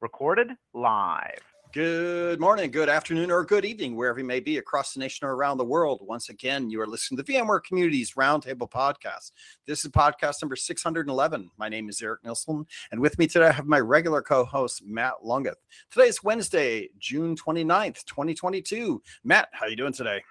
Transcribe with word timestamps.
Recorded 0.00 0.52
live. 0.74 1.42
Good 1.72 2.38
morning, 2.38 2.70
good 2.70 2.88
afternoon, 2.88 3.32
or 3.32 3.44
good 3.44 3.64
evening, 3.64 3.96
wherever 3.96 4.20
you 4.20 4.24
may 4.24 4.38
be 4.38 4.58
across 4.58 4.94
the 4.94 5.00
nation 5.00 5.26
or 5.26 5.34
around 5.34 5.58
the 5.58 5.64
world. 5.64 6.02
Once 6.02 6.28
again, 6.28 6.70
you 6.70 6.80
are 6.80 6.86
listening 6.86 7.16
to 7.16 7.24
the 7.24 7.32
VMware 7.32 7.64
Communities 7.64 8.12
Roundtable 8.16 8.70
Podcast. 8.70 9.32
This 9.66 9.84
is 9.84 9.90
podcast 9.90 10.36
number 10.40 10.54
611. 10.54 11.50
My 11.58 11.68
name 11.68 11.88
is 11.88 12.00
Eric 12.00 12.24
Nilsson, 12.24 12.64
and 12.92 13.00
with 13.00 13.18
me 13.18 13.26
today 13.26 13.48
I 13.48 13.52
have 13.52 13.66
my 13.66 13.80
regular 13.80 14.22
co-host, 14.22 14.84
Matt 14.86 15.14
Lungeth. 15.24 15.56
Today 15.90 16.06
is 16.06 16.22
Wednesday, 16.22 16.90
June 17.00 17.34
29th, 17.34 18.04
2022. 18.04 19.02
Matt, 19.24 19.48
how 19.50 19.66
are 19.66 19.68
you 19.68 19.76
doing 19.76 19.92
today? 19.92 20.22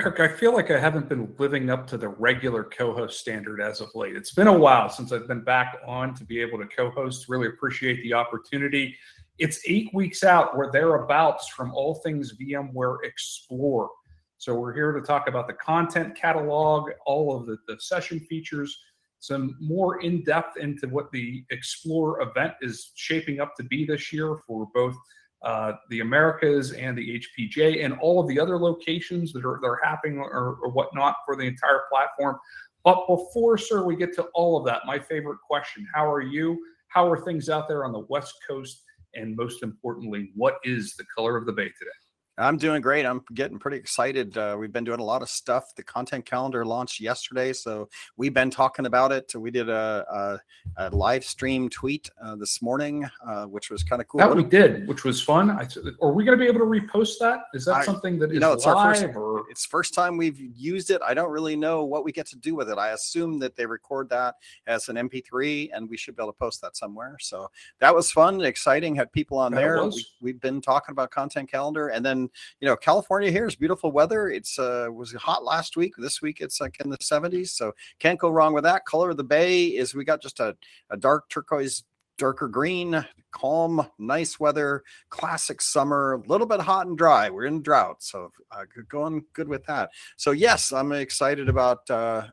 Eric, 0.00 0.18
I 0.18 0.28
feel 0.28 0.54
like 0.54 0.70
I 0.70 0.78
haven't 0.78 1.10
been 1.10 1.30
living 1.36 1.68
up 1.68 1.86
to 1.88 1.98
the 1.98 2.08
regular 2.08 2.64
co-host 2.64 3.20
standard 3.20 3.60
as 3.60 3.82
of 3.82 3.94
late. 3.94 4.16
It's 4.16 4.32
been 4.32 4.46
a 4.46 4.58
while 4.58 4.88
since 4.88 5.12
I've 5.12 5.28
been 5.28 5.44
back 5.44 5.76
on 5.86 6.14
to 6.14 6.24
be 6.24 6.40
able 6.40 6.58
to 6.58 6.64
co-host. 6.64 7.28
Really 7.28 7.48
appreciate 7.48 8.02
the 8.02 8.14
opportunity. 8.14 8.96
It's 9.38 9.60
eight 9.66 9.90
weeks 9.92 10.24
out 10.24 10.52
or 10.54 10.72
thereabouts 10.72 11.48
from 11.48 11.70
all 11.74 11.96
things 11.96 12.32
VMware 12.40 13.04
Explore. 13.04 13.90
So 14.38 14.54
we're 14.54 14.72
here 14.72 14.92
to 14.92 15.02
talk 15.02 15.28
about 15.28 15.46
the 15.46 15.52
content 15.52 16.16
catalog, 16.16 16.92
all 17.04 17.36
of 17.36 17.44
the, 17.44 17.58
the 17.68 17.78
session 17.78 18.20
features, 18.20 18.74
some 19.18 19.54
more 19.60 20.00
in 20.00 20.24
depth 20.24 20.56
into 20.56 20.88
what 20.88 21.12
the 21.12 21.44
Explore 21.50 22.22
event 22.22 22.54
is 22.62 22.92
shaping 22.94 23.38
up 23.38 23.54
to 23.56 23.64
be 23.64 23.84
this 23.84 24.14
year 24.14 24.38
for 24.46 24.66
both 24.72 24.96
uh, 25.42 25.72
the 25.88 26.00
Americas 26.00 26.72
and 26.72 26.96
the 26.96 27.20
APJ 27.38 27.84
and 27.84 27.94
all 28.00 28.20
of 28.20 28.28
the 28.28 28.38
other 28.38 28.58
locations 28.58 29.32
that 29.32 29.44
are, 29.44 29.58
that 29.60 29.66
are 29.66 29.80
happening 29.82 30.18
or, 30.18 30.58
or 30.62 30.70
whatnot 30.70 31.16
for 31.24 31.36
the 31.36 31.44
entire 31.44 31.82
platform. 31.90 32.36
But 32.84 33.06
before, 33.06 33.58
sir, 33.58 33.84
we 33.84 33.96
get 33.96 34.14
to 34.16 34.24
all 34.34 34.58
of 34.58 34.64
that, 34.66 34.82
my 34.86 34.98
favorite 34.98 35.38
question 35.46 35.86
How 35.94 36.10
are 36.10 36.22
you? 36.22 36.58
How 36.88 37.10
are 37.10 37.18
things 37.18 37.48
out 37.48 37.68
there 37.68 37.84
on 37.84 37.92
the 37.92 38.04
West 38.08 38.34
Coast? 38.46 38.82
And 39.14 39.36
most 39.36 39.62
importantly, 39.62 40.30
what 40.34 40.58
is 40.64 40.94
the 40.96 41.04
color 41.14 41.36
of 41.36 41.46
the 41.46 41.52
bay 41.52 41.64
today? 41.78 41.99
I'm 42.40 42.56
doing 42.56 42.80
great. 42.80 43.04
I'm 43.04 43.22
getting 43.34 43.58
pretty 43.58 43.76
excited. 43.76 44.36
Uh, 44.36 44.56
we've 44.58 44.72
been 44.72 44.84
doing 44.84 45.00
a 45.00 45.04
lot 45.04 45.20
of 45.20 45.28
stuff. 45.28 45.74
The 45.76 45.82
content 45.82 46.24
calendar 46.24 46.64
launched 46.64 46.98
yesterday, 46.98 47.52
so 47.52 47.88
we've 48.16 48.32
been 48.32 48.50
talking 48.50 48.86
about 48.86 49.12
it. 49.12 49.30
We 49.34 49.50
did 49.50 49.68
a, 49.68 50.40
a, 50.76 50.86
a 50.86 50.90
live 50.96 51.24
stream 51.24 51.68
tweet 51.68 52.10
uh, 52.24 52.36
this 52.36 52.62
morning, 52.62 53.06
uh, 53.28 53.44
which 53.44 53.70
was 53.70 53.82
kind 53.82 54.00
of 54.00 54.08
cool. 54.08 54.20
That 54.20 54.34
we 54.34 54.44
did, 54.44 54.88
which 54.88 55.04
was 55.04 55.22
fun. 55.22 55.50
I, 55.50 55.68
are 56.00 56.12
we 56.12 56.24
going 56.24 56.38
to 56.38 56.42
be 56.42 56.48
able 56.48 56.60
to 56.60 56.66
repost 56.66 57.18
that? 57.20 57.40
Is 57.52 57.66
that 57.66 57.76
I- 57.76 57.84
something 57.84 58.18
that 58.20 58.32
is 58.32 58.40
no, 58.40 58.52
it's 58.52 58.64
live 58.64 58.76
our 58.76 58.94
first. 58.94 59.16
or 59.16 59.29
It's 59.50 59.66
first 59.66 59.94
time 59.94 60.16
we've 60.16 60.38
used 60.38 60.90
it. 60.90 61.02
I 61.04 61.12
don't 61.12 61.30
really 61.30 61.56
know 61.56 61.84
what 61.84 62.04
we 62.04 62.12
get 62.12 62.26
to 62.28 62.36
do 62.38 62.54
with 62.54 62.70
it. 62.70 62.78
I 62.78 62.90
assume 62.90 63.40
that 63.40 63.56
they 63.56 63.66
record 63.66 64.08
that 64.10 64.36
as 64.68 64.88
an 64.88 64.96
MP3, 64.96 65.70
and 65.74 65.90
we 65.90 65.96
should 65.96 66.14
be 66.16 66.22
able 66.22 66.32
to 66.32 66.38
post 66.38 66.60
that 66.62 66.76
somewhere. 66.76 67.16
So 67.20 67.50
that 67.80 67.94
was 67.94 68.12
fun, 68.12 68.40
exciting. 68.42 68.94
Had 68.94 69.12
people 69.12 69.38
on 69.38 69.52
That 69.52 69.60
there. 69.60 69.84
was. 69.84 69.96
We, 69.96 70.06
we've 70.32 70.40
been 70.40 70.60
talking 70.60 70.92
about 70.92 71.10
content 71.10 71.50
calendar, 71.50 71.88
and 71.88 72.06
then 72.06 72.30
you 72.60 72.68
know, 72.68 72.76
California 72.76 73.30
here 73.30 73.46
is 73.46 73.56
beautiful 73.56 73.90
weather. 73.90 74.28
It's 74.28 74.58
uh 74.58 74.86
was 74.92 75.12
hot 75.14 75.44
last 75.44 75.76
week. 75.76 75.94
This 75.98 76.22
week 76.22 76.40
it's 76.40 76.60
like 76.60 76.78
in 76.80 76.88
the 76.88 76.98
70s, 76.98 77.48
so 77.48 77.72
can't 77.98 78.18
go 78.18 78.30
wrong 78.30 78.54
with 78.54 78.64
that. 78.64 78.84
Color 78.86 79.10
of 79.10 79.16
the 79.16 79.24
bay 79.24 79.64
is 79.66 79.94
we 79.94 80.04
got 80.04 80.22
just 80.22 80.38
a, 80.38 80.56
a 80.90 80.96
dark 80.96 81.28
turquoise, 81.28 81.82
darker 82.20 82.48
green, 82.48 83.04
calm, 83.32 83.84
nice 83.98 84.38
weather, 84.38 84.84
classic 85.08 85.62
summer, 85.62 86.12
a 86.12 86.28
little 86.28 86.46
bit 86.46 86.60
hot 86.60 86.86
and 86.86 86.98
dry. 86.98 87.30
We're 87.30 87.46
in 87.46 87.62
drought, 87.62 88.02
so 88.02 88.30
uh, 88.52 88.64
going 88.88 89.24
good 89.32 89.48
with 89.48 89.64
that. 89.64 89.88
So 90.16 90.32
yes, 90.32 90.70
I'm 90.70 90.92
excited 90.92 91.48
about 91.48 91.88
uh 91.90 92.26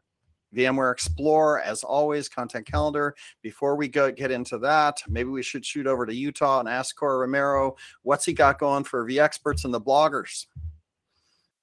VMware 0.55 0.93
Explore, 0.93 1.59
as 1.61 1.83
always, 1.83 2.29
content 2.29 2.65
calendar. 2.65 3.15
Before 3.41 3.75
we 3.75 3.87
go 3.87 4.11
get 4.11 4.31
into 4.31 4.57
that, 4.59 5.01
maybe 5.07 5.29
we 5.29 5.43
should 5.43 5.65
shoot 5.65 5.87
over 5.87 6.05
to 6.05 6.15
Utah 6.15 6.61
and 6.61 6.69
ask 6.69 6.95
Corey 6.95 7.19
Romero 7.19 7.75
what's 8.03 8.25
he 8.25 8.33
got 8.33 8.57
going 8.57 8.85
for 8.85 9.05
vExperts 9.05 9.65
and 9.65 9.73
the 9.73 9.81
bloggers. 9.81 10.45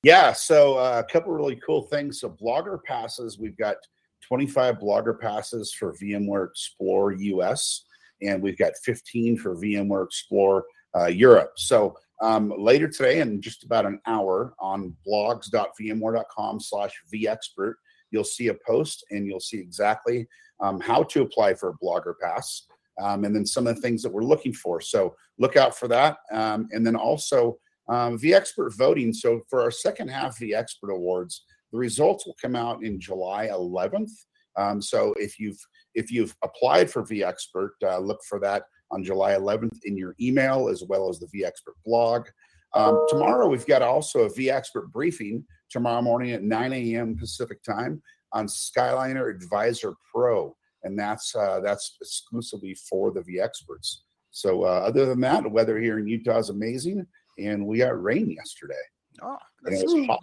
Yeah, 0.02 0.32
so 0.32 0.76
uh, 0.76 1.02
a 1.04 1.10
couple 1.10 1.32
really 1.32 1.58
cool 1.66 1.82
things. 1.82 2.20
So 2.20 2.28
blogger 2.28 2.82
passes, 2.84 3.38
we've 3.38 3.56
got 3.56 3.76
25 4.20 4.76
blogger 4.76 5.18
passes 5.18 5.72
for 5.72 5.94
VMware 5.94 6.48
Explore 6.50 7.12
US, 7.12 7.84
and 8.26 8.42
we've 8.42 8.58
got 8.58 8.72
15 8.82 9.36
for 9.38 9.56
VMware 9.56 10.04
Explore 10.04 10.64
uh, 10.96 11.06
Europe. 11.06 11.52
So 11.56 11.96
um, 12.22 12.52
later 12.56 12.88
today, 12.88 13.20
in 13.20 13.40
just 13.40 13.64
about 13.64 13.86
an 13.86 14.00
hour, 14.06 14.54
on 14.60 14.94
blogs.vmware.com 15.06 16.60
slash 16.60 16.92
vexpert, 17.12 17.74
you'll 18.10 18.24
see 18.24 18.48
a 18.48 18.54
post 18.66 19.04
and 19.10 19.26
you'll 19.26 19.40
see 19.40 19.58
exactly 19.58 20.26
um, 20.60 20.80
how 20.80 21.02
to 21.02 21.22
apply 21.22 21.54
for 21.54 21.70
a 21.70 21.84
blogger 21.84 22.14
pass. 22.22 22.66
Um, 23.00 23.24
and 23.24 23.34
then 23.34 23.44
some 23.44 23.66
of 23.66 23.74
the 23.74 23.82
things 23.82 24.02
that 24.02 24.12
we're 24.12 24.22
looking 24.22 24.52
for. 24.52 24.80
So 24.80 25.16
look 25.38 25.56
out 25.56 25.76
for 25.76 25.88
that. 25.88 26.18
Um, 26.30 26.68
and 26.70 26.86
then 26.86 26.94
also 26.94 27.58
um, 27.88 28.16
vExpert 28.16 28.76
voting. 28.76 29.12
So 29.12 29.42
for 29.50 29.60
our 29.60 29.72
second 29.72 30.08
half 30.08 30.38
vExpert 30.38 30.90
Awards, 30.90 31.44
the 31.72 31.78
results 31.78 32.24
will 32.24 32.36
come 32.40 32.54
out 32.54 32.84
in 32.84 33.00
July 33.00 33.48
11th. 33.48 34.12
Um, 34.56 34.80
so 34.80 35.14
if 35.18 35.38
you've 35.38 35.58
if 35.94 36.10
you've 36.10 36.34
applied 36.42 36.90
for 36.90 37.02
vExpert, 37.02 37.70
uh, 37.82 37.98
look 37.98 38.20
for 38.28 38.40
that 38.40 38.64
on 38.90 39.04
July 39.04 39.32
11th 39.32 39.78
in 39.84 39.96
your 39.96 40.14
email 40.20 40.68
as 40.68 40.82
well 40.88 41.08
as 41.08 41.18
the 41.18 41.26
vExpert 41.26 41.74
blog. 41.84 42.26
Um, 42.74 43.04
tomorrow 43.08 43.48
we've 43.48 43.66
got 43.66 43.82
also 43.82 44.20
a 44.20 44.30
vExpert 44.30 44.90
briefing 44.92 45.44
tomorrow 45.70 46.02
morning 46.02 46.32
at 46.32 46.42
9 46.42 46.72
a.m. 46.72 47.16
Pacific 47.16 47.62
time 47.62 48.02
on 48.32 48.48
Skyline 48.48 49.16
Advisor 49.16 49.94
Pro, 50.12 50.56
and 50.82 50.98
that's 50.98 51.34
uh, 51.36 51.60
that's 51.60 51.96
exclusively 52.00 52.74
for 52.88 53.12
the 53.12 53.20
vExperts. 53.20 53.98
So 54.30 54.64
uh, 54.64 54.82
other 54.86 55.06
than 55.06 55.20
that, 55.20 55.44
the 55.44 55.48
weather 55.48 55.78
here 55.78 55.98
in 55.98 56.08
Utah 56.08 56.38
is 56.38 56.50
amazing, 56.50 57.06
and 57.38 57.64
we 57.64 57.78
got 57.78 58.02
rain 58.02 58.28
yesterday. 58.28 58.74
Oh, 59.22 59.36
And 59.64 59.76
that's 59.76 59.82
it 59.82 59.96
was 59.96 60.06
hot. 60.06 60.20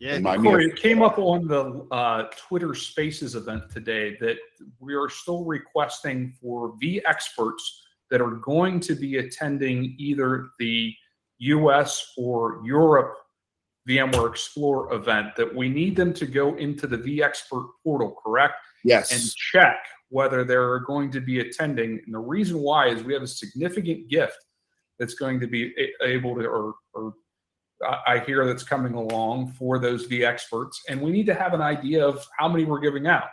Yeah. 0.00 0.20
Corey, 0.36 0.66
of- 0.66 0.72
it 0.72 0.76
came 0.76 1.02
up 1.02 1.18
on 1.18 1.46
the 1.48 1.86
uh, 1.90 2.24
Twitter 2.36 2.74
Spaces 2.74 3.34
event 3.34 3.70
today 3.70 4.16
that 4.20 4.36
we 4.78 4.94
are 4.94 5.08
still 5.08 5.44
requesting 5.44 6.32
for 6.40 6.74
vExperts 6.82 7.62
that 8.10 8.20
are 8.20 8.36
going 8.36 8.80
to 8.80 8.94
be 8.94 9.18
attending 9.18 9.94
either 9.98 10.50
the 10.58 10.94
US 11.38 12.12
or 12.16 12.62
Europe 12.64 13.14
VMware 13.88 14.30
Explore 14.30 14.92
event 14.92 15.34
that 15.36 15.54
we 15.54 15.68
need 15.68 15.96
them 15.96 16.12
to 16.14 16.26
go 16.26 16.56
into 16.56 16.86
the 16.86 16.98
vExpert 16.98 17.68
portal, 17.82 18.14
correct? 18.22 18.54
Yes. 18.84 19.10
and 19.12 19.34
check 19.34 19.78
whether 20.10 20.44
they're 20.44 20.78
going 20.80 21.10
to 21.10 21.20
be 21.20 21.40
attending. 21.40 22.00
And 22.04 22.14
the 22.14 22.18
reason 22.18 22.60
why 22.60 22.88
is 22.88 23.02
we 23.02 23.12
have 23.12 23.22
a 23.22 23.26
significant 23.26 24.08
gift 24.08 24.38
that's 24.98 25.14
going 25.14 25.40
to 25.40 25.46
be 25.46 25.74
able 26.02 26.36
to, 26.36 26.46
or, 26.46 26.74
or 26.94 27.14
I 27.82 27.98
I 28.06 28.18
hear 28.20 28.44
that's 28.46 28.64
coming 28.64 28.94
along 28.94 29.52
for 29.52 29.78
those 29.78 30.06
vExperts, 30.08 30.76
and 30.88 31.00
we 31.00 31.10
need 31.10 31.26
to 31.26 31.34
have 31.34 31.54
an 31.54 31.62
idea 31.62 32.06
of 32.06 32.26
how 32.38 32.48
many 32.48 32.64
we're 32.64 32.80
giving 32.80 33.06
out. 33.06 33.28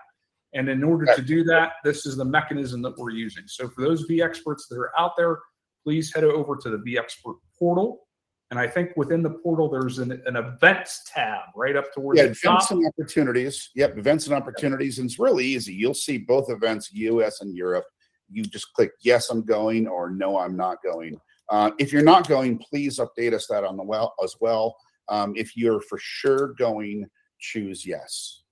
And 0.54 0.70
in 0.70 0.84
order 0.84 1.06
to 1.16 1.22
do 1.22 1.44
that, 1.46 1.74
this 1.84 2.06
is 2.06 2.16
the 2.16 2.26
mechanism 2.26 2.82
that 2.84 2.98
we're 2.98 3.10
using. 3.10 3.44
So 3.46 3.68
for 3.68 3.82
those 3.82 4.08
vExperts 4.08 4.70
that 4.70 4.78
are 4.78 4.92
out 4.98 5.12
there, 5.18 5.40
please 5.84 6.14
head 6.14 6.24
over 6.24 6.56
to 6.56 6.70
the 6.70 6.78
vExpert 6.78 7.36
portal. 7.60 8.08
And 8.52 8.60
I 8.60 8.68
think 8.68 8.92
within 8.96 9.22
the 9.22 9.32
portal, 9.32 9.70
there's 9.70 10.00
an, 10.00 10.22
an 10.26 10.36
events 10.36 11.04
tab 11.14 11.42
right 11.56 11.76
up 11.76 11.94
towards 11.94 12.20
yeah, 12.20 12.28
the 12.28 12.36
top. 12.36 12.46
events 12.46 12.72
and 12.72 12.88
opportunities. 12.88 13.70
Yep, 13.76 13.98
events 13.98 14.28
and 14.28 14.36
opportunities, 14.36 15.00
and 15.00 15.10
it's 15.10 15.20
really 15.20 15.46
easy. 15.46 15.74
You'll 15.74 15.94
see 15.94 16.18
both 16.20 16.50
events, 16.50 16.92
U.S. 16.94 17.42
and 17.42 17.56
Europe. 17.56 17.86
You 18.30 18.44
just 18.44 18.72
click 18.74 18.92
yes, 19.04 19.30
I'm 19.30 19.44
going, 19.44 19.88
or 19.88 20.10
no, 20.10 20.40
I'm 20.40 20.56
not 20.56 20.78
going. 20.84 21.20
Uh, 21.50 21.72
if 21.80 21.94
you're 21.94 22.04
not 22.04 22.28
going, 22.28 22.58
please 22.58 23.00
update 23.00 23.34
us 23.34 23.48
that 23.48 23.64
on 23.64 23.78
the 23.78 23.84
well 23.84 24.14
as 24.24 24.36
well. 24.40 24.76
Um, 25.10 25.34
if 25.36 25.56
you're 25.56 25.82
for 25.82 25.98
sure 26.02 26.54
going, 26.58 27.06
choose 27.40 27.86
yes. 27.86 28.44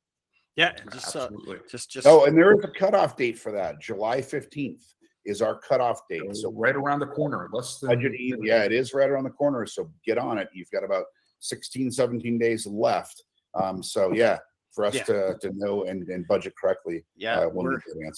Yeah, 0.56 0.74
and 0.80 0.92
just 0.92 1.16
uh, 1.16 1.24
Absolutely. 1.24 1.58
just 1.70 1.90
just 1.90 2.08
Oh, 2.08 2.26
and 2.26 2.38
there 2.38 2.54
is 2.54 2.64
a 2.64 2.68
cutoff 2.68 3.18
date 3.18 3.40
for 3.40 3.52
that, 3.52 3.82
July 3.82 4.22
15th. 4.22 4.84
is 5.26 5.42
our 5.42 5.58
cutoff 5.60 6.02
date. 6.10 6.22
So 6.28 6.34
So 6.34 6.52
right 6.52 6.76
around 6.76 7.00
the 7.00 7.08
corner, 7.08 7.50
less 7.52 7.80
than 7.80 8.00
yeah, 8.44 8.64
it 8.64 8.72
is 8.72 8.94
right 8.94 9.10
around 9.10 9.24
the 9.24 9.32
corner. 9.32 9.66
So 9.66 9.92
get 10.06 10.18
on 10.18 10.38
it. 10.38 10.50
You've 10.54 10.70
got 10.70 10.84
about 10.84 11.06
16, 11.40 11.90
17 11.92 12.38
days 12.38 12.68
left. 12.68 13.24
Um, 13.56 13.82
so 13.82 14.14
yeah, 14.14 14.38
for 14.74 14.86
us 14.86 14.96
Yeah. 14.96 15.04
to, 15.04 15.38
to 15.42 15.52
know 15.56 15.84
and, 15.84 16.08
and 16.10 16.28
budget 16.28 16.54
correctly. 16.60 17.04
Yeah, 17.16 17.42
uh, 17.42 17.50
we. 17.50 17.66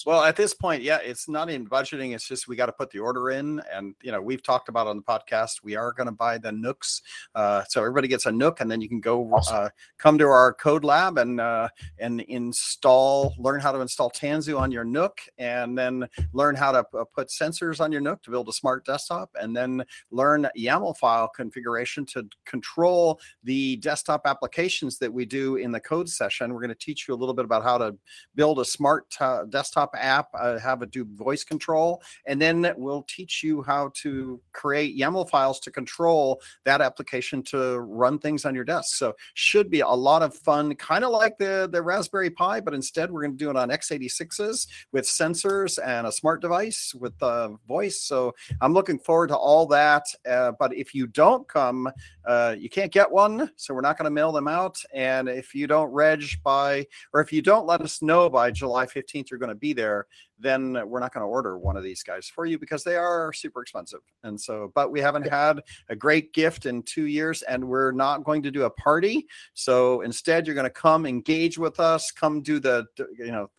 Well, 0.06 0.24
at 0.24 0.36
this 0.36 0.54
point, 0.54 0.82
yeah, 0.82 1.00
it's 1.04 1.28
not 1.28 1.50
in 1.50 1.68
budgeting. 1.68 2.16
It's 2.16 2.28
just 2.28 2.48
we 2.48 2.56
got 2.56 2.68
to 2.68 2.72
put 2.72 2.90
the 2.92 3.00
order 3.00 3.32
in, 3.32 3.62
and 3.72 3.94
you 4.02 4.12
know 4.12 4.22
we've 4.22 4.42
talked 4.42 4.70
about 4.70 4.88
on 4.88 4.98
the 4.98 5.04
podcast. 5.04 5.64
We 5.64 5.76
are 5.76 5.92
going 5.92 6.08
to 6.08 6.14
buy 6.14 6.38
the 6.38 6.52
NUCs, 6.52 7.02
uh, 7.36 7.64
so 7.68 7.82
everybody 7.82 8.08
gets 8.08 8.26
a 8.26 8.32
NUC, 8.32 8.62
and 8.62 8.72
then 8.72 8.82
you 8.82 8.88
can 8.90 9.02
go 9.02 9.30
Awesome. 9.34 9.66
uh, 9.66 9.70
come 9.98 10.18
to 10.18 10.26
our 10.26 10.54
code 10.54 10.84
lab 10.84 11.18
and 11.18 11.42
uh, 11.42 11.68
and 12.00 12.22
install, 12.22 13.34
learn 13.38 13.60
how 13.60 13.72
to 13.72 13.80
install 13.82 14.10
Tanzu 14.12 14.58
on 14.60 14.72
your 14.72 14.86
NUC, 14.86 15.12
and 15.38 15.78
then 15.78 16.08
learn 16.34 16.56
how 16.56 16.72
to 16.72 16.84
p- 16.86 17.00
put 17.14 17.28
sensors 17.28 17.80
on 17.82 17.92
your 17.92 18.02
NUC 18.02 18.22
to 18.24 18.32
build 18.32 18.48
a 18.50 18.54
smart 18.54 18.86
desktop, 18.86 19.30
and 19.42 19.56
then 19.56 19.84
learn 20.12 20.48
YAML 20.58 20.96
file 20.98 21.28
configuration 21.28 22.06
to 22.06 22.24
control 22.46 23.20
the 23.44 23.76
desktop 23.78 24.22
applications 24.26 24.98
that 25.00 25.12
we 25.12 25.26
do 25.26 25.58
in 25.58 25.72
the 25.72 25.80
code 25.80 26.08
session. 26.10 26.45
And 26.46 26.54
we're 26.54 26.62
going 26.62 26.70
to 26.70 26.76
teach 26.76 27.08
you 27.08 27.14
a 27.14 27.18
little 27.18 27.34
bit 27.34 27.44
about 27.44 27.64
how 27.64 27.78
to 27.78 27.96
build 28.36 28.60
a 28.60 28.66
smart 28.66 29.14
uh, 29.20 29.44
desktop 29.46 29.94
app, 29.98 30.30
uh, 30.40 30.58
have 30.60 30.82
it 30.82 30.92
do 30.92 31.04
voice 31.04 31.44
control, 31.44 32.02
and 32.26 32.42
then 32.42 32.74
we'll 32.78 33.04
teach 33.04 33.44
you 33.44 33.64
how 33.64 33.92
to 33.96 34.40
create 34.54 34.98
YAML 34.98 35.30
files 35.30 35.60
to 35.62 35.72
control 35.72 36.42
that 36.64 36.82
application 36.82 37.44
to 37.44 37.80
run 37.80 38.20
things 38.20 38.46
on 38.46 38.56
your 38.56 38.64
desk. 38.64 38.96
So 38.96 39.16
should 39.34 39.70
be 39.70 39.82
a 39.82 39.90
lot 39.90 40.22
of 40.22 40.36
fun, 40.36 40.76
kind 40.76 41.04
of 41.04 41.12
like 41.12 41.38
the 41.38 41.68
the 41.72 41.82
Raspberry 41.82 42.30
Pi, 42.30 42.62
but 42.62 42.74
instead 42.74 43.12
we're 43.12 43.22
going 43.22 43.38
to 43.38 43.38
do 43.38 43.50
it 43.50 43.56
on 43.56 43.70
x86s 43.70 44.68
with 44.92 45.06
sensors 45.06 45.80
and 45.84 46.08
a 46.08 46.12
smart 46.12 46.42
device 46.42 46.94
with 46.94 47.14
uh, 47.22 47.50
voice. 47.68 48.02
So 48.02 48.36
I'm 48.62 48.74
looking 48.74 49.00
forward 49.00 49.28
to 49.28 49.36
all 49.36 49.66
that. 49.68 50.06
Uh, 50.30 50.52
but 50.58 50.74
if 50.76 50.94
you 50.94 51.08
don't 51.08 51.48
come, 51.48 51.90
uh, 52.26 52.56
you 52.58 52.70
can't 52.70 52.92
get 52.92 53.12
one, 53.12 53.50
so 53.56 53.74
we're 53.74 53.82
not 53.82 53.98
going 53.98 54.06
to 54.06 54.12
mail 54.12 54.32
them 54.32 54.48
out. 54.48 54.78
And 54.94 55.28
if 55.28 55.56
you 55.56 55.68
don't 55.68 55.92
reg 55.92 56.24
by, 56.44 56.86
or 57.14 57.22
if 57.22 57.32
you 57.32 57.42
don't 57.42 57.66
let 57.66 57.82
us 57.82 58.02
know 58.02 58.30
by 58.30 58.52
July 58.52 58.86
15th 58.86 59.30
you're 59.30 59.40
going 59.40 59.50
to 59.50 59.56
be 59.56 59.74
there, 59.74 60.08
then 60.40 60.74
we're 60.88 61.00
not 61.00 61.14
going 61.14 61.22
to 61.22 61.28
order 61.28 61.58
one 61.58 61.78
of 61.78 61.84
these 61.84 62.04
guys 62.04 62.28
for 62.28 62.46
you 62.46 62.60
because 62.60 62.84
they 62.84 62.96
are 62.96 63.32
super 63.34 63.62
expensive. 63.62 64.02
And 64.24 64.40
so, 64.40 64.72
but 64.76 64.92
we 64.92 65.00
haven't 65.00 65.28
had 65.28 65.62
a 65.90 65.96
great 65.96 66.34
gift 66.34 66.66
in 66.66 66.84
two 66.84 67.06
years, 67.06 67.42
and 67.44 67.68
we're 67.68 67.92
not 67.92 68.24
going 68.24 68.44
to 68.44 68.52
do 68.52 68.64
a 68.64 68.70
party. 68.70 69.28
So 69.54 70.02
instead, 70.02 70.46
you're 70.46 70.56
going 70.56 70.66
to 70.66 70.70
come 70.70 71.06
engage 71.06 71.58
with 71.58 71.80
us, 71.80 72.12
come 72.12 72.42
do 72.42 72.60
the, 72.60 72.86
you 73.18 73.32
know, 73.32 73.50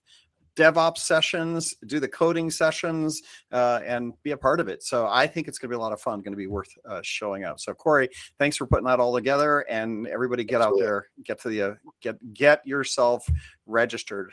DevOps 0.57 0.99
sessions, 0.99 1.75
do 1.87 2.01
the 2.01 2.09
coding 2.09 2.51
sessions, 2.51 3.23
uh, 3.53 3.81
and 3.85 4.13
be 4.23 4.33
a 4.33 4.37
part 4.37 4.59
of 4.59 4.69
it. 4.69 4.83
So 4.83 5.07
I 5.07 5.27
think 5.27 5.49
it's 5.49 5.59
going 5.59 5.71
to 5.71 5.77
be 5.77 5.79
a 5.79 5.81
lot 5.81 5.93
of 5.93 6.01
fun. 6.01 6.21
Going 6.21 6.33
to 6.33 6.37
be 6.37 6.47
worth 6.47 6.71
uh, 6.89 7.01
showing 7.03 7.45
up. 7.45 7.61
So 7.61 7.75
Corey, 7.75 8.09
thanks 8.39 8.57
for 8.57 8.67
putting 8.67 8.87
that 8.87 9.01
all 9.01 9.15
together, 9.15 9.61
and 9.69 10.07
everybody 10.09 10.45
get 10.45 10.61
Absolutely. 10.61 10.83
out 10.83 10.87
there, 10.87 11.07
get 11.25 11.41
to 11.43 11.49
the 11.49 11.63
uh, 11.63 11.75
get 12.01 12.35
get 12.35 12.67
yourself 12.67 13.29
registered 13.67 14.33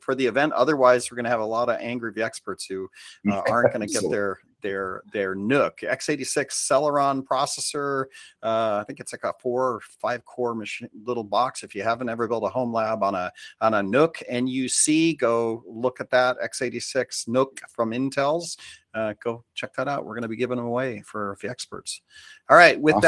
for 0.00 0.14
the 0.14 0.26
event. 0.26 0.52
Otherwise, 0.52 1.10
we're 1.10 1.16
going 1.16 1.24
to 1.24 1.30
have 1.30 1.40
a 1.40 1.44
lot 1.44 1.68
of 1.68 1.78
angry 1.80 2.12
experts 2.22 2.64
who 2.64 2.88
uh, 3.30 3.42
aren't 3.48 3.72
going 3.72 3.86
to 3.86 3.92
get 3.92 4.08
their 4.10 4.38
their 4.62 5.02
their 5.12 5.34
NUC 5.34 5.80
x86 5.82 6.52
Celeron 6.52 7.24
processor. 7.24 8.04
Uh, 8.42 8.78
I 8.80 8.84
think 8.86 9.00
it's 9.00 9.12
like 9.12 9.24
a 9.24 9.32
four 9.40 9.74
or 9.74 9.80
five 10.00 10.24
core 10.24 10.54
machine 10.54 10.88
little 11.04 11.24
box. 11.24 11.62
If 11.62 11.74
you 11.74 11.82
haven't 11.82 12.08
ever 12.08 12.28
built 12.28 12.44
a 12.44 12.48
home 12.48 12.72
lab 12.72 13.02
on 13.02 13.14
a 13.14 13.32
on 13.60 13.74
a 13.74 13.82
Nook 13.82 14.22
NUC, 14.30 15.18
go 15.18 15.64
look 15.66 16.00
at 16.00 16.10
that 16.10 16.36
x86 16.42 17.28
NUC 17.28 17.60
from 17.68 17.90
Intel's. 17.90 18.56
Uh, 18.94 19.14
go 19.24 19.42
check 19.54 19.72
that 19.74 19.88
out. 19.88 20.04
We're 20.04 20.14
going 20.14 20.22
to 20.22 20.28
be 20.28 20.36
giving 20.36 20.58
them 20.58 20.66
away 20.66 21.02
for 21.06 21.36
the 21.40 21.48
experts. 21.48 22.02
All 22.50 22.58
right. 22.58 22.78
With 22.78 22.96
Awesome. 22.96 23.02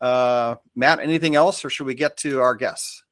that, 0.00 0.06
uh, 0.06 0.56
Matt, 0.76 1.00
anything 1.00 1.34
else, 1.34 1.64
or 1.64 1.70
should 1.70 1.86
we 1.86 1.94
get 1.94 2.18
to 2.18 2.40
our 2.40 2.54
guests? 2.54 3.04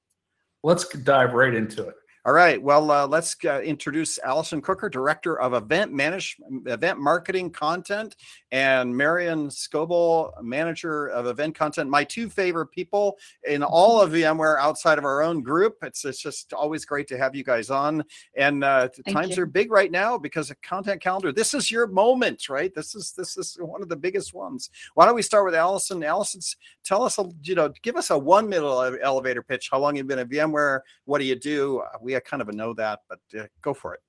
let's 0.63 0.89
dive 0.89 1.33
right 1.35 1.55
into 1.55 1.87
it. 1.89 1.95
All 2.25 2.33
right. 2.33 2.63
Well, 2.63 2.89
uh, 2.93 3.05
let's 3.09 3.35
uh, 3.45 3.61
introduce 3.63 4.17
Alison 4.21 4.61
Crooker, 4.61 4.89
Director 4.89 5.41
of 5.41 5.55
Event 5.55 5.93
Management, 5.93 6.69
Event 6.69 7.01
Marketing 7.01 7.51
Content, 7.51 8.15
and 8.53 8.97
Maryam 8.97 9.49
Scoble, 9.49 10.31
Manager 10.41 11.09
of 11.09 11.27
Event 11.27 11.57
Content. 11.57 11.91
My 11.91 12.05
two 12.05 12.29
favorite 12.29 12.69
people 12.69 13.19
in 13.49 13.65
all 13.65 14.01
of 14.01 14.13
VMware 14.13 14.57
outside 14.61 14.99
of 14.99 15.05
our 15.05 15.21
own 15.21 15.43
group. 15.43 15.79
It's, 15.83 16.05
it's 16.05 16.23
just 16.23 16.53
always 16.53 16.85
great 16.85 17.09
to 17.09 17.19
have 17.19 17.35
you 17.35 17.43
guys 17.43 17.71
on. 17.71 18.05
And 18.37 18.63
uh, 18.63 18.91
times 19.09 19.37
you. 19.37 19.43
are 19.43 19.47
big 19.47 19.73
right 19.73 19.91
now 19.91 20.17
because 20.17 20.49
of 20.49 20.63
content 20.63 21.03
calendar. 21.03 21.33
This 21.33 21.55
is 21.55 21.73
your 21.73 21.89
moment, 21.89 22.49
right? 22.49 22.73
This 22.73 22.95
is 22.95 23.15
this 23.17 23.37
is 23.37 23.57
one 23.59 23.83
of 23.83 23.89
the 23.89 23.97
biggest 23.97 24.33
ones. 24.33 24.71
Why 24.95 25.07
don't 25.07 25.17
we 25.17 25.23
start 25.23 25.45
with 25.45 25.57
Alison? 25.57 26.05
Alison, 26.05 26.41
tell 26.85 27.03
us, 27.03 27.19
a, 27.19 27.29
you 27.43 27.57
know, 27.57 27.73
give 27.83 27.97
us 27.97 28.11
a 28.11 28.19
one 28.19 28.49
minute 28.49 29.01
elevator 29.03 29.43
pitch. 29.43 29.71
How 29.73 29.81
long 29.81 29.97
you've 29.97 30.07
been 30.07 30.21
at 30.21 30.29
VMware? 30.29 30.83
What 31.07 31.19
do 31.19 31.25
you 31.25 31.35
do? 31.35 31.81
Uh, 31.81 32.12
We 32.15 32.21
kind 32.21 32.43
of 32.43 32.53
know 32.55 32.75
that, 32.75 33.01
but 33.09 33.21
uh, 33.39 33.47
go 33.63 33.75
for 33.75 33.95
it. 33.95 34.01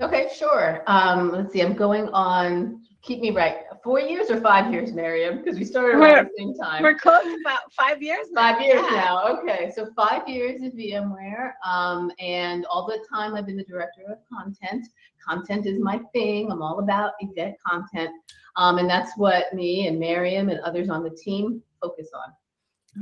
Okay, 0.00 0.30
sure. 0.34 0.82
Um, 0.86 1.30
let's 1.30 1.52
see, 1.52 1.60
I'm 1.60 1.74
going 1.74 2.08
on, 2.08 2.80
keep 3.02 3.20
me 3.20 3.32
right, 3.32 3.56
four 3.84 4.00
years 4.00 4.30
or 4.30 4.40
five 4.40 4.72
years, 4.72 4.94
Maryam? 4.94 5.42
Because 5.42 5.58
we 5.58 5.64
started 5.66 5.98
around 5.98 6.24
the 6.24 6.30
same 6.38 6.54
time. 6.54 6.82
We're 6.82 6.98
close 6.98 7.26
about 7.44 7.70
five 7.72 8.02
years 8.02 8.28
now. 8.30 8.52
Five 8.52 8.62
years 8.62 8.82
yeah. 8.90 8.96
now. 8.96 9.38
Okay, 9.38 9.70
so 9.74 9.88
five 9.94 10.26
years 10.26 10.62
at 10.62 10.74
VMware, 10.74 11.52
um, 11.66 12.10
and 12.18 12.64
all 12.66 12.86
the 12.86 13.04
time 13.12 13.34
I've 13.34 13.44
been 13.44 13.58
the 13.58 13.64
director 13.64 14.02
of 14.10 14.18
content. 14.32 14.86
Content 15.26 15.66
is 15.66 15.78
my 15.78 16.00
thing. 16.14 16.50
I'm 16.50 16.62
all 16.62 16.78
about 16.78 17.12
exec 17.22 17.58
content, 17.62 18.10
um, 18.56 18.78
and 18.78 18.88
that's 18.88 19.12
what 19.18 19.52
me 19.52 19.86
and 19.86 20.00
Maryam 20.00 20.48
and 20.48 20.60
others 20.60 20.88
on 20.88 21.02
the 21.02 21.10
team 21.10 21.62
focus 21.82 22.08
on. 22.14 22.32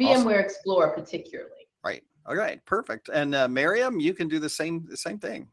Awesome. 0.05 0.27
VMware 0.27 0.43
Explorer, 0.43 0.91
particularly. 0.91 1.58
Right. 2.29 2.37
All 2.37 2.43
right. 2.45 2.65
Perfect. 2.67 3.09
And 3.09 3.35
uh, 3.35 3.49
Maryam, 3.49 4.01
you 4.01 4.15
can 4.15 4.29
do 4.29 4.39
the 4.39 4.49
same 4.49 4.87
the 4.89 4.97
same 4.97 5.19
thing. 5.19 5.49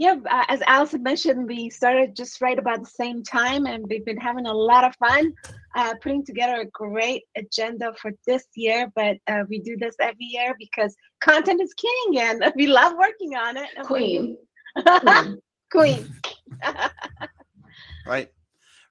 Yeah, 0.00 0.14
uh, 0.30 0.44
as 0.46 0.62
Alison 0.68 1.02
mentioned, 1.02 1.48
we 1.48 1.70
started 1.70 2.14
just 2.14 2.40
right 2.40 2.56
about 2.56 2.84
the 2.84 2.90
same 2.90 3.24
time, 3.24 3.66
and 3.66 3.84
we've 3.88 4.04
been 4.04 4.16
having 4.16 4.46
a 4.46 4.52
lot 4.52 4.84
of 4.84 4.94
fun 4.94 5.34
uh, 5.74 5.94
putting 6.00 6.24
together 6.24 6.60
a 6.60 6.66
great 6.66 7.24
agenda 7.36 7.92
for 8.00 8.12
this 8.24 8.44
year. 8.54 8.92
But 8.94 9.16
uh, 9.26 9.42
we 9.48 9.58
do 9.58 9.76
this 9.76 9.96
every 10.00 10.26
year 10.26 10.54
because 10.56 10.94
content 11.20 11.60
is 11.60 11.74
king, 11.74 12.20
and 12.20 12.52
we 12.56 12.68
love 12.68 12.94
working 12.96 13.34
on 13.34 13.56
it. 13.56 13.70
Queen. 13.82 14.36
Queen. 14.86 15.38
Queen. 15.72 16.14
Right. 18.06 18.30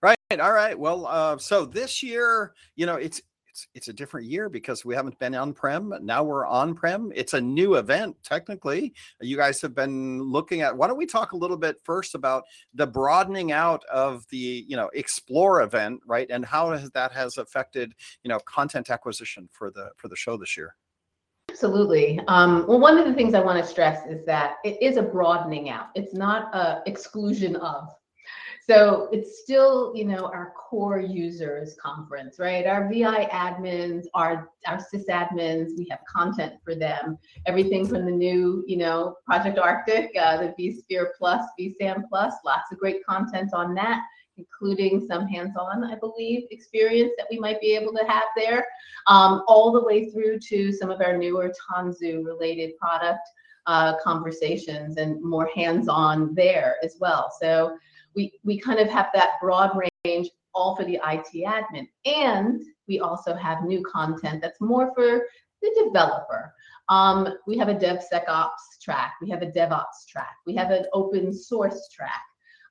Right. 0.01 0.17
All 0.39 0.51
right. 0.51 0.77
Well, 0.77 1.07
uh, 1.07 1.37
so 1.37 1.65
this 1.65 2.03
year, 2.03 2.53
you 2.75 2.85
know, 2.85 2.95
it's 2.95 3.21
it's 3.57 3.67
it's 3.73 3.87
a 3.87 3.93
different 3.93 4.27
year 4.27 4.49
because 4.49 4.85
we 4.85 4.93
haven't 4.93 5.17
been 5.17 5.33
on 5.33 5.53
prem. 5.53 5.93
Now 6.01 6.23
we're 6.23 6.45
on 6.45 6.75
prem. 6.75 7.11
It's 7.15 7.33
a 7.33 7.41
new 7.41 7.75
event 7.75 8.15
technically. 8.23 8.93
You 9.19 9.35
guys 9.35 9.61
have 9.61 9.73
been 9.73 10.21
looking 10.21 10.61
at. 10.61 10.75
Why 10.75 10.87
don't 10.87 10.97
we 10.97 11.07
talk 11.07 11.31
a 11.31 11.37
little 11.37 11.57
bit 11.57 11.77
first 11.83 12.13
about 12.13 12.43
the 12.75 12.85
broadening 12.85 13.51
out 13.51 13.83
of 13.85 14.25
the 14.29 14.65
you 14.67 14.77
know 14.77 14.89
explore 14.93 15.61
event, 15.61 16.01
right, 16.05 16.27
and 16.29 16.45
how 16.45 16.71
has, 16.71 16.91
that 16.91 17.11
has 17.13 17.37
affected 17.37 17.93
you 18.23 18.29
know 18.29 18.39
content 18.41 18.89
acquisition 18.89 19.49
for 19.51 19.71
the 19.71 19.89
for 19.97 20.07
the 20.07 20.15
show 20.15 20.37
this 20.37 20.55
year. 20.55 20.75
Absolutely. 21.49 22.19
Um, 22.27 22.65
well, 22.67 22.79
one 22.79 22.97
of 22.97 23.05
the 23.05 23.13
things 23.13 23.33
I 23.33 23.39
want 23.39 23.63
to 23.63 23.67
stress 23.67 24.05
is 24.07 24.23
that 24.25 24.57
it 24.63 24.77
is 24.81 24.97
a 24.97 25.01
broadening 25.01 25.69
out. 25.69 25.87
It's 25.95 26.13
not 26.13 26.53
a 26.53 26.83
exclusion 26.85 27.55
of. 27.55 27.87
So 28.69 29.07
it's 29.13 29.39
still, 29.39 29.93
you 29.95 30.03
know, 30.03 30.25
our 30.25 30.51
core 30.57 30.99
users 30.99 31.77
conference, 31.81 32.37
right? 32.37 32.65
Our 32.65 32.91
VI 32.91 33.25
admins, 33.27 34.07
our 34.13 34.49
our 34.65 34.77
sysadmins, 34.93 35.77
we 35.77 35.87
have 35.89 35.99
content 36.13 36.55
for 36.65 36.75
them. 36.75 37.17
Everything 37.45 37.87
from 37.87 38.05
the 38.05 38.11
new, 38.11 38.65
you 38.67 38.75
know, 38.75 39.15
Project 39.25 39.57
Arctic, 39.57 40.11
uh, 40.19 40.37
the 40.37 40.53
vSphere 40.59 41.11
Plus, 41.17 41.45
vSAN 41.57 42.03
Plus, 42.09 42.33
lots 42.43 42.69
of 42.73 42.77
great 42.77 43.05
content 43.05 43.53
on 43.53 43.73
that, 43.75 44.01
including 44.35 45.07
some 45.07 45.25
hands-on, 45.25 45.85
I 45.85 45.95
believe, 45.95 46.43
experience 46.51 47.13
that 47.17 47.27
we 47.31 47.39
might 47.39 47.61
be 47.61 47.73
able 47.73 47.93
to 47.93 48.03
have 48.05 48.25
there 48.35 48.65
um, 49.07 49.43
all 49.47 49.71
the 49.71 49.83
way 49.83 50.09
through 50.09 50.39
to 50.39 50.73
some 50.73 50.89
of 50.89 50.99
our 50.99 51.15
newer 51.15 51.53
Tanzu 51.71 52.25
related 52.25 52.77
product 52.77 53.29
uh, 53.65 53.93
conversations 54.03 54.97
and 54.97 55.21
more 55.21 55.49
hands-on 55.55 56.35
there 56.35 56.75
as 56.83 56.97
well. 56.99 57.31
So 57.39 57.77
we, 58.17 58.33
we 58.43 58.59
kind 58.59 58.79
of 58.79 58.89
have 58.89 59.07
that 59.13 59.33
broad 59.39 59.79
range 60.03 60.29
all 60.53 60.75
for 60.75 60.83
the 60.83 60.95
IT 60.95 61.45
admin. 61.45 61.87
And 62.05 62.61
we 62.87 62.99
also 62.99 63.35
have 63.35 63.63
new 63.63 63.83
content 63.83 64.41
that's 64.41 64.59
more 64.59 64.91
for 64.95 65.21
the 65.61 65.83
developer. 65.85 66.53
Um, 66.89 67.29
we 67.45 67.57
have 67.57 67.69
a 67.69 67.75
DevSecOps 67.75 68.81
track, 68.81 69.13
we 69.21 69.29
have 69.29 69.43
a 69.43 69.51
DevOps 69.51 70.07
track, 70.09 70.35
we 70.45 70.55
have 70.55 70.71
an 70.71 70.85
open 70.93 71.31
source 71.31 71.87
track. 71.93 72.21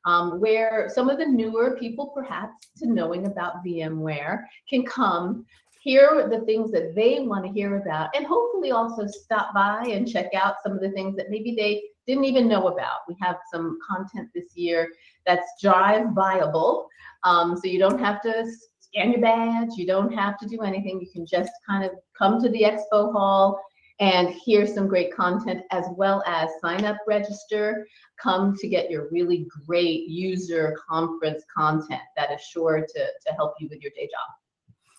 Um, 0.04 0.40
where 0.40 0.88
some 0.94 1.10
of 1.10 1.18
the 1.18 1.26
newer 1.26 1.76
people, 1.80 2.12
perhaps, 2.14 2.68
to 2.76 2.86
knowing 2.86 3.26
about 3.26 3.64
VMware, 3.64 4.44
can 4.70 4.84
come 4.84 5.44
hear 5.80 6.28
the 6.30 6.44
things 6.46 6.70
that 6.70 6.94
they 6.94 7.18
want 7.20 7.44
to 7.44 7.50
hear 7.50 7.76
about, 7.78 8.10
and 8.14 8.24
hopefully 8.24 8.70
also 8.70 9.08
stop 9.08 9.52
by 9.52 9.84
and 9.90 10.08
check 10.08 10.32
out 10.32 10.62
some 10.62 10.72
of 10.72 10.80
the 10.80 10.92
things 10.92 11.16
that 11.16 11.28
maybe 11.28 11.56
they 11.56 11.82
didn't 12.06 12.24
even 12.24 12.48
know 12.48 12.68
about. 12.68 13.00
We 13.08 13.16
have 13.20 13.36
some 13.52 13.78
content 13.86 14.28
this 14.34 14.56
year 14.56 14.88
that's 15.26 15.46
drive 15.60 16.08
viable. 16.14 16.88
Um, 17.24 17.56
so 17.56 17.66
you 17.66 17.78
don't 17.78 18.00
have 18.00 18.22
to 18.22 18.46
scan 18.80 19.12
your 19.12 19.20
badge, 19.20 19.70
you 19.76 19.86
don't 19.86 20.12
have 20.12 20.38
to 20.38 20.46
do 20.46 20.62
anything. 20.62 21.00
You 21.00 21.10
can 21.12 21.26
just 21.26 21.52
kind 21.68 21.84
of 21.84 21.92
come 22.16 22.40
to 22.42 22.48
the 22.48 22.62
expo 22.62 23.12
hall 23.12 23.60
and 23.98 24.28
hear 24.28 24.66
some 24.66 24.88
great 24.88 25.14
content 25.14 25.62
as 25.70 25.86
well 25.96 26.22
as 26.26 26.50
sign 26.60 26.84
up, 26.84 26.98
register, 27.06 27.86
come 28.22 28.54
to 28.56 28.68
get 28.68 28.90
your 28.90 29.08
really 29.10 29.46
great 29.66 30.08
user 30.08 30.76
conference 30.88 31.44
content 31.54 32.02
that 32.16 32.30
is 32.30 32.40
sure 32.42 32.80
to, 32.80 33.06
to 33.26 33.34
help 33.34 33.54
you 33.58 33.68
with 33.70 33.80
your 33.80 33.92
day 33.96 34.04
job. 34.04 34.28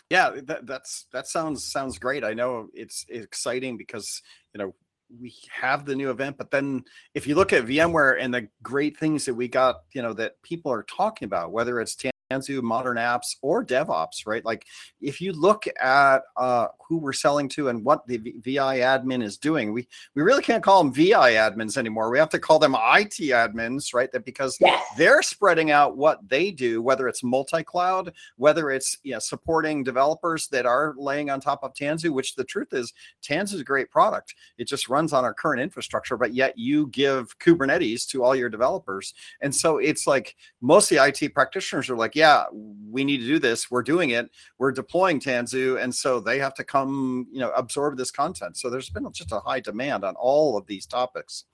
Yeah, 0.10 0.42
that, 0.46 0.66
that's 0.66 1.06
that 1.12 1.28
sounds 1.28 1.70
sounds 1.70 2.00
great. 2.00 2.24
I 2.24 2.34
know 2.34 2.70
it's 2.74 3.06
exciting 3.10 3.76
because 3.76 4.22
you 4.54 4.60
know 4.60 4.74
we 5.20 5.34
have 5.50 5.86
the 5.86 5.96
new 5.96 6.10
event, 6.10 6.38
but 6.38 6.52
then 6.52 6.84
if 7.14 7.28
you 7.28 7.36
look 7.36 7.54
at 7.54 7.66
VMware 7.66 8.18
and 8.20 8.34
the 8.34 8.48
great 8.62 8.98
things 8.98 9.26
that 9.26 9.34
we 9.34 9.48
got, 9.48 9.78
you 9.94 10.02
know, 10.02 10.14
that 10.14 10.42
people 10.44 10.72
are 10.72 10.84
talking 10.84 11.26
about, 11.26 11.52
whether 11.52 11.80
it's 11.80 11.96
Tanzu, 12.32 12.62
modern 12.62 12.98
apps, 12.98 13.36
or 13.42 13.64
DevOps, 13.64 14.26
right? 14.26 14.44
Like 14.44 14.66
if 15.00 15.22
you 15.22 15.32
look 15.32 15.66
at 15.82 16.24
uh, 16.36 16.68
who 16.88 16.98
we're 16.98 17.14
selling 17.14 17.48
to 17.50 17.70
and 17.70 17.84
what 17.84 18.06
the 18.08 18.18
VI 18.18 18.80
admin 18.80 19.24
is 19.24 19.38
doing, 19.38 19.72
we 19.72 19.88
we 20.16 20.22
really 20.22 20.42
can't 20.42 20.64
call 20.64 20.84
them 20.84 20.94
VI 20.94 21.34
admins 21.34 21.78
anymore. 21.78 22.10
We 22.10 22.20
have 22.20 22.30
to 22.30 22.40
call 22.40 22.60
them 22.60 22.76
IT 22.76 23.18
admins, 23.32 23.94
right? 23.94 24.12
That 24.12 24.26
because 24.26 24.58
yes. 24.60 24.84
they're 24.98 25.22
spreading 25.22 25.72
out 25.72 25.96
what 25.96 26.28
they 26.28 26.52
do, 26.52 26.82
whether 26.82 27.08
it's 27.08 27.24
multi-cloud, 27.24 28.14
whether 28.36 28.72
it's 28.72 28.98
you 29.04 29.14
know, 29.14 29.20
supporting 29.20 29.84
developers 29.84 30.48
that 30.50 30.66
are 30.66 30.96
laying 30.98 31.30
on 31.30 31.40
top 31.40 31.64
of 31.64 31.74
Tanzu. 31.74 32.10
Which 32.10 32.36
the 32.36 32.44
truth 32.44 32.74
is, 32.74 32.94
Tanzu 33.24 33.54
is 33.56 33.62
a 33.62 33.66
great 33.66 33.90
product. 33.90 34.36
It 34.58 34.68
just 34.68 34.90
runs 34.90 35.14
on 35.14 35.24
our 35.24 35.34
current 35.34 35.62
infrastructure, 35.62 36.18
but 36.18 36.34
yet 36.34 36.58
you 36.58 36.88
give 36.88 37.38
Kubernetes 37.40 38.06
to 38.10 38.24
all 38.24 38.36
your 38.36 38.50
developers, 38.50 39.14
and 39.42 39.56
so 39.56 39.78
it's 39.78 40.06
like 40.06 40.36
most 40.62 40.92
of 40.92 40.98
the 40.98 41.06
IT 41.06 41.34
practitioners 41.34 41.90
are 41.90 41.96
like 41.96 42.17
yeah, 42.18 42.46
we 42.90 43.04
need 43.04 43.20
to 43.20 43.28
do 43.28 43.38
this. 43.38 43.70
We're 43.70 43.84
doing 43.84 44.10
it. 44.10 44.32
We're 44.58 44.72
deploying 44.72 45.20
Tanzu, 45.20 45.80
and 45.80 45.94
so 45.94 46.20
they 46.20 46.40
have 46.40 46.56
to 46.56 46.64
come, 46.64 47.28
you 47.32 47.40
know, 47.40 47.52
absorb 47.52 47.96
this 47.96 48.10
content. 48.10 48.58
So 48.58 48.72
there's 48.72 48.90
been 48.90 49.08
just 49.14 49.32
a 49.32 49.40
high 49.40 49.60
demand 49.60 50.04
on 50.04 50.16
all 50.16 50.58
of 50.58 50.66
these 50.66 50.88
topics. 50.88 51.46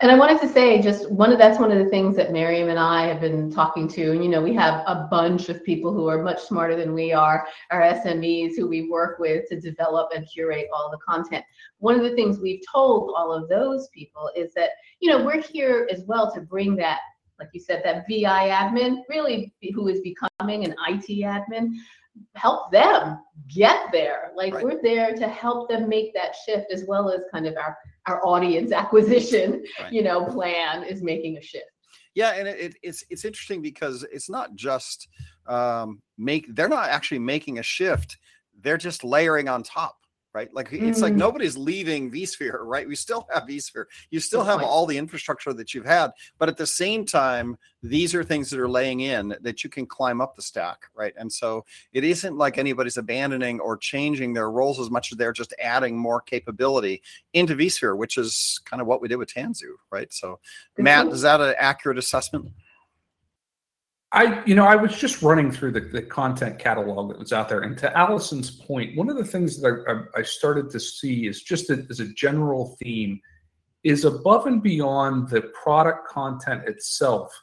And 0.00 0.10
I 0.10 0.18
wanted 0.18 0.40
to 0.40 0.48
say 0.48 0.82
just 0.82 1.08
one 1.10 1.32
of 1.32 1.38
that's 1.38 1.60
one 1.60 1.70
of 1.70 1.78
the 1.78 1.88
things 1.88 2.16
that 2.16 2.32
Maryam 2.32 2.68
and 2.68 2.80
I 2.80 3.06
have 3.06 3.20
been 3.20 3.48
talking 3.50 3.86
to. 3.88 4.10
And 4.10 4.24
you 4.24 4.30
know, 4.30 4.42
we 4.42 4.54
have 4.54 4.82
a 4.88 5.06
bunch 5.08 5.48
of 5.50 5.64
people 5.64 5.92
who 5.92 6.08
are 6.08 6.20
much 6.20 6.42
smarter 6.42 6.74
than 6.74 6.94
we 6.94 7.12
are, 7.12 7.46
our 7.70 7.82
SMEs 7.82 8.56
who 8.56 8.68
we 8.68 8.90
work 8.90 9.20
with 9.20 9.48
to 9.50 9.60
develop 9.60 10.10
and 10.14 10.26
curate 10.28 10.66
all 10.74 10.90
the 10.90 10.98
content. 10.98 11.44
One 11.78 11.94
of 11.94 12.02
the 12.02 12.16
things 12.16 12.40
we've 12.40 12.62
told 12.72 13.12
all 13.16 13.32
of 13.32 13.48
those 13.48 13.88
people 13.88 14.30
is 14.36 14.52
that, 14.54 14.70
you 14.98 15.10
know, 15.10 15.24
we're 15.24 15.42
here 15.42 15.88
as 15.92 16.02
well 16.06 16.32
to 16.34 16.40
bring 16.40 16.74
that 16.76 17.00
like 17.38 17.50
you 17.52 17.60
said, 17.60 17.82
that 17.84 18.06
VI 18.08 18.48
admin, 18.48 19.02
really 19.08 19.52
who 19.74 19.88
is 19.88 20.00
becoming 20.00 20.64
an 20.64 20.74
IT 20.88 21.08
admin, 21.22 21.72
help 22.34 22.72
them 22.72 23.18
get 23.48 23.90
there. 23.92 24.32
Like 24.34 24.54
right. 24.54 24.64
we're 24.64 24.82
there 24.82 25.14
to 25.14 25.28
help 25.28 25.68
them 25.68 25.88
make 25.88 26.12
that 26.14 26.34
shift 26.34 26.72
as 26.72 26.84
well 26.86 27.10
as 27.10 27.20
kind 27.32 27.46
of 27.46 27.56
our, 27.56 27.76
our 28.06 28.24
audience 28.26 28.72
acquisition, 28.82 29.64
right. 29.80 29.92
you 29.92 30.02
know, 30.02 30.24
plan 30.26 30.84
is 30.84 31.02
making 31.02 31.36
a 31.36 31.42
shift. 31.42 31.66
Yeah, 32.14 32.30
and 32.30 32.48
it, 32.48 32.74
it's 32.82 33.04
it's 33.10 33.24
interesting 33.24 33.62
because 33.62 34.04
it's 34.10 34.28
not 34.28 34.56
just 34.56 35.06
um, 35.46 36.02
make 36.16 36.52
they're 36.56 36.68
not 36.68 36.88
actually 36.88 37.20
making 37.20 37.60
a 37.60 37.62
shift; 37.62 38.16
they're 38.60 38.78
just 38.78 39.04
layering 39.04 39.48
on 39.48 39.62
top 39.62 39.98
right? 40.34 40.52
Like 40.52 40.72
it's 40.72 40.98
mm. 40.98 41.02
like 41.02 41.14
nobody's 41.14 41.56
leaving 41.56 42.10
vSphere, 42.10 42.58
right? 42.60 42.86
We 42.86 42.94
still 42.94 43.26
have 43.32 43.44
vSphere. 43.44 43.84
You 44.10 44.20
still 44.20 44.44
have 44.44 44.62
all 44.62 44.86
the 44.86 44.98
infrastructure 44.98 45.52
that 45.52 45.74
you've 45.74 45.86
had, 45.86 46.10
but 46.38 46.48
at 46.48 46.56
the 46.56 46.66
same 46.66 47.04
time, 47.04 47.56
these 47.82 48.14
are 48.14 48.24
things 48.24 48.50
that 48.50 48.60
are 48.60 48.68
laying 48.68 49.00
in 49.00 49.34
that 49.40 49.64
you 49.64 49.70
can 49.70 49.86
climb 49.86 50.20
up 50.20 50.34
the 50.34 50.42
stack, 50.42 50.82
right? 50.94 51.14
And 51.16 51.32
so 51.32 51.64
it 51.92 52.04
isn't 52.04 52.36
like 52.36 52.58
anybody's 52.58 52.96
abandoning 52.96 53.60
or 53.60 53.76
changing 53.76 54.34
their 54.34 54.50
roles 54.50 54.80
as 54.80 54.90
much 54.90 55.12
as 55.12 55.18
they're 55.18 55.32
just 55.32 55.54
adding 55.60 55.96
more 55.96 56.20
capability 56.20 57.02
into 57.32 57.54
vSphere, 57.54 57.96
which 57.96 58.18
is 58.18 58.60
kind 58.64 58.80
of 58.80 58.86
what 58.86 59.00
we 59.00 59.08
did 59.08 59.16
with 59.16 59.32
Tanzu, 59.32 59.76
right? 59.90 60.12
So, 60.12 60.40
Matt, 60.76 61.06
is 61.08 61.22
that 61.22 61.40
an 61.40 61.54
accurate 61.58 61.98
assessment? 61.98 62.50
I, 64.10 64.42
you 64.46 64.54
know, 64.54 64.64
I 64.64 64.76
was 64.76 64.96
just 64.96 65.20
running 65.20 65.52
through 65.52 65.72
the, 65.72 65.80
the 65.80 66.00
content 66.00 66.58
catalog 66.58 67.10
that 67.10 67.18
was 67.18 67.32
out 67.32 67.48
there, 67.48 67.60
and 67.60 67.76
to 67.78 67.96
Alison's 67.96 68.50
point, 68.50 68.96
one 68.96 69.10
of 69.10 69.16
the 69.16 69.24
things 69.24 69.60
that 69.60 70.06
I, 70.14 70.20
I 70.20 70.22
started 70.22 70.70
to 70.70 70.80
see 70.80 71.26
is 71.26 71.42
just 71.42 71.68
a, 71.68 71.86
as 71.90 72.00
a 72.00 72.08
general 72.14 72.76
theme 72.82 73.20
is 73.84 74.04
above 74.04 74.46
and 74.46 74.62
beyond 74.62 75.28
the 75.28 75.42
product 75.62 76.08
content 76.08 76.66
itself. 76.66 77.38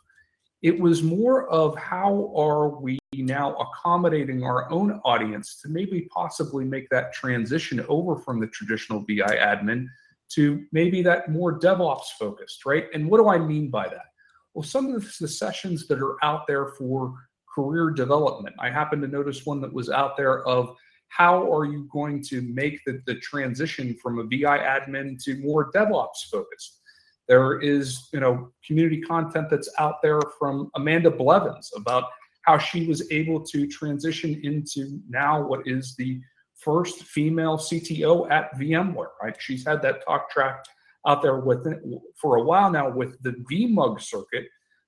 It 0.63 0.79
was 0.79 1.03
more 1.03 1.47
of 1.49 1.77
how 1.77 2.33
are 2.35 2.69
we 2.69 2.97
now 3.13 3.55
accommodating 3.55 4.43
our 4.43 4.69
own 4.71 4.99
audience 5.05 5.61
to 5.61 5.69
maybe 5.69 6.07
possibly 6.11 6.65
make 6.65 6.89
that 6.89 7.13
transition 7.13 7.85
over 7.87 8.15
from 8.15 8.39
the 8.39 8.47
traditional 8.47 9.01
VI 9.01 9.37
admin 9.37 9.85
to 10.29 10.65
maybe 10.71 11.03
that 11.03 11.29
more 11.29 11.59
DevOps 11.59 12.07
focused, 12.17 12.65
right? 12.65 12.85
And 12.93 13.07
what 13.07 13.19
do 13.19 13.29
I 13.29 13.37
mean 13.37 13.69
by 13.69 13.87
that? 13.87 14.07
Well, 14.55 14.63
some 14.63 14.87
of 14.95 15.05
the 15.19 15.27
sessions 15.27 15.85
that 15.87 16.01
are 16.01 16.15
out 16.23 16.47
there 16.47 16.67
for 16.77 17.13
career 17.53 17.89
development, 17.89 18.55
I 18.57 18.69
happen 18.69 19.01
to 19.01 19.07
notice 19.07 19.45
one 19.45 19.59
that 19.61 19.73
was 19.73 19.89
out 19.89 20.15
there 20.15 20.47
of 20.47 20.73
how 21.09 21.51
are 21.53 21.65
you 21.65 21.89
going 21.91 22.23
to 22.23 22.41
make 22.41 22.79
the, 22.85 23.01
the 23.05 23.15
transition 23.15 23.95
from 24.01 24.19
a 24.19 24.23
VI 24.23 24.59
admin 24.59 25.21
to 25.25 25.37
more 25.39 25.71
DevOps 25.73 26.29
focused? 26.31 26.79
There 27.27 27.59
is, 27.59 28.07
you 28.13 28.21
know, 28.21 28.51
community 28.65 29.01
content 29.01 29.49
that's 29.49 29.69
out 29.77 30.01
there 30.01 30.21
from 30.39 30.71
Amanda 30.75 31.11
Blevins 31.11 31.71
about 31.75 32.05
how 32.43 32.57
she 32.57 32.87
was 32.87 33.11
able 33.11 33.41
to 33.47 33.67
transition 33.67 34.39
into 34.43 35.01
now 35.09 35.41
what 35.41 35.67
is 35.67 35.95
the 35.97 36.21
first 36.55 37.03
female 37.03 37.57
CTO 37.57 38.31
at 38.31 38.55
VMware, 38.57 39.09
right? 39.21 39.35
She's 39.37 39.65
had 39.67 39.81
that 39.81 40.05
talk 40.05 40.29
track 40.29 40.63
out 41.05 41.21
there 41.21 41.39
with 41.39 41.67
it 41.67 41.79
for 42.19 42.37
a 42.37 42.43
while 42.43 42.71
now 42.71 42.89
with 42.89 43.21
the 43.21 43.31
vMUG 43.51 44.01
circuit, 44.01 44.45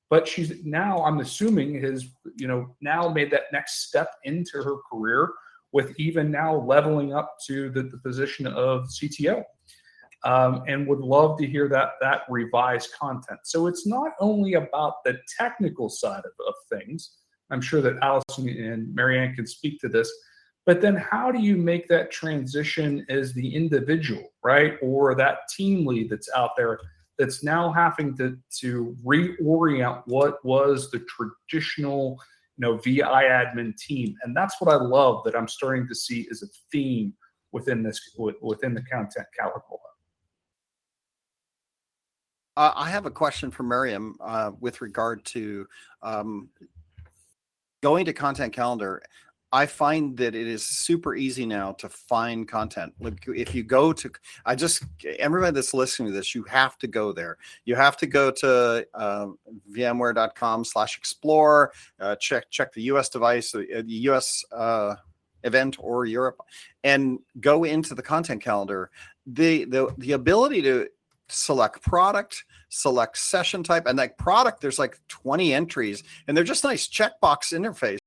but 0.10 0.28
she's 0.28 0.64
now, 0.64 1.04
I'm 1.04 1.20
assuming, 1.20 1.82
has 1.82 2.06
you 2.36 2.48
know 2.48 2.76
now 2.82 3.10
made 3.10 3.32
that 3.32 3.44
next 3.52 3.88
step 3.88 4.12
into 4.24 4.64
her 4.64 4.78
career 4.90 5.32
with 5.74 5.94
even 6.00 6.32
now 6.32 6.56
leveling 6.56 7.14
up 7.14 7.36
to 7.48 7.70
the, 7.70 7.84
the 7.84 7.98
position 7.98 8.48
of 8.48 8.88
CTO. 8.88 9.44
Um, 10.24 10.64
and 10.68 10.88
would 10.88 11.00
love 11.00 11.38
to 11.38 11.46
hear 11.46 11.70
that 11.70 11.92
that 12.02 12.22
revised 12.28 12.90
content. 13.00 13.40
So 13.44 13.68
it's 13.68 13.86
not 13.86 14.14
only 14.20 14.56
about 14.56 14.96
the 15.06 15.20
technical 15.38 15.90
side 15.90 16.24
of, 16.26 16.32
of 16.48 16.56
things. 16.72 17.18
I'm 17.52 17.62
sure 17.62 17.82
that 17.82 18.00
Alison 18.02 18.50
and 18.50 18.94
Marianne 18.96 19.36
can 19.36 19.46
speak 19.46 19.80
to 19.82 19.88
this, 19.88 20.12
but 20.68 20.82
then 20.82 20.98
how 20.98 21.32
do 21.32 21.40
you 21.40 21.56
make 21.56 21.88
that 21.88 22.12
transition 22.12 23.06
as 23.08 23.34
the 23.34 23.56
individual, 23.56 24.34
right? 24.44 24.74
Or 24.82 25.16
that 25.16 25.48
team 25.56 25.88
lead 25.88 26.10
that's 26.10 26.30
out 26.36 26.52
there 26.58 26.78
that's 27.18 27.42
now 27.42 27.72
having 27.72 28.16
to, 28.18 28.38
to 28.60 28.96
reorient 29.04 30.04
what 30.08 30.44
was 30.46 30.92
the 30.92 31.00
traditional 31.08 32.20
you 32.58 32.68
know 32.68 32.78
VI 32.78 33.24
admin 33.24 33.78
team. 33.78 34.14
And 34.24 34.36
that's 34.36 34.60
what 34.60 34.70
I 34.70 34.76
love 34.76 35.24
that 35.24 35.36
I'm 35.38 35.48
starting 35.48 35.88
to 35.88 35.96
see 35.96 36.28
as 36.30 36.44
a 36.44 36.48
theme 36.70 37.14
within 37.54 37.82
this 37.82 38.00
within 38.42 38.74
the 38.74 38.84
content 38.84 39.28
calendar. 39.40 39.62
Uh, 42.58 42.74
I 42.76 42.90
have 42.90 43.06
a 43.06 43.12
question 43.12 43.52
for 43.52 43.64
Maryam 43.64 44.16
uh, 44.20 44.52
with 44.60 44.82
regard 44.82 45.24
to 45.26 45.68
um, 46.02 46.50
going 47.82 48.06
to 48.06 48.14
Content 48.14 48.54
Calendar. 48.54 49.02
I 49.52 49.66
find 49.66 50.18
that 50.18 50.36
it 50.36 50.48
is 50.48 50.64
super 50.64 51.16
easy 51.16 51.46
now 51.46 51.72
to 51.74 51.88
find 51.88 52.48
content. 52.48 52.94
Like 53.00 53.24
if 53.28 53.56
you 53.56 53.64
go 53.64 53.94
to, 53.94 54.12
I 54.46 54.56
just 54.56 54.84
everybody 55.20 55.56
that's 55.56 55.74
listening 55.74 56.10
to 56.10 56.14
this, 56.14 56.36
you 56.36 56.44
have 56.44 56.78
to 56.80 56.88
go 56.88 57.14
there. 57.14 57.38
You 57.64 57.76
have 57.76 57.96
to 57.98 58.08
go 58.08 58.30
to 58.32 58.86
uh, 58.94 59.28
VMware.com/explore. 59.72 61.72
Uh, 62.00 62.16
check 62.18 62.50
check 62.50 62.74
the 62.74 62.82
U.S. 62.84 63.10
device, 63.10 63.56
uh, 63.56 63.60
the 63.60 63.84
U.S. 63.88 64.44
Uh, 64.52 64.96
event 65.44 65.78
or 65.80 66.06
Europe, 66.06 66.42
and 66.84 67.20
go 67.40 67.64
into 67.64 67.96
the 67.96 68.04
content 68.04 68.44
calendar. 68.44 68.92
The 69.26 69.64
the 69.66 69.94
the 69.98 70.12
ability 70.12 70.62
to 70.64 70.90
select 71.30 71.82
product, 71.82 72.44
select 72.70 73.18
session 73.18 73.64
type, 73.64 73.86
and 73.86 73.98
that 74.00 74.18
product, 74.18 74.62
there's 74.62 74.80
like 74.80 75.00
20 75.08 75.54
entries, 75.54 76.04
and 76.28 76.36
they're 76.36 76.44
just 76.44 76.64
nice 76.64 76.88
checkbox 76.88 77.54
interface. 77.54 77.98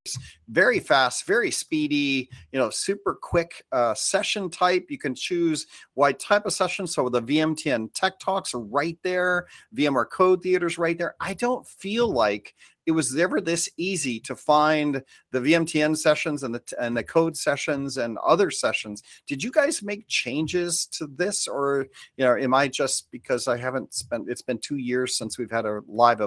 Very 0.48 0.80
fast, 0.80 1.26
very 1.26 1.50
speedy, 1.50 2.28
you 2.52 2.58
know, 2.58 2.70
super 2.70 3.18
quick 3.20 3.64
uh, 3.72 3.94
session 3.94 4.50
type. 4.50 4.86
You 4.88 4.98
can 4.98 5.14
choose 5.14 5.66
what 5.94 6.18
type 6.18 6.46
of 6.46 6.52
session. 6.52 6.86
So 6.86 7.08
the 7.08 7.22
VMTN 7.22 7.92
Tech 7.94 8.18
Talks 8.18 8.54
are 8.54 8.60
right 8.60 8.98
there, 9.02 9.46
VMware 9.76 10.10
Code 10.10 10.42
Theaters 10.42 10.78
right 10.78 10.98
there. 10.98 11.14
I 11.20 11.34
don't 11.34 11.66
feel 11.66 12.10
like 12.10 12.54
it 12.86 12.92
was 12.92 13.16
ever 13.16 13.40
this 13.40 13.68
easy 13.76 14.18
to 14.20 14.34
find 14.34 15.02
the 15.30 15.40
VMTN 15.40 15.96
sessions 15.96 16.42
and 16.42 16.54
the 16.54 16.62
and 16.80 16.96
the 16.96 17.04
code 17.04 17.36
sessions 17.36 17.96
and 17.98 18.18
other 18.18 18.50
sessions. 18.50 19.02
Did 19.26 19.42
you 19.42 19.52
guys 19.52 19.82
make 19.82 20.08
changes 20.08 20.86
to 20.92 21.06
this, 21.06 21.46
or 21.46 21.86
you 22.16 22.24
know, 22.24 22.36
am 22.36 22.52
I 22.52 22.68
just 22.68 23.10
because 23.12 23.46
I 23.48 23.58
haven't 23.58 23.94
spent? 23.94 24.28
It's 24.28 24.42
been 24.42 24.49
two 24.58 24.76
years 24.76 25.16
since 25.16 25.38
we've 25.38 25.50
had 25.50 25.66
a 25.66 25.80
live. 25.86 26.20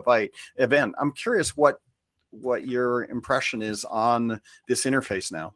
Event. 0.57 0.95
I'm 0.99 1.11
curious 1.11 1.55
what 1.57 1.77
what 2.31 2.67
your 2.67 3.05
impression 3.05 3.61
is 3.61 3.85
on 3.85 4.41
this 4.67 4.85
interface 4.85 5.31
now. 5.31 5.53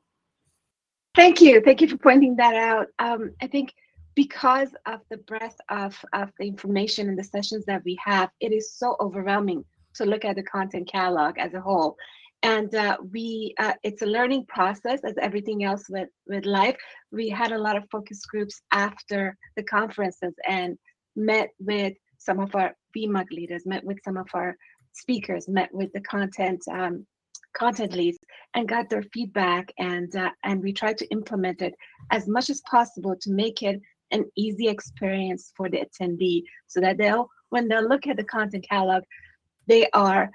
Thank 1.16 1.42
you. 1.42 1.62
Thank 1.62 1.82
you 1.82 1.88
for 1.88 1.98
pointing 1.98 2.36
that 2.36 2.54
out. 2.54 2.88
Um, 3.00 3.32
I 3.42 3.48
think 3.48 3.74
because 4.14 4.70
of 4.86 5.00
the 5.10 5.18
breadth 5.18 5.60
of, 5.70 5.96
of 6.14 6.32
the 6.40 6.48
information 6.48 7.10
and 7.10 7.18
the 7.18 7.24
sessions 7.24 7.66
that 7.66 7.84
we 7.84 7.98
have, 8.04 8.30
it 8.40 8.52
is 8.52 8.74
so 8.74 8.96
overwhelming 9.00 9.66
to 9.96 10.06
look 10.06 10.26
at 10.26 10.36
the 10.36 10.44
content 10.44 10.88
catalog 10.88 11.38
as 11.40 11.54
a 11.56 11.62
whole. 11.62 11.98
And 12.44 12.74
uh, 12.76 12.98
we, 13.12 13.56
uh, 13.60 13.74
it's 13.84 14.04
a 14.04 14.06
learning 14.06 14.46
process 14.48 15.00
as 15.04 15.16
everything 15.20 15.64
else 15.64 15.86
with, 15.90 16.10
with 16.28 16.46
life. 16.46 16.78
We 17.12 17.30
had 17.30 17.52
a 17.52 17.58
lot 17.58 17.78
of 17.78 17.86
focus 17.92 18.24
groups 18.26 18.62
after 18.72 19.36
the 19.56 19.64
conferences 19.64 20.36
and 20.48 20.78
met 21.16 21.50
with 21.60 21.94
some 22.28 22.40
of 22.40 22.54
our 22.56 22.70
VMUG 22.96 23.30
leaders, 23.32 23.66
met 23.66 23.84
with 23.84 24.00
some 24.06 24.18
of 24.18 24.28
our 24.34 24.56
speakers, 25.02 25.48
met 25.48 25.70
with 25.80 25.92
the 25.94 26.02
content 26.02 26.62
um, 26.80 27.06
content 27.62 27.94
leads, 27.94 28.20
and 28.54 28.68
got 28.68 28.90
their 28.90 29.06
feedback. 29.14 29.66
And 29.80 30.16
uh, 30.16 30.32
and 30.44 30.62
we 30.62 30.74
tried 30.74 30.98
to 31.00 31.08
implement 31.18 31.62
it 31.68 31.74
as 32.12 32.28
much 32.36 32.48
as 32.50 32.62
possible 32.76 33.16
to 33.24 33.30
make 33.32 33.60
it 33.70 33.82
an 34.12 34.24
easy 34.46 34.68
experience 34.68 35.44
for 35.58 35.70
the 35.70 35.84
attendee, 35.86 36.44
so 36.68 36.78
that 36.82 36.98
they'll 36.98 37.28
when 37.50 37.68
they 37.68 37.82
look 37.82 38.08
at 38.08 38.18
the 38.18 38.24
content 38.38 38.66
catalog, 38.70 39.04
they 39.68 39.84
are 39.92 40.30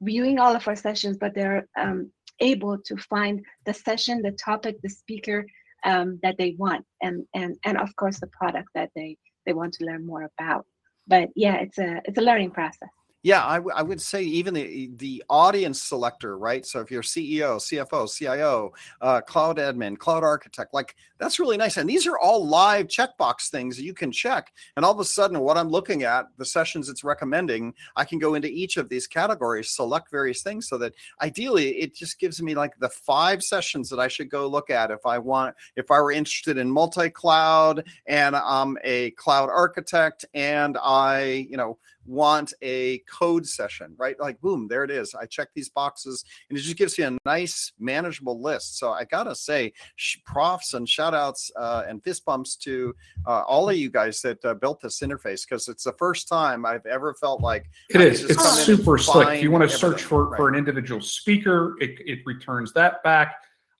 viewing 0.00 0.38
all 0.38 0.54
of 0.54 0.66
our 0.68 0.76
sessions, 0.76 1.16
but 1.18 1.34
they're 1.34 1.66
um, 1.78 2.10
able 2.40 2.76
to 2.88 2.96
find 2.96 3.44
the 3.64 3.74
session, 3.74 4.22
the 4.22 4.32
topic, 4.32 4.76
the 4.82 4.88
speaker 5.02 5.46
um, 5.84 6.18
that 6.22 6.36
they 6.38 6.54
want, 6.58 6.84
and 7.02 7.26
and 7.34 7.56
and 7.64 7.76
of 7.78 7.94
course 7.96 8.18
the 8.20 8.30
product 8.38 8.68
that 8.74 8.90
they 8.96 9.16
they 9.44 9.52
want 9.52 9.72
to 9.74 9.84
learn 9.84 10.06
more 10.06 10.28
about. 10.38 10.66
But 11.06 11.30
yeah, 11.36 11.56
it's 11.56 11.78
a 11.78 12.02
it's 12.04 12.18
a 12.18 12.22
learning 12.22 12.52
process. 12.52 12.90
Yeah, 13.26 13.44
I, 13.44 13.56
w- 13.56 13.74
I 13.74 13.82
would 13.82 14.00
say 14.00 14.22
even 14.22 14.54
the 14.54 14.88
the 14.98 15.20
audience 15.28 15.82
selector, 15.82 16.38
right? 16.38 16.64
So 16.64 16.78
if 16.78 16.92
you're 16.92 17.02
CEO, 17.02 17.56
CFO, 17.56 18.08
CIO, 18.08 18.72
uh, 19.00 19.20
cloud 19.20 19.56
admin, 19.56 19.98
cloud 19.98 20.22
architect, 20.22 20.72
like 20.72 20.94
that's 21.18 21.40
really 21.40 21.56
nice. 21.56 21.76
And 21.76 21.90
these 21.90 22.06
are 22.06 22.16
all 22.18 22.46
live 22.46 22.86
checkbox 22.86 23.48
things 23.50 23.80
you 23.80 23.94
can 23.94 24.12
check. 24.12 24.52
And 24.76 24.84
all 24.84 24.92
of 24.92 25.00
a 25.00 25.04
sudden, 25.04 25.40
what 25.40 25.56
I'm 25.56 25.70
looking 25.70 26.04
at, 26.04 26.26
the 26.36 26.44
sessions 26.44 26.88
it's 26.88 27.02
recommending, 27.02 27.74
I 27.96 28.04
can 28.04 28.20
go 28.20 28.34
into 28.34 28.46
each 28.46 28.76
of 28.76 28.88
these 28.88 29.08
categories, 29.08 29.70
select 29.70 30.08
various 30.08 30.42
things, 30.42 30.68
so 30.68 30.78
that 30.78 30.92
ideally 31.20 31.70
it 31.80 31.96
just 31.96 32.20
gives 32.20 32.40
me 32.40 32.54
like 32.54 32.78
the 32.78 32.90
five 32.90 33.42
sessions 33.42 33.90
that 33.90 33.98
I 33.98 34.06
should 34.06 34.30
go 34.30 34.46
look 34.46 34.70
at 34.70 34.92
if 34.92 35.04
I 35.04 35.18
want, 35.18 35.56
if 35.74 35.90
I 35.90 36.00
were 36.00 36.12
interested 36.12 36.58
in 36.58 36.70
multi-cloud 36.70 37.82
and 38.06 38.36
I'm 38.36 38.78
a 38.84 39.10
cloud 39.12 39.48
architect 39.48 40.24
and 40.32 40.78
I, 40.80 41.48
you 41.50 41.56
know 41.56 41.76
want 42.06 42.52
a 42.62 42.98
code 43.10 43.46
session, 43.46 43.94
right? 43.98 44.18
Like, 44.18 44.40
boom, 44.40 44.68
there 44.68 44.84
it 44.84 44.90
is. 44.90 45.14
I 45.14 45.26
check 45.26 45.48
these 45.54 45.68
boxes 45.68 46.24
and 46.48 46.58
it 46.58 46.62
just 46.62 46.76
gives 46.76 46.98
you 46.98 47.06
a 47.06 47.18
nice, 47.24 47.72
manageable 47.78 48.40
list. 48.40 48.78
So 48.78 48.92
I 48.92 49.04
gotta 49.04 49.34
say, 49.34 49.72
sh- 49.96 50.18
profs 50.24 50.74
and 50.74 50.88
shout 50.88 51.14
outs 51.14 51.50
uh, 51.56 51.84
and 51.88 52.02
fist 52.02 52.24
bumps 52.24 52.56
to 52.56 52.94
uh, 53.26 53.42
all 53.42 53.68
of 53.68 53.76
you 53.76 53.90
guys 53.90 54.20
that 54.22 54.44
uh, 54.44 54.54
built 54.54 54.80
this 54.80 55.00
interface 55.00 55.46
because 55.48 55.68
it's 55.68 55.84
the 55.84 55.94
first 55.94 56.28
time 56.28 56.64
I've 56.64 56.86
ever 56.86 57.14
felt 57.14 57.40
like 57.40 57.68
it 57.90 58.00
is. 58.00 58.24
It's 58.24 58.64
super 58.64 58.98
slick. 58.98 59.28
If 59.28 59.42
you 59.42 59.50
want 59.50 59.68
to 59.68 59.76
search 59.76 60.02
for, 60.02 60.28
right. 60.28 60.36
for 60.36 60.48
an 60.48 60.54
individual 60.54 61.00
speaker, 61.00 61.76
it, 61.80 61.98
it 62.04 62.20
returns 62.26 62.72
that 62.74 63.02
back. 63.02 63.36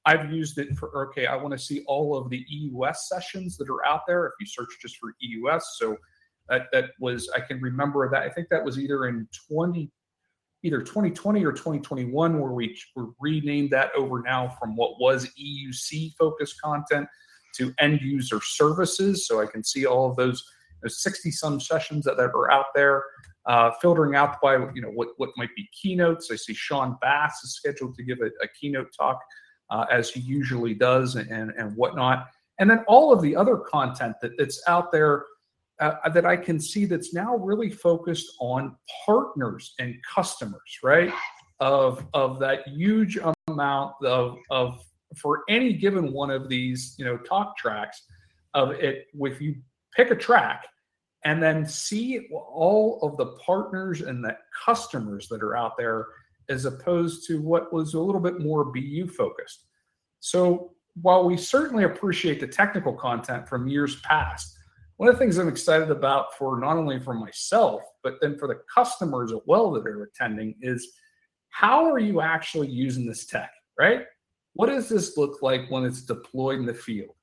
I've 0.07 0.33
used 0.33 0.59
it 0.59 0.77
for 0.77 1.09
okay. 1.09 1.27
I 1.27 1.35
want 1.35 1.51
to 1.53 1.59
see 1.59 1.83
all 1.87 2.17
of 2.17 2.31
the 2.31 2.45
EUS 2.49 3.09
sessions 3.09 3.57
that 3.57 3.69
are 3.69 3.85
out 3.85 4.03
there. 4.07 4.27
If 4.27 4.35
you 4.39 4.47
search 4.47 4.69
just 4.81 4.97
for 4.99 5.15
EUS, 5.21 5.77
so 5.79 5.97
that 6.49 6.67
that 6.73 6.91
was 7.01 7.29
I 7.35 7.41
can 7.41 7.61
remember 7.61 8.09
that 8.11 8.23
I 8.23 8.29
think 8.29 8.49
that 8.51 8.65
was 8.65 8.79
either 8.79 9.07
in 9.07 9.29
20 9.51 9.91
either 10.63 10.81
2020 10.81 11.45
or 11.45 11.53
2021 11.53 12.41
where 12.41 12.51
we 12.51 12.77
renamed 13.21 13.71
that 13.71 13.91
over 13.97 14.23
now 14.23 14.49
from 14.59 14.75
what 14.75 14.99
was 14.99 15.31
EUC 15.39 16.15
focused 16.19 16.61
content 16.61 17.07
to 17.55 17.73
end 17.79 18.01
user 18.01 18.41
services. 18.43 19.27
So 19.27 19.41
I 19.41 19.47
can 19.47 19.63
see 19.63 19.87
all 19.87 20.11
of 20.11 20.17
those 20.17 20.45
60 20.87 21.31
some 21.31 21.61
sessions 21.61 22.05
that, 22.05 22.17
that 22.17 22.31
are 22.35 22.51
out 22.51 22.67
there, 22.75 23.05
uh, 23.47 23.71
filtering 23.81 24.17
out 24.17 24.41
by 24.43 24.57
you 24.75 24.83
know 24.83 24.91
what 24.91 25.09
what 25.19 25.31
might 25.37 25.55
be 25.57 25.69
keynotes. 25.73 26.31
I 26.31 26.37
see 26.37 26.55
Sean 26.55 26.97
Bass 27.01 27.43
is 27.45 27.55
scheduled 27.55 27.95
to 27.97 28.03
give 28.03 28.19
a, 28.21 28.27
a 28.43 28.49
keynote 28.61 28.89
talk 28.99 29.21
uh, 29.71 29.87
as 29.91 30.11
he 30.11 30.21
usually 30.21 30.75
does 30.75 31.15
and 31.15 31.31
and 31.31 31.77
whatnot. 31.77 32.29
And 32.59 32.69
then 32.69 32.85
all 32.89 33.13
of 33.13 33.23
the 33.23 33.37
other 33.37 33.57
content 33.57 34.17
that, 34.23 34.33
that's 34.39 34.63
out 34.67 34.91
there 34.91 35.25
uh, 35.81 36.09
that 36.09 36.25
I 36.25 36.37
can 36.37 36.59
see 36.59 36.85
that's 36.85 37.13
now 37.13 37.37
really 37.37 37.71
focused 37.71 38.35
on 38.41 38.77
partners 39.05 39.75
and 39.79 39.95
customers, 40.15 40.79
right? 40.83 41.13
Of 41.61 42.07
of 42.15 42.39
that 42.41 42.67
huge 42.69 43.19
amount 43.49 43.95
of 44.05 44.39
of 44.51 44.83
for 45.17 45.45
any 45.49 45.73
given 45.73 46.13
one 46.13 46.31
of 46.31 46.49
these, 46.49 46.95
you 46.99 47.05
know, 47.05 47.17
talk 47.19 47.57
tracks 47.57 48.03
of 48.55 48.71
it. 48.73 49.07
If 49.15 49.41
you 49.41 49.57
pick 49.95 50.11
a 50.11 50.17
track 50.17 50.67
and 51.25 51.43
then 51.43 51.67
see 51.67 52.29
all 52.33 52.99
of 53.03 53.17
the 53.17 53.37
partners 53.45 54.01
and 54.01 54.25
the 54.25 54.37
customers 54.65 55.29
that 55.29 55.43
are 55.43 55.57
out 55.57 55.77
there, 55.77 56.07
as 56.49 56.65
opposed 56.65 57.27
to 57.27 57.41
what 57.41 57.73
was 57.73 57.95
a 57.95 58.01
little 58.01 58.21
bit 58.21 58.41
more 58.41 58.65
BU 58.67 59.09
focused. 59.09 59.65
So 60.21 60.73
while 61.03 61.25
we 61.25 61.37
certainly 61.37 61.85
appreciate 61.85 62.41
the 62.41 62.47
technical 62.47 62.93
content 62.93 63.49
from 63.49 63.69
years 63.69 63.97
past 64.01 64.56
one 64.97 65.09
of 65.09 65.15
the 65.15 65.19
things 65.19 65.37
I'm 65.37 65.49
excited 65.49 65.91
about 65.91 66.35
for 66.37 66.59
not 66.59 66.77
only 66.77 66.99
for 66.99 67.15
myself, 67.15 67.83
but 68.03 68.15
then 68.21 68.39
for 68.39 68.49
the 68.49 68.61
customers 68.73 69.33
as 69.33 69.41
well 69.47 69.71
that 69.73 69.87
are 69.87 70.05
attending 70.05 70.55
is 70.61 70.93
how 71.51 71.85
are 71.85 71.99
you 71.99 72.21
actually 72.21 72.69
using 72.69 73.07
this 73.07 73.27
tech, 73.27 73.51
right? 73.79 74.05
What 74.55 74.67
does 74.69 74.89
this 74.89 75.19
look 75.19 75.43
like 75.43 75.71
when 75.71 75.85
it's 75.85 76.03
deployed 76.03 76.61
in 76.61 76.67
the 76.67 76.75
field? 76.75 77.15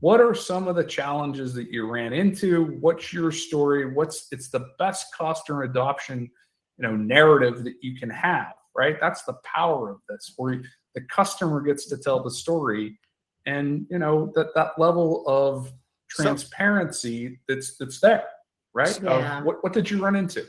What 0.00 0.20
are 0.20 0.34
some 0.34 0.66
of 0.66 0.76
the 0.76 0.84
challenges 0.84 1.52
that 1.54 1.70
you 1.70 1.90
ran 1.90 2.14
into? 2.14 2.78
What's 2.80 3.12
your 3.12 3.30
story? 3.30 3.92
What's 3.92 4.28
it's 4.32 4.48
the 4.48 4.68
best 4.78 5.14
customer 5.16 5.64
adoption, 5.64 6.30
you 6.78 6.82
know, 6.82 6.96
narrative 6.96 7.64
that 7.64 7.74
you 7.82 7.96
can 7.96 8.08
have, 8.08 8.54
right? 8.74 8.96
That's 8.98 9.24
the 9.24 9.36
power 9.44 9.90
of 9.90 9.98
this, 10.08 10.32
where 10.38 10.62
the 10.94 11.02
customer 11.02 11.60
gets 11.60 11.86
to 11.88 11.98
tell 11.98 12.22
the 12.22 12.30
story, 12.30 12.98
and 13.44 13.86
you 13.90 13.98
know 13.98 14.32
that 14.34 14.54
that 14.54 14.78
level 14.78 15.22
of 15.26 15.70
transparency 16.10 17.40
that's 17.48 17.76
that's 17.76 18.00
there, 18.00 18.24
right? 18.74 18.98
Yeah. 19.02 19.42
what 19.42 19.62
what 19.62 19.72
did 19.72 19.90
you 19.90 20.02
run 20.02 20.16
into? 20.16 20.44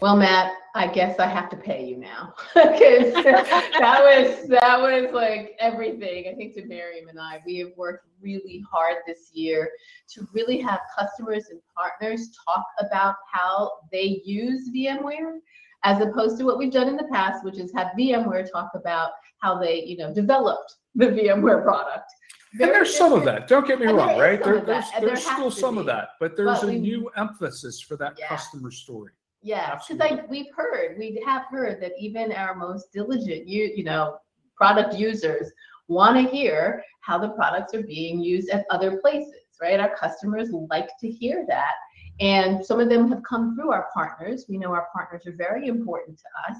Well, 0.00 0.16
Matt, 0.16 0.52
I 0.76 0.86
guess 0.86 1.18
I 1.18 1.26
have 1.26 1.50
to 1.50 1.56
pay 1.56 1.84
you 1.84 1.96
now 1.96 2.32
because 2.54 3.12
that 3.14 4.00
was 4.00 4.48
that 4.48 4.80
was 4.80 5.12
like 5.12 5.56
everything. 5.58 6.28
I 6.30 6.34
think 6.36 6.54
to 6.54 6.64
Maryam 6.66 7.08
and 7.08 7.18
I, 7.18 7.42
we 7.44 7.58
have 7.58 7.70
worked 7.76 8.06
really 8.20 8.62
hard 8.70 8.98
this 9.06 9.30
year 9.32 9.70
to 10.10 10.28
really 10.32 10.60
have 10.60 10.80
customers 10.96 11.46
and 11.50 11.60
partners 11.76 12.30
talk 12.46 12.64
about 12.78 13.16
how 13.32 13.72
they 13.90 14.22
use 14.24 14.70
VMware, 14.74 15.38
as 15.82 16.00
opposed 16.00 16.38
to 16.38 16.44
what 16.44 16.58
we've 16.58 16.72
done 16.72 16.88
in 16.88 16.96
the 16.96 17.08
past, 17.10 17.44
which 17.44 17.58
is 17.58 17.72
have 17.74 17.88
VMware 17.98 18.48
talk 18.50 18.70
about 18.74 19.10
how 19.40 19.58
they, 19.58 19.82
you 19.82 19.96
know, 19.96 20.14
developed 20.14 20.76
the 20.94 21.06
VMware 21.06 21.64
product 21.64 22.12
and 22.52 22.60
there's 22.60 22.96
some 22.96 23.12
of 23.12 23.24
that. 23.24 23.48
Don't 23.48 23.66
get 23.66 23.80
me 23.80 23.86
wrong, 23.86 24.18
right? 24.18 24.42
There, 24.42 24.60
there's 24.60 24.86
there's 25.00 25.24
still 25.24 25.50
some 25.50 25.74
be. 25.74 25.80
of 25.80 25.86
that, 25.86 26.10
but 26.20 26.36
there's 26.36 26.60
but 26.60 26.64
a 26.64 26.72
we, 26.72 26.78
new 26.78 27.10
emphasis 27.16 27.80
for 27.80 27.96
that 27.96 28.16
yeah. 28.18 28.28
customer 28.28 28.70
story. 28.70 29.12
Yeah, 29.42 29.76
because 29.76 29.98
like 29.98 30.28
we've 30.28 30.52
heard, 30.56 30.98
we 30.98 31.22
have 31.24 31.44
heard 31.50 31.80
that 31.82 31.92
even 31.98 32.32
our 32.32 32.54
most 32.54 32.92
diligent, 32.92 33.46
you 33.46 33.72
you 33.74 33.84
know, 33.84 34.18
product 34.56 34.94
users 34.94 35.50
want 35.88 36.16
to 36.16 36.30
hear 36.30 36.82
how 37.00 37.18
the 37.18 37.30
products 37.30 37.74
are 37.74 37.82
being 37.82 38.20
used 38.20 38.50
at 38.50 38.66
other 38.70 38.98
places, 38.98 39.34
right? 39.60 39.80
Our 39.80 39.94
customers 39.96 40.50
like 40.70 40.90
to 41.00 41.10
hear 41.10 41.44
that. 41.48 41.72
And 42.20 42.64
some 42.64 42.80
of 42.80 42.88
them 42.88 43.08
have 43.08 43.22
come 43.22 43.54
through 43.54 43.70
our 43.70 43.88
partners. 43.94 44.46
We 44.48 44.58
know 44.58 44.72
our 44.72 44.88
partners 44.92 45.22
are 45.26 45.36
very 45.36 45.68
important 45.68 46.18
to 46.18 46.52
us. 46.52 46.58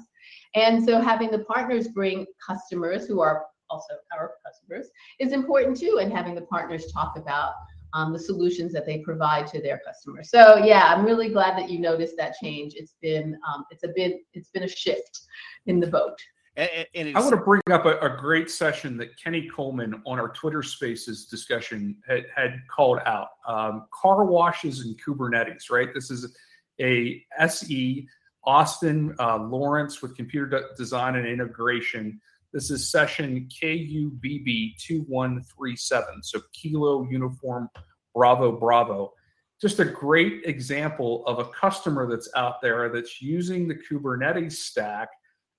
And 0.55 0.83
so 0.83 1.01
having 1.01 1.31
the 1.31 1.39
partners 1.39 1.89
bring 1.89 2.25
customers 2.45 3.05
who 3.05 3.19
are 3.19 3.45
also 3.69 3.93
our 4.17 4.33
customers 4.45 4.87
is 5.19 5.31
important 5.31 5.77
too 5.77 5.99
and 6.01 6.11
having 6.11 6.35
the 6.35 6.41
partners 6.41 6.91
talk 6.91 7.17
about 7.17 7.53
um, 7.93 8.13
the 8.13 8.19
solutions 8.19 8.71
that 8.73 8.85
they 8.85 8.99
provide 8.99 9.47
to 9.47 9.61
their 9.61 9.81
customers. 9.85 10.29
So 10.29 10.57
yeah, 10.57 10.93
I'm 10.93 11.05
really 11.05 11.29
glad 11.29 11.57
that 11.57 11.69
you 11.69 11.79
noticed 11.79 12.15
that 12.17 12.35
change. 12.41 12.73
It's 12.75 12.95
been 13.01 13.37
um, 13.47 13.65
it's 13.71 13.83
a 13.83 13.89
bit 13.95 14.21
it's 14.33 14.49
been 14.49 14.63
a 14.63 14.67
shift 14.67 15.21
in 15.65 15.79
the 15.79 15.87
boat. 15.87 16.17
And, 16.55 16.87
and 16.93 17.17
I 17.17 17.21
want 17.21 17.31
to 17.31 17.37
bring 17.37 17.61
up 17.71 17.85
a, 17.85 17.97
a, 17.99 18.17
great 18.17 18.51
session 18.51 18.97
that 18.97 19.17
Kenny 19.21 19.47
Coleman 19.47 20.01
on 20.05 20.19
our 20.19 20.29
Twitter 20.29 20.61
Spaces 20.61 21.25
discussion 21.27 21.95
had, 22.05 22.25
had 22.35 22.59
called 22.69 22.99
out 23.05 23.29
um, 23.47 23.85
car 23.93 24.25
washes 24.25 24.81
and 24.81 24.99
Kubernetes. 25.01 25.69
Right, 25.71 25.93
this 25.93 26.11
is 26.11 26.35
a 26.81 27.23
SE 27.39 28.07
Austin 28.43 29.15
uh, 29.19 29.37
Lawrence 29.37 30.01
with 30.01 30.17
computer 30.17 30.47
de- 30.47 30.75
design 30.75 31.15
and 31.15 31.25
integration. 31.25 32.19
This 32.51 32.71
is 32.71 32.89
session 32.89 33.47
KUBB 33.61 34.75
2137. 34.79 36.23
So 36.23 36.41
Kilo 36.51 37.03
Uniform 37.03 37.69
Bravo 38.15 38.51
Bravo. 38.51 39.13
Just 39.61 39.79
a 39.79 39.85
great 39.85 40.45
example 40.45 41.23
of 41.27 41.37
a 41.37 41.45
customer 41.45 42.09
that's 42.09 42.29
out 42.35 42.59
there 42.59 42.89
that's 42.89 43.21
using 43.21 43.67
the 43.67 43.75
Kubernetes 43.75 44.53
stack 44.53 45.09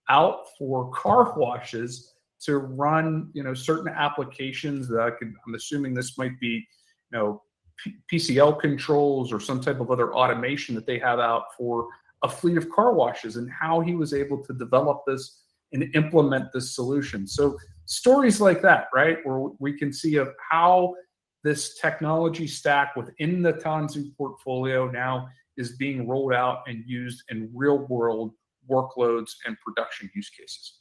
out 0.09 0.47
for 0.59 0.91
car 0.91 1.39
washes 1.39 2.13
to 2.41 2.59
run, 2.59 3.31
you 3.35 3.45
know, 3.45 3.55
certain 3.55 3.93
applications 3.93 4.89
that 4.89 5.01
I 5.01 5.11
could, 5.11 5.33
I'm 5.47 5.55
assuming 5.55 5.95
this 5.95 6.19
might 6.19 6.41
be, 6.41 6.67
you 7.13 7.19
know, 7.19 7.43
P- 7.77 7.95
PCL 8.13 8.59
controls 8.61 9.33
or 9.33 9.39
some 9.39 9.61
type 9.61 9.79
of 9.79 9.93
other 9.93 10.13
automation 10.13 10.75
that 10.75 10.87
they 10.87 10.99
have 10.99 11.21
out 11.21 11.55
for 11.57 11.87
a 12.25 12.29
fleet 12.29 12.57
of 12.57 12.69
car 12.71 12.95
washes 12.95 13.37
and 13.37 13.49
how 13.49 13.81
he 13.81 13.95
was 13.95 14.13
able 14.13 14.43
to 14.45 14.53
develop 14.55 15.03
this 15.07 15.40
and 15.73 15.95
implement 15.95 16.53
this 16.53 16.75
solution. 16.75 17.27
So 17.27 17.57
stories 17.87 18.41
like 18.41 18.63
that, 18.63 18.89
right, 18.95 19.19
where 19.25 19.51
we 19.59 19.79
can 19.79 19.93
see 19.93 20.17
of 20.17 20.29
how 20.51 20.95
this 21.43 21.79
technology 21.79 22.47
stack 22.47 22.97
within 22.97 23.43
the 23.43 23.55
Tanzu 23.55 24.15
portfolio 24.17 24.91
now 24.91 25.29
is 25.57 25.77
being 25.77 26.07
rolled 26.09 26.33
out 26.33 26.63
and 26.67 26.85
used 26.87 27.23
in 27.31 27.51
real 27.55 27.87
world 27.89 28.33
workloads 28.71 29.33
and 29.47 29.57
production 29.61 30.11
use 30.15 30.31
cases. 30.31 30.81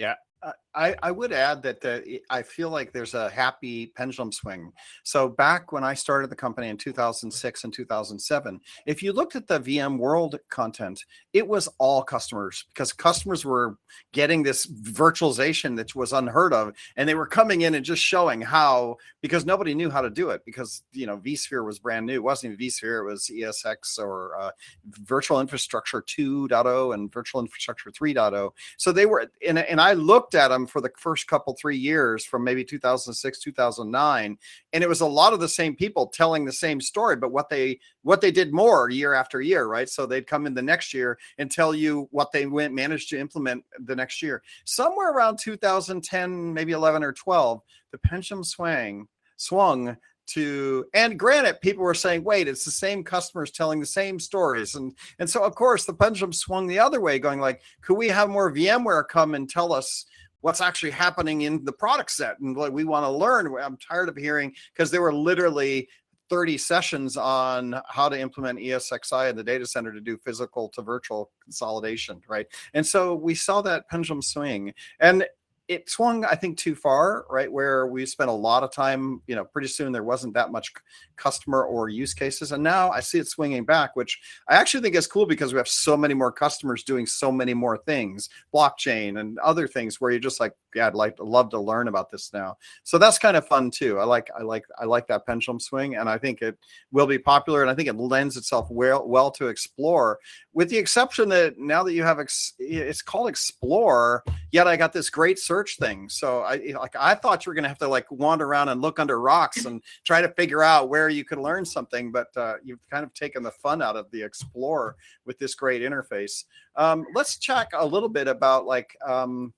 Yeah, 0.00 0.14
uh, 0.42 0.52
I, 0.74 0.94
I 1.02 1.10
would 1.10 1.32
add 1.32 1.62
that 1.62 1.80
the, 1.80 2.20
I 2.30 2.42
feel 2.42 2.70
like 2.70 2.92
there's 2.92 3.14
a 3.14 3.30
happy 3.30 3.86
pendulum 3.86 4.32
swing. 4.32 4.72
So 5.04 5.28
back 5.28 5.72
when 5.72 5.84
I 5.84 5.94
started 5.94 6.30
the 6.30 6.36
company 6.36 6.68
in 6.68 6.76
2006 6.76 7.64
and 7.64 7.72
2007, 7.72 8.60
if 8.86 9.02
you 9.02 9.12
looked 9.12 9.36
at 9.36 9.46
the 9.46 9.60
VMworld 9.60 10.38
content, 10.50 11.04
it 11.32 11.46
was 11.46 11.68
all 11.78 12.02
customers 12.02 12.64
because 12.68 12.92
customers 12.92 13.44
were 13.44 13.76
getting 14.12 14.42
this 14.42 14.66
virtualization 14.66 15.76
that 15.76 15.94
was 15.94 16.12
unheard 16.12 16.52
of, 16.52 16.72
and 16.96 17.08
they 17.08 17.14
were 17.14 17.26
coming 17.26 17.62
in 17.62 17.74
and 17.74 17.84
just 17.84 18.02
showing 18.02 18.40
how 18.40 18.96
because 19.20 19.46
nobody 19.46 19.74
knew 19.74 19.90
how 19.90 20.00
to 20.00 20.10
do 20.10 20.30
it 20.30 20.42
because 20.44 20.82
you 20.92 21.06
know 21.06 21.18
vSphere 21.18 21.64
was 21.64 21.78
brand 21.78 22.06
new. 22.06 22.14
It 22.14 22.22
wasn't 22.22 22.52
even 22.52 22.66
vSphere; 22.66 23.00
it 23.00 23.10
was 23.10 23.30
ESX 23.32 23.98
or 23.98 24.38
uh, 24.40 24.50
Virtual 24.86 25.40
Infrastructure 25.40 26.02
2.0 26.02 26.94
and 26.94 27.12
Virtual 27.12 27.40
Infrastructure 27.40 27.90
3.0. 27.90 28.50
So 28.76 28.92
they 28.92 29.06
were, 29.06 29.30
and, 29.46 29.58
and 29.58 29.80
I 29.80 29.92
looked 29.94 30.34
at 30.34 30.48
them 30.48 30.63
for 30.66 30.80
the 30.80 30.90
first 30.98 31.26
couple 31.26 31.56
three 31.60 31.76
years 31.76 32.24
from 32.24 32.44
maybe 32.44 32.64
2006 32.64 33.38
2009 33.40 34.38
and 34.72 34.84
it 34.84 34.88
was 34.88 35.00
a 35.00 35.06
lot 35.06 35.32
of 35.32 35.40
the 35.40 35.48
same 35.48 35.74
people 35.74 36.06
telling 36.06 36.44
the 36.44 36.52
same 36.52 36.80
story 36.80 37.16
but 37.16 37.32
what 37.32 37.48
they 37.48 37.78
what 38.02 38.20
they 38.20 38.30
did 38.30 38.52
more 38.52 38.90
year 38.90 39.14
after 39.14 39.40
year 39.40 39.66
right? 39.66 39.88
So 39.88 40.06
they'd 40.06 40.26
come 40.26 40.46
in 40.46 40.54
the 40.54 40.62
next 40.62 40.94
year 40.94 41.18
and 41.38 41.50
tell 41.50 41.74
you 41.74 42.08
what 42.10 42.32
they 42.32 42.46
went 42.46 42.74
managed 42.74 43.08
to 43.10 43.18
implement 43.18 43.64
the 43.78 43.96
next 43.96 44.22
year. 44.22 44.42
Somewhere 44.64 45.12
around 45.12 45.38
2010 45.38 46.54
maybe 46.54 46.72
11 46.72 47.02
or 47.02 47.12
12 47.12 47.60
the 47.92 47.98
pendulum 47.98 48.44
swang 48.44 49.08
swung 49.36 49.96
to 50.26 50.86
and 50.94 51.18
granted 51.18 51.60
people 51.60 51.84
were 51.84 51.92
saying 51.92 52.24
wait 52.24 52.48
it's 52.48 52.64
the 52.64 52.70
same 52.70 53.04
customers 53.04 53.50
telling 53.50 53.80
the 53.80 53.86
same 53.86 54.18
stories. 54.18 54.74
And 54.74 54.94
and 55.18 55.28
so 55.28 55.42
of 55.42 55.54
course 55.54 55.84
the 55.84 55.94
pendulum 55.94 56.32
swung 56.32 56.66
the 56.66 56.78
other 56.78 57.00
way 57.00 57.18
going 57.18 57.40
like 57.40 57.62
could 57.82 57.96
we 57.96 58.08
have 58.08 58.30
more 58.30 58.52
vmware 58.52 59.06
come 59.06 59.34
and 59.34 59.48
tell 59.48 59.72
us 59.72 60.06
what's 60.44 60.60
actually 60.60 60.90
happening 60.90 61.40
in 61.42 61.64
the 61.64 61.72
product 61.72 62.10
set 62.10 62.38
and 62.40 62.54
like 62.54 62.70
we 62.70 62.84
want 62.84 63.02
to 63.02 63.08
learn 63.08 63.50
i'm 63.62 63.78
tired 63.78 64.10
of 64.10 64.16
hearing 64.16 64.52
because 64.74 64.90
there 64.90 65.00
were 65.00 65.14
literally 65.14 65.88
30 66.28 66.58
sessions 66.58 67.16
on 67.16 67.80
how 67.88 68.10
to 68.10 68.20
implement 68.20 68.58
ESXi 68.58 69.30
in 69.30 69.36
the 69.36 69.44
data 69.44 69.66
center 69.66 69.90
to 69.92 70.00
do 70.00 70.18
physical 70.24 70.70
to 70.70 70.80
virtual 70.80 71.30
consolidation, 71.42 72.20
right? 72.26 72.46
And 72.72 72.84
so 72.84 73.14
we 73.14 73.34
saw 73.34 73.60
that 73.60 73.88
pendulum 73.90 74.22
swing. 74.22 74.72
And 75.00 75.26
it 75.66 75.88
swung, 75.88 76.24
I 76.24 76.34
think, 76.34 76.58
too 76.58 76.74
far, 76.74 77.24
right? 77.30 77.50
Where 77.50 77.86
we 77.86 78.04
spent 78.06 78.30
a 78.30 78.34
lot 78.34 78.62
of 78.62 78.72
time, 78.72 79.22
you 79.26 79.34
know, 79.34 79.44
pretty 79.44 79.68
soon 79.68 79.92
there 79.92 80.04
wasn't 80.04 80.34
that 80.34 80.52
much 80.52 80.72
customer 81.16 81.64
or 81.64 81.88
use 81.88 82.12
cases. 82.12 82.52
And 82.52 82.62
now 82.62 82.90
I 82.90 83.00
see 83.00 83.18
it 83.18 83.28
swinging 83.28 83.64
back, 83.64 83.96
which 83.96 84.20
I 84.48 84.56
actually 84.56 84.82
think 84.82 84.94
is 84.94 85.06
cool 85.06 85.26
because 85.26 85.52
we 85.52 85.58
have 85.58 85.68
so 85.68 85.96
many 85.96 86.14
more 86.14 86.32
customers 86.32 86.82
doing 86.82 87.06
so 87.06 87.32
many 87.32 87.54
more 87.54 87.78
things, 87.78 88.28
blockchain 88.54 89.20
and 89.20 89.38
other 89.38 89.66
things 89.66 90.00
where 90.00 90.10
you're 90.10 90.20
just 90.20 90.40
like, 90.40 90.52
yeah, 90.74 90.88
I'd 90.88 90.94
like 90.94 91.16
love 91.20 91.50
to 91.50 91.60
learn 91.60 91.88
about 91.88 92.10
this 92.10 92.32
now. 92.32 92.56
So 92.82 92.98
that's 92.98 93.18
kind 93.18 93.36
of 93.36 93.46
fun 93.46 93.70
too. 93.70 93.98
I 94.00 94.04
like, 94.04 94.28
I 94.36 94.42
like, 94.42 94.64
I 94.78 94.84
like 94.84 95.06
that 95.06 95.24
pendulum 95.24 95.60
swing. 95.60 95.96
And 95.96 96.08
I 96.08 96.18
think 96.18 96.42
it 96.42 96.58
will 96.90 97.06
be 97.06 97.18
popular. 97.18 97.62
And 97.62 97.70
I 97.70 97.74
think 97.74 97.88
it 97.88 97.96
lends 97.96 98.36
itself 98.36 98.68
well, 98.70 99.06
well 99.06 99.30
to 99.32 99.46
explore 99.46 100.18
with 100.52 100.68
the 100.68 100.78
exception 100.78 101.28
that 101.28 101.58
now 101.58 101.82
that 101.84 101.92
you 101.92 102.02
have, 102.02 102.18
ex- 102.18 102.54
it's 102.58 103.02
called 103.02 103.28
explore, 103.28 104.22
yet 104.50 104.66
I 104.66 104.76
got 104.76 104.92
this 104.92 105.10
great 105.10 105.38
search 105.54 105.78
thing. 105.78 106.08
So 106.08 106.40
I 106.40 106.74
like, 106.80 106.96
I 106.98 107.14
thought 107.14 107.46
you 107.46 107.50
were 107.50 107.54
to 107.54 107.68
have 107.68 107.78
to 107.78 107.86
like 107.86 108.10
wander 108.10 108.44
around 108.44 108.70
and 108.70 108.80
look 108.80 108.98
under 108.98 109.20
rocks 109.20 109.66
and 109.66 109.80
try 110.04 110.20
to 110.20 110.28
figure 110.30 110.64
out 110.64 110.88
where 110.88 111.08
you 111.08 111.24
could 111.24 111.38
learn 111.38 111.64
something, 111.64 112.10
but 112.10 112.26
uh, 112.36 112.54
you've 112.64 112.80
kind 112.90 113.04
of 113.04 113.14
taken 113.14 113.44
the 113.44 113.52
fun 113.52 113.80
out 113.80 113.94
of 113.94 114.10
the 114.10 114.20
explore 114.20 114.96
with 115.26 115.38
this 115.38 115.54
great 115.54 115.82
interface. 115.82 116.44
Um, 116.74 117.06
let's 117.14 117.38
check 117.38 117.68
a 117.72 117.86
little 117.86 118.08
bit 118.08 118.26
about 118.26 118.66
like 118.66 118.96
um, 119.06 119.52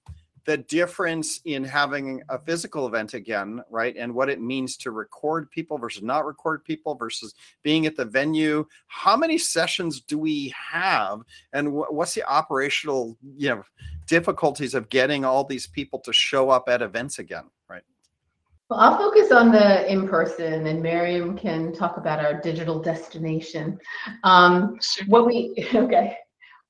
the 0.46 0.56
difference 0.56 1.40
in 1.44 1.64
having 1.64 2.22
a 2.28 2.38
physical 2.38 2.86
event 2.86 3.14
again, 3.14 3.62
right? 3.68 3.96
And 3.98 4.14
what 4.14 4.30
it 4.30 4.40
means 4.40 4.76
to 4.78 4.92
record 4.92 5.50
people 5.50 5.76
versus 5.76 6.02
not 6.02 6.24
record 6.24 6.64
people 6.64 6.94
versus 6.94 7.34
being 7.62 7.84
at 7.84 7.96
the 7.96 8.04
venue. 8.04 8.64
How 8.86 9.16
many 9.16 9.38
sessions 9.38 10.00
do 10.00 10.18
we 10.18 10.54
have? 10.56 11.20
And 11.52 11.72
what's 11.72 12.14
the 12.14 12.24
operational, 12.24 13.18
you 13.36 13.50
know, 13.50 13.62
difficulties 14.06 14.74
of 14.74 14.88
getting 14.88 15.24
all 15.24 15.44
these 15.44 15.66
people 15.66 15.98
to 16.00 16.12
show 16.12 16.48
up 16.50 16.68
at 16.68 16.80
events 16.80 17.18
again, 17.18 17.44
right? 17.68 17.82
Well, 18.70 18.78
I'll 18.78 18.98
focus 18.98 19.32
on 19.32 19.50
the 19.50 19.90
in 19.90 20.08
person, 20.08 20.66
and 20.66 20.80
Maryam 20.80 21.36
can 21.36 21.72
talk 21.72 21.96
about 21.96 22.24
our 22.24 22.40
digital 22.40 22.80
destination. 22.80 23.78
Um, 24.22 24.78
what 25.06 25.26
we 25.26 25.54
okay, 25.74 26.16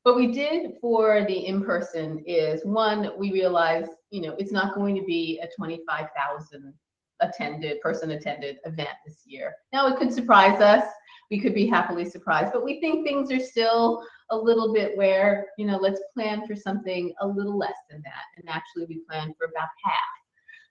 what 0.06 0.16
we 0.16 0.28
did 0.28 0.74
for 0.80 1.24
the 1.26 1.46
in 1.46 1.64
person 1.64 2.22
is 2.26 2.64
one, 2.64 3.10
we 3.18 3.32
realized 3.32 3.90
you 4.10 4.22
know 4.22 4.36
it's 4.38 4.52
not 4.52 4.74
going 4.74 4.94
to 4.94 5.02
be 5.02 5.40
a 5.42 5.48
twenty 5.56 5.80
five 5.88 6.08
thousand 6.16 6.72
attended 7.20 7.80
person 7.80 8.12
attended 8.12 8.58
event 8.64 8.90
this 9.04 9.22
year. 9.26 9.54
Now 9.72 9.88
it 9.88 9.98
could 9.98 10.12
surprise 10.12 10.60
us. 10.60 10.84
We 11.30 11.40
could 11.40 11.54
be 11.54 11.66
happily 11.66 12.08
surprised, 12.08 12.52
but 12.52 12.64
we 12.64 12.78
think 12.80 13.04
things 13.04 13.32
are 13.32 13.40
still 13.40 14.04
a 14.30 14.36
little 14.36 14.72
bit 14.72 14.96
where 14.96 15.48
you 15.58 15.66
know 15.66 15.76
let's 15.76 16.00
plan 16.14 16.46
for 16.46 16.54
something 16.54 17.12
a 17.20 17.26
little 17.26 17.58
less 17.58 17.76
than 17.90 18.00
that, 18.04 18.24
and 18.36 18.48
actually 18.48 18.86
we 18.86 19.02
planned 19.08 19.34
for 19.36 19.46
about 19.46 19.68
half 19.84 20.16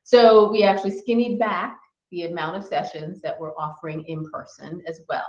so 0.06 0.52
we 0.52 0.62
actually 0.62 0.92
skinnied 0.92 1.40
back 1.40 1.80
the 2.12 2.26
amount 2.26 2.56
of 2.56 2.64
sessions 2.64 3.20
that 3.22 3.38
we're 3.40 3.58
offering 3.58 4.06
in 4.06 4.24
person 4.30 4.84
as 4.88 5.02
well. 5.10 5.26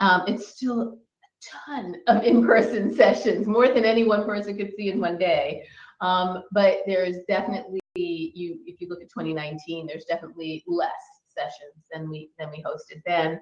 Um, 0.00 0.22
it's 0.26 0.48
still 0.48 0.96
ton 1.42 1.96
of 2.06 2.22
in-person 2.24 2.94
sessions, 2.96 3.46
more 3.46 3.68
than 3.68 3.84
any 3.84 4.04
one 4.04 4.24
person 4.24 4.56
could 4.56 4.72
see 4.76 4.90
in 4.90 5.00
one 5.00 5.18
day. 5.18 5.64
Um, 6.00 6.44
but 6.52 6.78
there's 6.86 7.16
definitely 7.26 7.80
you 7.94 8.60
if 8.66 8.80
you 8.80 8.88
look 8.88 9.02
at 9.02 9.08
2019, 9.08 9.86
there's 9.86 10.04
definitely 10.04 10.62
less 10.66 10.90
sessions 11.28 11.84
than 11.92 12.08
we 12.08 12.30
than 12.38 12.50
we 12.50 12.62
hosted 12.62 13.02
then. 13.06 13.40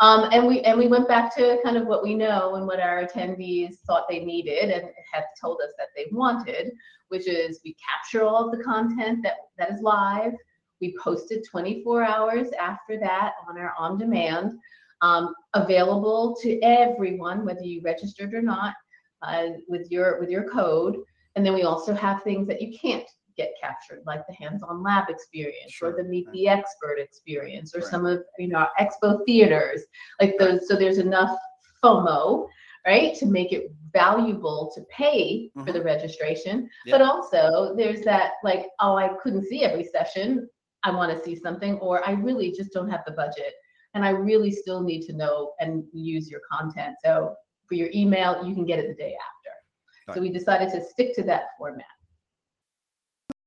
Um, 0.00 0.30
and 0.32 0.46
we 0.46 0.62
and 0.62 0.78
we 0.78 0.88
went 0.88 1.08
back 1.08 1.34
to 1.36 1.58
kind 1.62 1.76
of 1.76 1.86
what 1.86 2.02
we 2.02 2.14
know 2.14 2.56
and 2.56 2.66
what 2.66 2.80
our 2.80 3.04
attendees 3.04 3.76
thought 3.86 4.06
they 4.08 4.20
needed 4.20 4.70
and 4.70 4.90
have 5.12 5.24
told 5.40 5.60
us 5.62 5.72
that 5.78 5.88
they 5.94 6.06
wanted, 6.10 6.72
which 7.08 7.28
is 7.28 7.60
we 7.64 7.76
capture 7.76 8.24
all 8.24 8.46
of 8.48 8.56
the 8.56 8.64
content 8.64 9.20
that, 9.22 9.36
that 9.58 9.70
is 9.70 9.80
live. 9.80 10.32
We 10.80 10.96
post 11.00 11.30
it 11.30 11.46
24 11.48 12.02
hours 12.02 12.48
after 12.60 12.98
that 12.98 13.34
on 13.48 13.56
our 13.58 13.74
on 13.78 13.98
demand, 13.98 14.58
um, 15.02 15.34
available 15.54 16.36
to 16.42 16.60
everyone, 16.62 17.44
whether 17.44 17.62
you 17.62 17.82
registered 17.82 18.32
or 18.32 18.42
not, 18.42 18.74
uh, 19.22 19.48
with 19.68 19.90
your 19.90 20.18
with 20.20 20.30
your 20.30 20.48
code. 20.48 20.96
And 21.34 21.44
then 21.44 21.54
we 21.54 21.62
also 21.62 21.94
have 21.94 22.22
things 22.22 22.46
that 22.48 22.62
you 22.62 22.76
can't 22.78 23.08
get 23.36 23.54
captured, 23.60 24.02
like 24.06 24.26
the 24.26 24.34
hands-on 24.34 24.82
lab 24.82 25.08
experience 25.08 25.72
sure. 25.72 25.90
or 25.90 25.96
the 25.96 26.04
meet 26.04 26.30
the 26.32 26.48
expert 26.48 26.98
experience 26.98 27.74
or 27.74 27.80
right. 27.80 27.88
some 27.88 28.06
of 28.06 28.22
you 28.38 28.48
know 28.48 28.58
our 28.58 28.70
expo 28.80 29.24
theaters, 29.26 29.82
like 30.20 30.38
those. 30.38 30.68
So 30.68 30.76
there's 30.76 30.98
enough 30.98 31.36
FOMO, 31.82 32.46
right, 32.86 33.14
to 33.16 33.26
make 33.26 33.52
it 33.52 33.72
valuable 33.92 34.72
to 34.74 34.82
pay 34.82 35.50
mm-hmm. 35.56 35.66
for 35.66 35.72
the 35.72 35.82
registration. 35.82 36.68
But 36.88 37.02
also 37.02 37.74
there's 37.76 38.02
that 38.02 38.32
like, 38.44 38.66
oh, 38.80 38.96
I 38.96 39.08
couldn't 39.22 39.46
see 39.46 39.64
every 39.64 39.84
session. 39.84 40.48
I 40.84 40.90
want 40.90 41.16
to 41.16 41.24
see 41.24 41.36
something, 41.36 41.78
or 41.78 42.06
I 42.06 42.12
really 42.12 42.50
just 42.50 42.72
don't 42.72 42.90
have 42.90 43.04
the 43.06 43.12
budget 43.12 43.54
and 43.94 44.04
I 44.04 44.10
really 44.10 44.50
still 44.50 44.82
need 44.82 45.02
to 45.06 45.12
know 45.12 45.52
and 45.60 45.84
use 45.92 46.30
your 46.30 46.40
content. 46.50 46.96
So 47.04 47.34
for 47.66 47.74
your 47.74 47.88
email, 47.94 48.44
you 48.44 48.54
can 48.54 48.64
get 48.64 48.78
it 48.78 48.88
the 48.88 48.94
day 48.94 49.14
after. 49.14 50.14
So 50.14 50.20
we 50.20 50.30
decided 50.30 50.70
to 50.70 50.84
stick 50.84 51.14
to 51.16 51.22
that 51.24 51.44
format. 51.56 51.86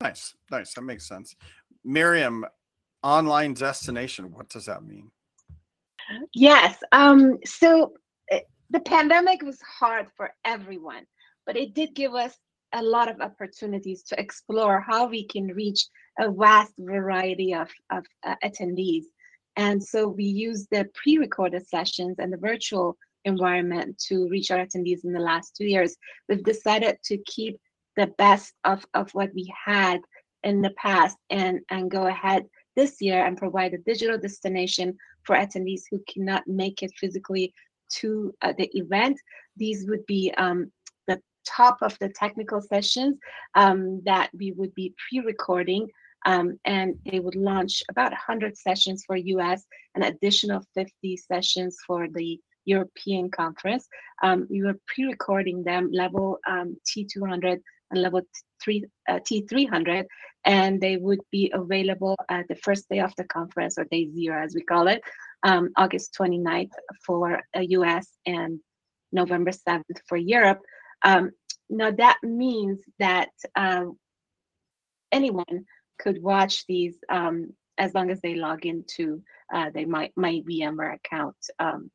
Nice, 0.01 0.35
nice. 0.51 0.73
That 0.73 0.81
makes 0.81 1.07
sense. 1.07 1.35
Maryam, 1.83 2.45
online 3.03 3.53
destination. 3.53 4.31
What 4.31 4.49
does 4.49 4.65
that 4.65 4.83
mean? 4.83 5.11
Yes. 6.33 6.77
Um, 6.91 7.37
so 7.45 7.93
eh, 8.31 8.41
the 8.69 8.79
pandemic 8.79 9.41
was 9.43 9.59
hard 9.61 10.07
for 10.15 10.31
everyone, 10.43 11.05
but 11.45 11.57
it 11.57 11.73
did 11.73 11.93
give 11.93 12.13
us 12.13 12.35
a 12.73 12.81
lot 12.81 13.09
of 13.09 13.21
opportunities 13.21 14.03
to 14.03 14.19
explore 14.19 14.81
how 14.81 15.07
we 15.07 15.25
can 15.25 15.47
reach 15.47 15.87
a 16.19 16.31
vast 16.31 16.73
variety 16.79 17.53
of, 17.53 17.69
of 17.91 18.05
uh, 18.25 18.35
attendees. 18.43 19.03
And 19.57 19.81
so 19.83 20.07
we 20.07 20.25
use 20.25 20.67
the 20.69 20.87
pre-recorded 20.93 21.67
sessions 21.67 22.17
and 22.19 22.31
the 22.31 22.37
virtual 22.37 22.97
environment 23.23 23.97
to 24.07 24.27
reach 24.29 24.51
our 24.51 24.59
attendees 24.59 25.03
in 25.03 25.13
the 25.13 25.19
last 25.19 25.55
two 25.55 25.65
years. 25.65 25.95
We've 26.29 26.43
decided 26.43 26.97
to 27.05 27.17
keep 27.25 27.59
the 27.95 28.07
best 28.17 28.53
of, 28.63 28.85
of 28.93 29.09
what 29.11 29.33
we 29.33 29.51
had 29.65 30.01
in 30.43 30.61
the 30.61 30.71
past 30.71 31.17
and, 31.29 31.59
and 31.69 31.89
go 31.89 32.07
ahead 32.07 32.45
this 32.75 33.01
year 33.01 33.25
and 33.25 33.37
provide 33.37 33.73
a 33.73 33.79
digital 33.79 34.17
destination 34.17 34.97
for 35.23 35.35
attendees 35.35 35.83
who 35.89 35.99
cannot 36.07 36.47
make 36.47 36.83
it 36.83 36.91
physically 36.99 37.53
to 37.89 38.33
uh, 38.41 38.53
the 38.57 38.69
event. 38.77 39.19
These 39.57 39.87
would 39.87 40.05
be 40.05 40.33
um, 40.37 40.71
the 41.07 41.19
top 41.47 41.77
of 41.81 41.97
the 41.99 42.09
technical 42.09 42.61
sessions 42.61 43.17
um, 43.55 44.01
that 44.05 44.29
we 44.37 44.51
would 44.51 44.73
be 44.75 44.93
pre-recording 45.09 45.87
um, 46.25 46.59
and 46.65 46.95
they 47.05 47.19
would 47.19 47.35
launch 47.35 47.83
about 47.89 48.11
100 48.11 48.57
sessions 48.57 49.03
for 49.05 49.15
US 49.15 49.63
and 49.93 50.03
additional 50.03 50.61
50 50.73 51.17
sessions 51.17 51.77
for 51.85 52.07
the 52.13 52.39
European 52.65 53.29
conference. 53.29 53.87
Um, 54.23 54.47
we 54.49 54.63
were 54.63 54.79
pre-recording 54.87 55.63
them 55.63 55.91
level 55.91 56.39
um, 56.47 56.77
T200 56.85 57.61
and 57.91 58.01
level 58.01 58.21
three, 58.61 58.85
uh, 59.07 59.19
T300, 59.19 60.05
and 60.45 60.81
they 60.81 60.97
would 60.97 61.21
be 61.31 61.51
available 61.53 62.15
at 62.29 62.47
the 62.47 62.55
first 62.55 62.89
day 62.89 62.99
of 62.99 63.13
the 63.17 63.23
conference, 63.25 63.77
or 63.77 63.85
day 63.85 64.09
zero 64.11 64.43
as 64.43 64.55
we 64.55 64.61
call 64.61 64.87
it, 64.87 65.01
um, 65.43 65.69
August 65.77 66.15
29th 66.19 66.71
for 67.05 67.41
uh, 67.55 67.59
US 67.59 68.07
and 68.25 68.59
November 69.11 69.51
7th 69.51 69.99
for 70.07 70.17
Europe. 70.17 70.61
Um, 71.03 71.31
now 71.69 71.91
that 71.91 72.17
means 72.23 72.79
that 72.99 73.29
uh, 73.55 73.85
anyone 75.11 75.65
could 75.97 76.21
watch 76.21 76.65
these 76.67 76.97
um, 77.09 77.53
as 77.77 77.93
long 77.93 78.09
as 78.09 78.21
they 78.21 78.35
log 78.35 78.65
into 78.65 79.21
uh, 79.53 79.69
their 79.71 79.87
my, 79.87 80.11
my 80.15 80.41
VMware 80.47 80.95
account 80.95 81.35
um, 81.59 81.89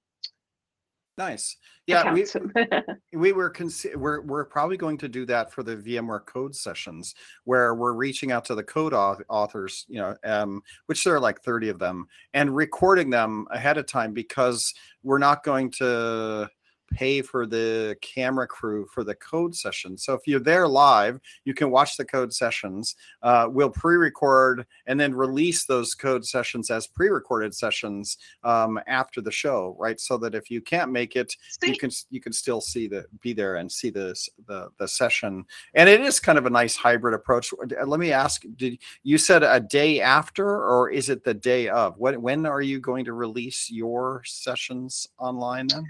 Nice. 1.20 1.58
Yeah, 1.86 2.14
we 2.14 2.24
we 3.12 3.32
were 3.32 3.52
consi- 3.52 3.94
we're 3.94 4.22
we're 4.22 4.46
probably 4.46 4.78
going 4.78 4.96
to 4.98 5.08
do 5.08 5.26
that 5.26 5.52
for 5.52 5.62
the 5.62 5.76
VMware 5.76 6.24
code 6.24 6.56
sessions 6.56 7.14
where 7.44 7.74
we're 7.74 7.92
reaching 7.92 8.32
out 8.32 8.46
to 8.46 8.54
the 8.54 8.62
code 8.62 8.94
authors, 8.94 9.84
you 9.86 10.00
know, 10.00 10.16
um, 10.24 10.62
which 10.86 11.04
there 11.04 11.14
are 11.14 11.20
like 11.20 11.42
30 11.42 11.68
of 11.68 11.78
them, 11.78 12.06
and 12.32 12.56
recording 12.56 13.10
them 13.10 13.46
ahead 13.50 13.76
of 13.76 13.86
time 13.86 14.14
because 14.14 14.72
we're 15.02 15.18
not 15.18 15.44
going 15.44 15.70
to 15.72 16.48
pay 16.90 17.22
for 17.22 17.46
the 17.46 17.96
camera 18.02 18.46
crew 18.46 18.86
for 18.92 19.04
the 19.04 19.14
code 19.14 19.54
session. 19.54 19.96
So 19.96 20.14
if 20.14 20.20
you're 20.26 20.40
there 20.40 20.68
live, 20.68 21.20
you 21.44 21.54
can 21.54 21.70
watch 21.70 21.96
the 21.96 22.04
code 22.04 22.32
sessions. 22.32 22.96
Uh, 23.22 23.48
we'll 23.50 23.70
pre-record 23.70 24.66
and 24.86 24.98
then 24.98 25.14
release 25.14 25.64
those 25.64 25.94
code 25.94 26.24
sessions 26.24 26.70
as 26.70 26.86
pre-recorded 26.86 27.54
sessions 27.54 28.18
um, 28.44 28.78
after 28.86 29.20
the 29.20 29.30
show, 29.30 29.76
right? 29.78 29.98
So 30.00 30.18
that 30.18 30.34
if 30.34 30.50
you 30.50 30.60
can't 30.60 30.90
make 30.90 31.16
it, 31.16 31.34
you 31.62 31.78
can 31.78 31.90
you 32.10 32.20
can 32.20 32.32
still 32.32 32.60
see 32.60 32.88
the 32.88 33.06
be 33.20 33.32
there 33.32 33.56
and 33.56 33.70
see 33.70 33.90
this 33.90 34.28
the 34.46 34.68
the 34.78 34.88
session. 34.88 35.44
And 35.74 35.88
it 35.88 36.00
is 36.00 36.20
kind 36.20 36.38
of 36.38 36.46
a 36.46 36.50
nice 36.50 36.76
hybrid 36.76 37.14
approach. 37.14 37.52
Uh, 37.52 37.86
let 37.86 38.00
me 38.00 38.12
ask: 38.12 38.44
Did 38.56 38.78
you 39.02 39.18
said 39.18 39.42
a 39.42 39.60
day 39.60 40.00
after, 40.00 40.46
or 40.46 40.90
is 40.90 41.08
it 41.08 41.24
the 41.24 41.34
day 41.34 41.68
of? 41.68 41.96
What 41.98 42.20
when 42.20 42.46
are 42.46 42.62
you 42.62 42.80
going 42.80 43.04
to 43.04 43.12
release 43.12 43.70
your 43.70 44.22
sessions 44.24 45.06
online 45.18 45.68
then? 45.68 45.84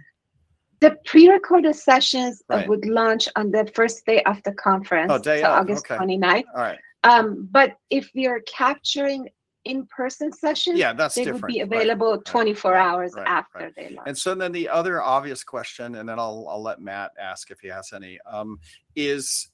The 0.80 0.96
pre-recorded 1.04 1.76
sessions 1.76 2.42
right. 2.48 2.66
would 2.68 2.86
launch 2.86 3.28
on 3.36 3.50
the 3.50 3.70
first 3.74 4.06
day 4.06 4.22
of 4.24 4.42
the 4.44 4.52
conference, 4.52 5.12
oh, 5.12 5.18
day 5.18 5.42
so 5.42 5.48
of. 5.48 5.60
August 5.60 5.90
okay. 5.90 6.02
29th. 6.02 6.44
All 6.54 6.62
right. 6.62 6.78
Um, 7.04 7.48
but 7.50 7.76
if 7.90 8.10
we 8.14 8.26
are 8.26 8.40
capturing 8.40 9.28
in-person 9.64 10.32
sessions, 10.32 10.78
yeah, 10.78 10.92
that's 10.92 11.14
they 11.14 11.24
different. 11.24 11.42
would 11.42 11.52
be 11.52 11.60
available 11.60 12.12
right. 12.12 12.24
24 12.24 12.72
right. 12.72 12.80
hours 12.80 13.14
after 13.26 13.70
they 13.76 13.90
launch. 13.90 14.06
And 14.06 14.16
so 14.16 14.34
then 14.34 14.52
the 14.52 14.68
other 14.68 15.02
obvious 15.02 15.44
question, 15.44 15.96
and 15.96 16.08
then 16.08 16.18
I'll 16.18 16.46
I'll 16.48 16.62
let 16.62 16.80
Matt 16.80 17.12
ask 17.20 17.50
if 17.50 17.60
he 17.60 17.68
has 17.68 17.92
any, 17.92 18.18
um, 18.26 18.58
is 18.96 19.50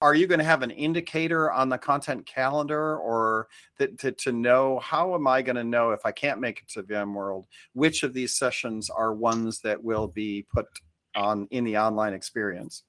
are 0.00 0.14
you 0.14 0.26
going 0.26 0.38
to 0.38 0.44
have 0.44 0.62
an 0.62 0.70
indicator 0.70 1.50
on 1.50 1.68
the 1.68 1.78
content 1.78 2.24
calendar 2.26 2.98
or 2.98 3.48
that 3.78 3.98
to, 3.98 4.12
to 4.12 4.32
know 4.32 4.78
how 4.78 5.14
am 5.14 5.26
i 5.26 5.42
going 5.42 5.56
to 5.56 5.64
know 5.64 5.90
if 5.90 6.00
i 6.04 6.12
can't 6.12 6.40
make 6.40 6.60
it 6.60 6.68
to 6.68 6.82
vmworld 6.82 7.44
which 7.72 8.02
of 8.02 8.14
these 8.14 8.36
sessions 8.36 8.90
are 8.90 9.14
ones 9.14 9.60
that 9.60 9.82
will 9.82 10.08
be 10.08 10.46
put 10.54 10.66
on 11.14 11.46
in 11.50 11.64
the 11.64 11.76
online 11.76 12.14
experience 12.14 12.84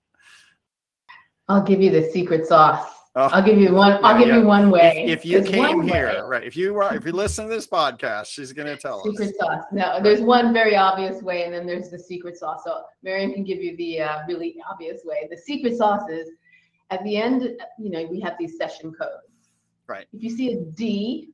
I'll 1.49 1.63
give 1.63 1.81
you 1.81 1.89
the 1.89 2.09
secret 2.11 2.45
sauce. 2.45 2.87
Oh, 3.15 3.23
I'll 3.23 3.43
give 3.43 3.57
you 3.57 3.73
one. 3.73 3.99
I'll 4.05 4.17
give 4.19 4.27
yeah. 4.27 4.37
you 4.37 4.45
one 4.45 4.69
way. 4.69 5.05
if, 5.07 5.19
if 5.19 5.25
you 5.25 5.41
There's 5.41 5.49
came 5.49 5.81
here 5.81 6.13
way. 6.13 6.21
right 6.21 6.43
if 6.43 6.55
you 6.55 6.75
were 6.75 6.93
if 6.95 7.03
you 7.05 7.11
listen 7.11 7.45
to 7.45 7.49
this 7.49 7.65
podcast 7.65 8.27
she's 8.27 8.53
going 8.53 8.67
to 8.67 8.77
tell 8.77 8.99
us 8.99 9.05
Secret 9.05 9.35
sauce. 9.35 9.63
No, 9.71 9.99
there's 10.01 10.21
one 10.21 10.53
very 10.53 10.75
obvious 10.75 11.23
way, 11.23 11.43
and 11.43 11.53
then 11.53 11.65
there's 11.65 11.89
the 11.89 11.97
secret 11.97 12.37
sauce. 12.37 12.61
So 12.63 12.83
Marion 13.01 13.33
can 13.33 13.43
give 13.43 13.57
you 13.57 13.75
the 13.77 14.01
uh, 14.01 14.19
really 14.27 14.57
obvious 14.69 15.01
way. 15.03 15.27
The 15.29 15.37
secret 15.37 15.75
sauce 15.75 16.07
is 16.07 16.29
at 16.89 17.03
the 17.03 17.17
end. 17.17 17.43
You 17.77 17.89
know, 17.89 18.05
we 18.05 18.19
have 18.21 18.35
these 18.39 18.57
session 18.57 18.91
codes. 18.91 19.51
right 19.87 20.07
If 20.13 20.23
you 20.23 20.29
see 20.29 20.53
a 20.53 20.61
D 20.61 21.29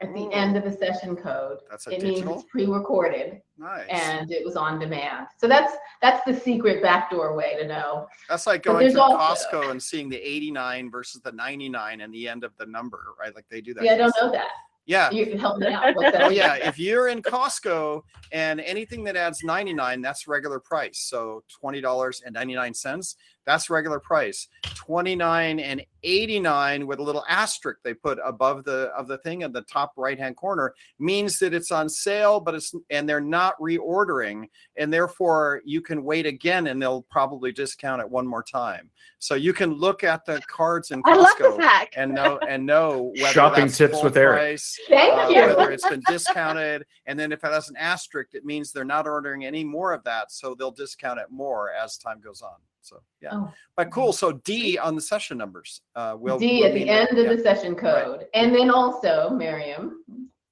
at 0.00 0.12
the 0.14 0.32
end 0.32 0.56
of 0.56 0.64
a 0.64 0.76
session 0.76 1.14
code, 1.14 1.58
That's 1.70 1.86
a 1.86 1.94
it 1.94 2.02
means 2.02 2.28
it's 2.28 2.44
pre-recorded 2.50 3.40
nice 3.56 3.86
and 3.88 4.32
it 4.32 4.44
was 4.44 4.56
on 4.56 4.80
demand. 4.80 5.28
So 5.38 5.46
that's 5.46 5.72
that's 6.00 6.24
the 6.24 6.34
secret 6.34 6.82
backdoor 6.82 7.36
way 7.36 7.56
to 7.60 7.66
know. 7.66 8.08
That's 8.28 8.46
like 8.46 8.64
going 8.64 8.92
to 8.92 9.00
also- 9.00 9.48
Costco 9.50 9.70
and 9.70 9.80
seeing 9.82 10.08
the 10.08 10.16
89 10.16 10.90
versus 10.90 11.20
the 11.22 11.32
99 11.32 12.00
and 12.00 12.12
the 12.12 12.28
end 12.28 12.42
of 12.44 12.52
the 12.58 12.66
number, 12.66 13.14
right? 13.18 13.34
Like 13.34 13.46
they 13.48 13.60
do 13.60 13.74
that. 13.74 13.84
Yeah, 13.84 13.92
I 13.92 13.96
don't 13.98 14.14
know 14.20 14.32
that. 14.32 14.48
Yeah. 14.84 15.10
You 15.10 15.26
can 15.26 15.38
help 15.38 15.58
me 15.58 15.68
out. 15.68 15.94
Oh 15.96 16.30
yeah, 16.30 16.54
if 16.54 16.78
you're 16.78 17.08
in 17.08 17.22
Costco 17.22 18.02
and 18.32 18.60
anything 18.60 19.04
that 19.04 19.16
adds 19.16 19.44
99, 19.44 20.00
that's 20.00 20.26
regular 20.26 20.58
price. 20.58 20.98
So 20.98 21.44
$20.99, 21.62 23.14
that's 23.44 23.70
regular 23.70 24.00
price. 24.00 24.48
29 24.74 25.60
and 25.60 25.84
89 26.04 26.86
with 26.86 26.98
a 26.98 27.02
little 27.02 27.24
asterisk 27.28 27.80
they 27.84 27.94
put 27.94 28.18
above 28.24 28.64
the 28.64 28.90
of 28.96 29.06
the 29.06 29.18
thing 29.18 29.42
in 29.42 29.52
the 29.52 29.62
top 29.62 29.92
right-hand 29.96 30.36
corner 30.36 30.74
means 30.98 31.38
that 31.38 31.54
it's 31.54 31.70
on 31.70 31.88
sale, 31.88 32.40
but 32.40 32.54
it's 32.54 32.74
and 32.90 33.08
they're 33.08 33.20
not 33.20 33.58
reordering, 33.60 34.48
and 34.76 34.92
therefore 34.92 35.62
you 35.64 35.80
can 35.80 36.02
wait 36.02 36.26
again 36.26 36.66
and 36.68 36.80
they'll 36.80 37.02
probably 37.02 37.52
discount 37.52 38.00
it 38.00 38.08
one 38.08 38.26
more 38.26 38.42
time. 38.42 38.90
So 39.18 39.34
you 39.34 39.52
can 39.52 39.74
look 39.74 40.02
at 40.02 40.24
the 40.24 40.40
cards 40.48 40.90
in 40.90 41.02
Costco 41.02 41.88
and 41.96 42.12
know 42.12 42.38
and 42.48 42.66
know 42.66 43.12
whether 43.16 43.32
Shopping 43.32 43.66
that's 43.66 43.78
tips 43.78 43.94
full 43.94 44.04
with 44.04 44.16
Eric. 44.16 44.38
price, 44.38 44.78
Thank 44.88 45.12
uh, 45.12 45.28
you. 45.28 45.56
whether 45.56 45.70
it's 45.70 45.88
been 45.88 46.02
discounted, 46.08 46.84
and 47.06 47.18
then 47.18 47.32
if 47.32 47.44
it 47.44 47.52
has 47.52 47.68
an 47.68 47.76
asterisk, 47.76 48.34
it 48.34 48.44
means 48.44 48.72
they're 48.72 48.84
not 48.84 49.06
ordering 49.06 49.44
any 49.44 49.62
more 49.62 49.92
of 49.92 50.02
that, 50.04 50.32
so 50.32 50.54
they'll 50.54 50.70
discount 50.72 51.20
it 51.20 51.26
more 51.30 51.70
as 51.70 51.96
time 51.96 52.20
goes 52.20 52.42
on. 52.42 52.56
So 52.82 53.00
yeah, 53.20 53.30
Oh. 53.32 53.52
but 53.76 53.90
cool. 53.90 54.12
So 54.12 54.32
D 54.32 54.76
on 54.78 54.94
the 54.96 55.00
session 55.00 55.38
numbers 55.38 55.80
uh, 55.94 56.16
will 56.18 56.38
D 56.38 56.46
will 56.60 56.66
at 56.66 56.72
the 56.74 56.78
mean 56.80 56.88
that- 56.88 57.10
end 57.10 57.18
of 57.18 57.26
yeah. 57.26 57.34
the 57.36 57.42
session 57.42 57.74
code. 57.74 58.26
And 58.34 58.54
then 58.54 58.70
also, 58.70 59.30
Maryam, 59.30 59.84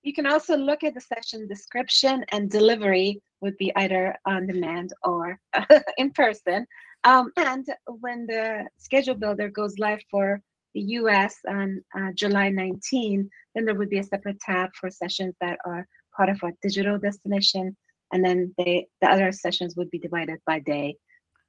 You 0.02 0.14
can 0.14 0.26
also 0.26 0.56
look 0.56 0.82
at 0.84 0.94
the 0.94 1.00
session 1.14 1.46
description 1.46 2.24
and 2.32 2.50
delivery 2.50 3.20
would 3.42 3.56
be 3.58 3.70
either 3.76 4.04
on 4.32 4.46
demand 4.46 4.88
or 5.10 5.38
in 6.02 6.10
person. 6.12 6.66
Um, 7.04 7.32
and 7.36 7.64
when 8.04 8.26
the 8.26 8.66
schedule 8.86 9.14
builder 9.22 9.48
goes 9.50 9.78
live 9.78 10.02
for 10.10 10.40
the 10.74 10.82
US 11.00 11.34
on 11.48 11.82
uh, 11.98 12.10
July 12.14 12.48
19, 12.48 13.28
then 13.54 13.64
there 13.64 13.74
would 13.74 13.90
be 13.90 13.98
a 13.98 14.04
separate 14.12 14.40
tab 14.40 14.70
for 14.78 14.88
sessions 14.90 15.34
that 15.40 15.58
are 15.66 15.82
part 16.16 16.28
of 16.28 16.38
our 16.44 16.52
digital 16.62 16.96
destination. 16.98 17.76
And 18.12 18.24
then 18.24 18.54
they, 18.58 18.86
the 19.02 19.08
other 19.10 19.32
sessions 19.32 19.74
would 19.76 19.90
be 19.90 19.98
divided 19.98 20.38
by 20.46 20.58
day, 20.60 20.96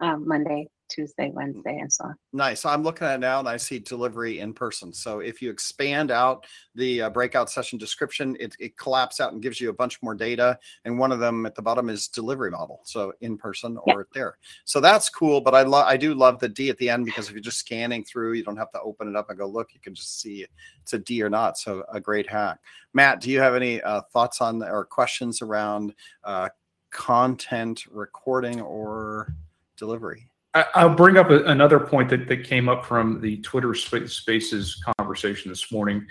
um, 0.01 0.27
Monday, 0.27 0.67
Tuesday, 0.89 1.31
Wednesday, 1.33 1.77
and 1.77 1.91
so 1.91 2.05
on. 2.05 2.15
Nice. 2.33 2.65
I'm 2.65 2.83
looking 2.83 3.07
at 3.07 3.15
it 3.15 3.19
now 3.19 3.39
and 3.39 3.47
I 3.47 3.57
see 3.57 3.79
delivery 3.79 4.39
in 4.39 4.53
person. 4.53 4.91
So 4.91 5.19
if 5.19 5.41
you 5.41 5.49
expand 5.49 6.11
out 6.11 6.45
the 6.75 7.03
uh, 7.03 7.09
breakout 7.09 7.49
session 7.49 7.79
description, 7.79 8.35
it, 8.39 8.55
it 8.59 8.77
collapses 8.77 9.21
out 9.21 9.31
and 9.31 9.41
gives 9.41 9.61
you 9.61 9.69
a 9.69 9.73
bunch 9.73 10.01
more 10.01 10.13
data. 10.13 10.59
And 10.83 10.99
one 10.99 11.11
of 11.11 11.19
them 11.19 11.45
at 11.45 11.55
the 11.55 11.61
bottom 11.61 11.89
is 11.89 12.07
delivery 12.07 12.51
model. 12.51 12.81
So 12.83 13.13
in 13.21 13.37
person 13.37 13.77
or 13.83 14.07
there. 14.13 14.37
So 14.65 14.81
that's 14.81 15.09
cool. 15.09 15.39
But 15.39 15.55
I 15.55 15.61
love 15.61 15.85
I 15.87 15.97
do 15.97 16.13
love 16.13 16.39
the 16.39 16.49
D 16.49 16.69
at 16.69 16.77
the 16.77 16.89
end 16.89 17.05
because 17.05 17.27
if 17.27 17.33
you're 17.33 17.41
just 17.41 17.59
scanning 17.59 18.03
through, 18.03 18.33
you 18.33 18.43
don't 18.43 18.57
have 18.57 18.71
to 18.71 18.81
open 18.81 19.07
it 19.07 19.15
up 19.15 19.29
and 19.29 19.39
go 19.39 19.47
look. 19.47 19.73
You 19.73 19.79
can 19.79 19.95
just 19.95 20.19
see 20.19 20.45
it's 20.81 20.93
a 20.93 20.99
D 20.99 21.23
or 21.23 21.29
not. 21.29 21.57
So 21.57 21.83
a 21.91 21.99
great 21.99 22.29
hack. 22.29 22.59
Matt, 22.93 23.21
do 23.21 23.31
you 23.31 23.39
have 23.39 23.55
any 23.55 23.81
uh, 23.81 24.01
thoughts 24.11 24.41
on 24.41 24.61
or 24.61 24.83
questions 24.83 25.41
around 25.41 25.93
uh, 26.25 26.49
content 26.89 27.85
recording 27.89 28.59
or 28.59 29.33
delivery? 29.81 30.29
I, 30.53 30.65
I'll 30.75 30.95
bring 30.95 31.17
up 31.17 31.29
a, 31.29 31.43
another 31.45 31.79
point 31.79 32.09
that, 32.09 32.27
that 32.27 32.43
came 32.43 32.69
up 32.69 32.85
from 32.85 33.19
the 33.19 33.37
Twitter 33.41 33.73
Spaces 33.73 34.81
conversation 34.97 35.49
this 35.49 35.71
morning. 35.71 36.05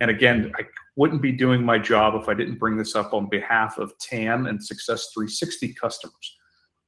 And 0.00 0.10
again, 0.10 0.52
I 0.58 0.62
wouldn't 0.96 1.22
be 1.22 1.32
doing 1.32 1.64
my 1.64 1.78
job 1.78 2.20
if 2.20 2.28
I 2.28 2.34
didn't 2.34 2.58
bring 2.58 2.76
this 2.76 2.94
up 2.94 3.14
on 3.14 3.28
behalf 3.28 3.78
of 3.78 3.96
TAM 3.98 4.46
and 4.46 4.62
Success 4.62 5.08
360 5.14 5.72
customers. 5.74 6.36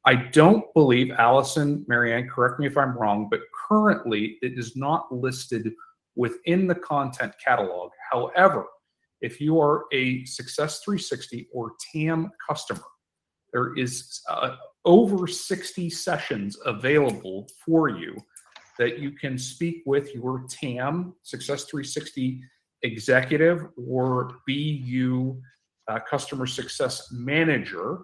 I 0.05 0.15
don't 0.15 0.73
believe, 0.75 1.11
Alison, 1.13 1.85
Marianne, 1.89 2.29
correct 2.29 2.61
me 2.61 2.67
if 2.67 2.77
I'm 2.77 2.97
wrong, 2.97 3.29
but 3.31 3.41
currently 3.69 4.37
it 4.43 4.59
is 4.59 4.77
not 4.77 5.13
listed 5.13 5.73
within 6.15 6.67
the 6.67 6.75
content 6.75 7.33
catalog. 7.45 7.91
However, 8.11 8.67
if 9.21 9.41
you 9.41 9.61
are 9.61 9.87
a 9.93 10.25
Success 10.25 10.81
360 10.81 11.49
or 11.53 11.73
TAM 11.93 12.31
customer, 12.47 12.85
there 13.53 13.75
is 13.77 14.21
uh, 14.29 14.57
over 14.87 15.27
60 15.27 15.91
sessions 15.91 16.57
available 16.65 17.49
for 17.65 17.91
you 17.91 18.17
that 18.79 18.99
you 18.99 19.11
can 19.11 19.37
speak 19.37 19.83
with 19.85 20.15
your 20.15 20.47
TAM, 20.49 21.15
Success 21.23 21.65
360 21.65 22.41
executive, 22.83 23.67
or 23.89 24.39
BU 24.47 25.41
uh, 25.89 25.99
customer 26.09 26.47
success 26.47 27.09
manager 27.13 28.01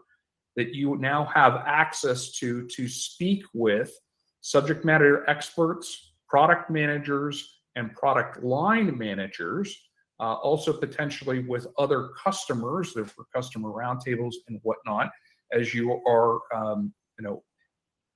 that 0.56 0.74
you 0.74 0.96
now 0.96 1.24
have 1.24 1.62
access 1.66 2.32
to 2.32 2.66
to 2.68 2.88
speak 2.88 3.44
with 3.54 3.92
subject 4.40 4.84
matter 4.84 5.28
experts, 5.28 6.14
product 6.28 6.70
managers, 6.70 7.60
and 7.76 7.94
product 7.94 8.42
line 8.42 8.96
managers. 8.98 9.76
Uh, 10.20 10.34
also, 10.34 10.72
potentially 10.72 11.40
with 11.40 11.66
other 11.78 12.10
customers, 12.22 12.92
there 12.94 13.04
for 13.04 13.24
customer 13.34 13.70
roundtables 13.70 14.34
and 14.48 14.60
whatnot, 14.62 15.10
as 15.52 15.74
you 15.74 16.00
are, 16.06 16.40
um, 16.54 16.92
you 17.18 17.24
know, 17.24 17.42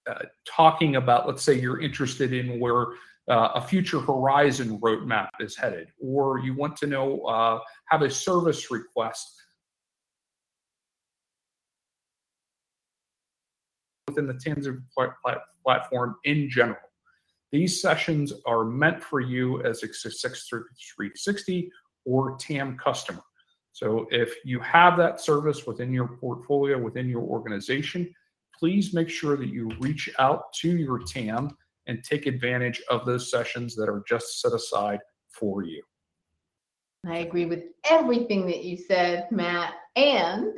uh, 0.08 0.24
talking 0.46 0.96
about. 0.96 1.26
Let's 1.26 1.42
say 1.42 1.58
you're 1.58 1.80
interested 1.80 2.32
in 2.32 2.60
where 2.60 2.86
uh, 3.28 3.50
a 3.54 3.60
future 3.60 4.00
horizon 4.00 4.78
roadmap 4.80 5.28
is 5.40 5.56
headed, 5.56 5.88
or 6.00 6.38
you 6.38 6.54
want 6.54 6.76
to 6.78 6.86
know 6.86 7.20
uh, 7.22 7.60
have 7.88 8.02
a 8.02 8.10
service 8.10 8.70
request 8.70 9.42
within 14.08 14.26
the 14.26 14.34
Tanzu 14.34 14.82
plat- 14.96 15.14
plat- 15.24 15.42
platform 15.64 16.16
in 16.24 16.48
general. 16.48 16.78
These 17.52 17.80
sessions 17.80 18.32
are 18.46 18.64
meant 18.64 19.02
for 19.02 19.20
you 19.20 19.62
as 19.62 19.82
a 19.82 19.92
Success 19.92 20.48
360 20.48 21.70
or 22.04 22.36
TAM 22.38 22.76
customer. 22.76 23.22
So 23.76 24.06
if 24.10 24.36
you 24.42 24.58
have 24.60 24.96
that 24.96 25.20
service 25.20 25.66
within 25.66 25.92
your 25.92 26.08
portfolio, 26.08 26.78
within 26.78 27.10
your 27.10 27.20
organization, 27.20 28.10
please 28.58 28.94
make 28.94 29.10
sure 29.10 29.36
that 29.36 29.50
you 29.50 29.70
reach 29.80 30.08
out 30.18 30.50
to 30.62 30.74
your 30.78 31.00
TAM 31.00 31.54
and 31.86 32.02
take 32.02 32.24
advantage 32.24 32.80
of 32.88 33.04
those 33.04 33.30
sessions 33.30 33.76
that 33.76 33.90
are 33.90 34.02
just 34.08 34.40
set 34.40 34.54
aside 34.54 35.00
for 35.28 35.62
you. 35.62 35.82
I 37.04 37.18
agree 37.18 37.44
with 37.44 37.64
everything 37.90 38.46
that 38.46 38.64
you 38.64 38.78
said, 38.78 39.28
Matt. 39.30 39.74
And 39.94 40.54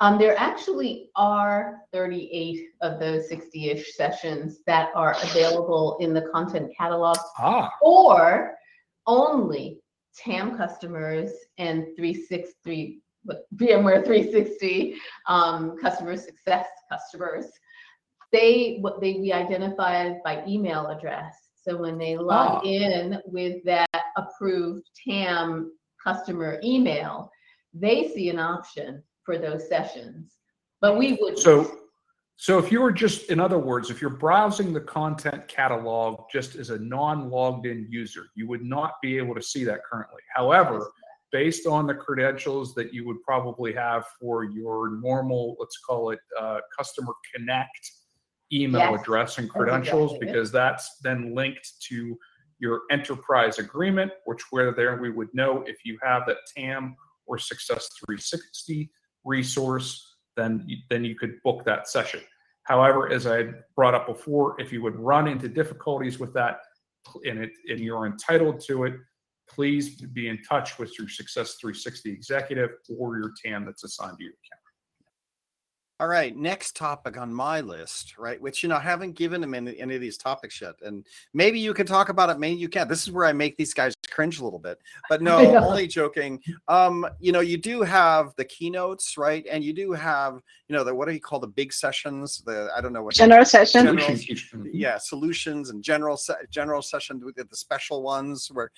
um, 0.00 0.18
there 0.18 0.38
actually 0.38 1.08
are 1.16 1.78
38 1.94 2.62
of 2.82 3.00
those 3.00 3.26
60 3.30 3.70
ish 3.70 3.94
sessions 3.94 4.58
that 4.66 4.90
are 4.94 5.16
available 5.22 5.96
in 6.00 6.12
the 6.12 6.28
content 6.30 6.70
catalog 6.76 7.16
Ah, 7.38 7.70
or 7.80 8.54
only 9.06 9.79
TAM 10.24 10.56
customers 10.56 11.30
and 11.58 11.86
363 11.96 13.00
VMware 13.56 14.04
360 14.04 14.96
um, 15.26 15.76
customer 15.80 16.16
success 16.16 16.66
customers. 16.90 17.46
They 18.32 18.78
what 18.80 19.00
they 19.00 19.14
be 19.14 19.32
identified 19.32 20.22
by 20.24 20.42
email 20.46 20.86
address. 20.86 21.36
So 21.62 21.76
when 21.76 21.98
they 21.98 22.16
log 22.16 22.62
Ah. 22.62 22.62
in 22.64 23.20
with 23.26 23.62
that 23.64 23.90
approved 24.16 24.88
TAM 25.06 25.72
customer 26.02 26.58
email, 26.64 27.30
they 27.74 28.08
see 28.08 28.30
an 28.30 28.38
option 28.38 29.02
for 29.24 29.36
those 29.36 29.68
sessions. 29.68 30.36
But 30.80 30.96
we 30.96 31.18
would 31.20 31.38
So, 31.38 31.79
so 32.40 32.56
if 32.56 32.72
you 32.72 32.80
were 32.80 32.90
just, 32.90 33.28
in 33.28 33.38
other 33.38 33.58
words, 33.58 33.90
if 33.90 34.00
you're 34.00 34.08
browsing 34.08 34.72
the 34.72 34.80
content 34.80 35.46
catalog 35.46 36.22
just 36.32 36.54
as 36.54 36.70
a 36.70 36.78
non-logged 36.78 37.66
in 37.66 37.86
user, 37.90 38.28
you 38.34 38.48
would 38.48 38.62
not 38.62 38.94
be 39.02 39.18
able 39.18 39.34
to 39.34 39.42
see 39.42 39.62
that 39.64 39.80
currently. 39.84 40.22
However, 40.34 40.90
based 41.30 41.66
on 41.66 41.86
the 41.86 41.92
credentials 41.92 42.74
that 42.76 42.94
you 42.94 43.06
would 43.06 43.22
probably 43.24 43.74
have 43.74 44.06
for 44.18 44.44
your 44.44 44.98
normal, 45.02 45.54
let's 45.60 45.76
call 45.86 46.12
it, 46.12 46.20
uh, 46.40 46.60
customer 46.74 47.12
connect 47.34 47.92
email 48.50 48.92
Yes, 48.92 49.00
address 49.02 49.36
and 49.36 49.50
credentials, 49.50 50.16
because 50.18 50.50
that's 50.50 50.96
then 51.02 51.34
linked 51.34 51.68
to 51.88 52.16
your 52.58 52.80
enterprise 52.90 53.58
agreement, 53.58 54.12
which 54.24 54.40
where 54.48 54.72
there 54.72 54.96
we 54.96 55.10
would 55.10 55.28
know 55.34 55.62
if 55.66 55.84
you 55.84 55.98
have 56.02 56.22
that 56.26 56.38
TAM 56.56 56.96
or 57.26 57.36
Success 57.36 57.90
360 58.06 58.90
resource, 59.24 60.16
then 60.38 60.64
you, 60.66 60.78
then 60.88 61.04
you 61.04 61.14
could 61.14 61.34
book 61.44 61.66
that 61.66 61.86
session. 61.86 62.20
However, 62.70 63.10
as 63.10 63.26
I 63.26 63.48
brought 63.74 63.96
up 63.96 64.06
before, 64.06 64.54
if 64.60 64.72
you 64.72 64.80
would 64.80 64.94
run 64.94 65.26
into 65.26 65.48
difficulties 65.48 66.20
with 66.20 66.32
that 66.34 66.60
and 67.24 67.40
it 67.42 67.50
and 67.68 67.80
you're 67.80 68.06
entitled 68.06 68.60
to 68.68 68.84
it, 68.84 68.94
please 69.48 70.00
be 70.00 70.28
in 70.28 70.40
touch 70.48 70.78
with 70.78 70.96
your 70.96 71.08
Success 71.08 71.56
360 71.60 72.12
executive 72.12 72.70
or 72.96 73.18
your 73.18 73.32
TAM 73.44 73.64
that's 73.64 73.82
assigned 73.82 74.18
to 74.18 74.22
your 74.22 74.34
account. 74.34 74.59
All 76.00 76.08
right, 76.08 76.34
next 76.34 76.76
topic 76.76 77.18
on 77.18 77.30
my 77.30 77.60
list, 77.60 78.16
right? 78.16 78.40
Which 78.40 78.62
you 78.62 78.70
know 78.70 78.76
I 78.76 78.80
haven't 78.80 79.12
given 79.16 79.42
them 79.42 79.52
any, 79.52 79.78
any 79.78 79.94
of 79.96 80.00
these 80.00 80.16
topics 80.16 80.58
yet, 80.58 80.76
and 80.80 81.06
maybe 81.34 81.60
you 81.60 81.74
can 81.74 81.84
talk 81.84 82.08
about 82.08 82.30
it. 82.30 82.38
Maybe 82.38 82.58
you 82.58 82.70
can't. 82.70 82.88
This 82.88 83.02
is 83.02 83.12
where 83.12 83.26
I 83.26 83.34
make 83.34 83.58
these 83.58 83.74
guys 83.74 83.92
cringe 84.10 84.40
a 84.40 84.44
little 84.44 84.58
bit, 84.58 84.78
but 85.10 85.20
no, 85.30 85.36
only 85.58 85.86
joking. 85.86 86.40
Um, 86.68 87.06
you 87.18 87.32
know, 87.32 87.40
you 87.40 87.58
do 87.58 87.82
have 87.82 88.34
the 88.36 88.46
keynotes, 88.46 89.18
right? 89.18 89.44
And 89.50 89.62
you 89.62 89.74
do 89.74 89.92
have, 89.92 90.40
you 90.68 90.74
know, 90.74 90.84
the 90.84 90.94
what 90.94 91.06
do 91.06 91.12
you 91.12 91.20
call 91.20 91.38
the 91.38 91.48
big 91.48 91.70
sessions? 91.70 92.42
The 92.46 92.70
I 92.74 92.80
don't 92.80 92.94
know 92.94 93.02
what 93.02 93.12
General 93.12 93.44
session. 93.44 94.70
Yeah, 94.72 94.96
solutions 94.96 95.68
and 95.68 95.82
general 95.82 96.16
se- 96.16 96.46
general 96.48 96.80
session 96.80 97.20
with 97.22 97.36
the 97.36 97.56
special 97.56 98.02
ones 98.02 98.48
where 98.50 98.70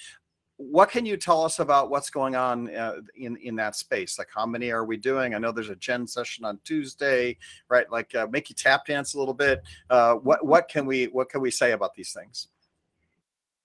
what 0.57 0.91
can 0.91 1.05
you 1.05 1.17
tell 1.17 1.45
us 1.45 1.59
about 1.59 1.91
what's 1.91 2.11
going 2.11 2.37
on 2.37 2.75
uh, 2.75 2.97
in 3.17 3.37
in 3.39 3.57
that 3.57 3.75
space 3.75 4.19
like 4.19 4.29
how 4.35 4.47
many 4.47 4.71
are 4.71 4.85
we 4.85 4.97
doing 4.97 5.35
i 5.35 5.39
know 5.39 5.51
there's 5.51 5.71
a 5.71 5.77
gen 5.77 6.07
session 6.07 6.45
on 6.45 6.59
tuesday 6.65 7.37
right 7.69 7.91
like 7.91 8.15
uh, 8.15 8.27
make 8.31 8.49
you 8.49 8.55
tap 8.55 8.87
dance 8.87 9.15
a 9.15 9.19
little 9.19 9.35
bit 9.35 9.63
uh, 9.91 10.15
what 10.15 10.45
what 10.47 10.69
can 10.69 10.87
we 10.87 11.07
what 11.07 11.29
can 11.29 11.41
we 11.41 11.51
say 11.51 11.73
about 11.73 11.95
these 11.95 12.13
things 12.13 12.49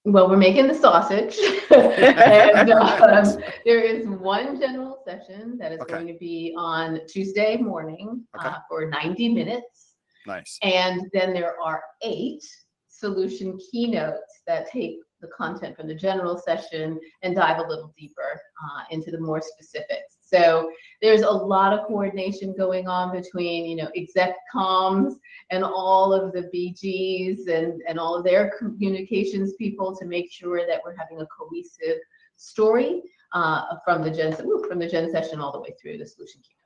Well, 0.06 0.30
we're 0.30 0.38
making 0.38 0.67
the 0.67 0.73
sausage. 0.73 1.36
and 1.69 2.71
um, 2.71 3.43
there 3.65 3.82
is 3.82 4.08
one 4.08 4.58
general 4.58 5.04
session 5.06 5.58
that 5.60 5.73
is 5.73 5.82
Okay. 5.82 5.95
going 5.95 6.08
to 6.08 6.13
be 6.17 6.54
on 6.58 7.02
Tuesday 7.10 7.58
morning 7.58 8.23
Okay. 8.38 8.47
uh, 8.47 8.60
for 8.69 8.89
90 8.89 9.34
minutes. 9.34 9.95
nice 10.26 10.58
And 10.62 11.02
then 11.12 11.34
there 11.34 11.56
are 11.62 11.84
eight 12.04 12.41
solution 12.88 13.60
keynotes 13.69 14.41
that 14.47 14.69
take 14.71 15.00
the 15.21 15.27
content 15.30 15.75
from 15.75 15.88
the 15.88 15.95
general 15.95 16.38
session 16.38 16.99
and 17.23 17.36
dive 17.36 17.60
a 17.60 17.67
little 17.67 17.93
deeper 17.97 18.39
uh, 18.63 18.84
into 18.91 19.12
the 19.12 19.19
more 19.19 19.41
specifics. 19.41 20.17
So 20.21 20.71
there's 21.01 21.21
a 21.21 21.30
lot 21.30 21.73
of 21.73 21.88
coordination 21.88 22.53
going 22.58 22.88
on 22.88 23.15
between, 23.15 23.65
you 23.65 23.77
know, 23.77 23.89
exec 23.95 24.36
comms 24.53 25.13
and 25.51 25.63
all 25.63 26.13
of 26.13 26.34
the 26.34 26.49
BGs 26.53 27.47
and, 27.47 27.82
and 27.88 27.97
all 27.99 28.15
of 28.15 28.23
their 28.23 28.51
communications 28.58 29.53
people 29.53 29.95
to 29.95 30.06
make 30.06 30.32
sure 30.32 30.67
that 30.67 30.82
we're 30.84 30.97
having 30.97 31.21
a 31.21 31.27
cohesive 31.27 31.97
story 32.36 33.01
uh, 33.34 33.63
from 33.84 34.03
the 34.03 34.12
gen 34.12 34.36
from 34.36 34.80
the 34.80 34.88
gen 34.88 35.12
session 35.12 35.39
all 35.39 35.51
the 35.51 35.60
way 35.60 35.73
through 35.82 35.97
the 35.97 36.06
solution 36.06 36.41
keynotes. 36.41 36.57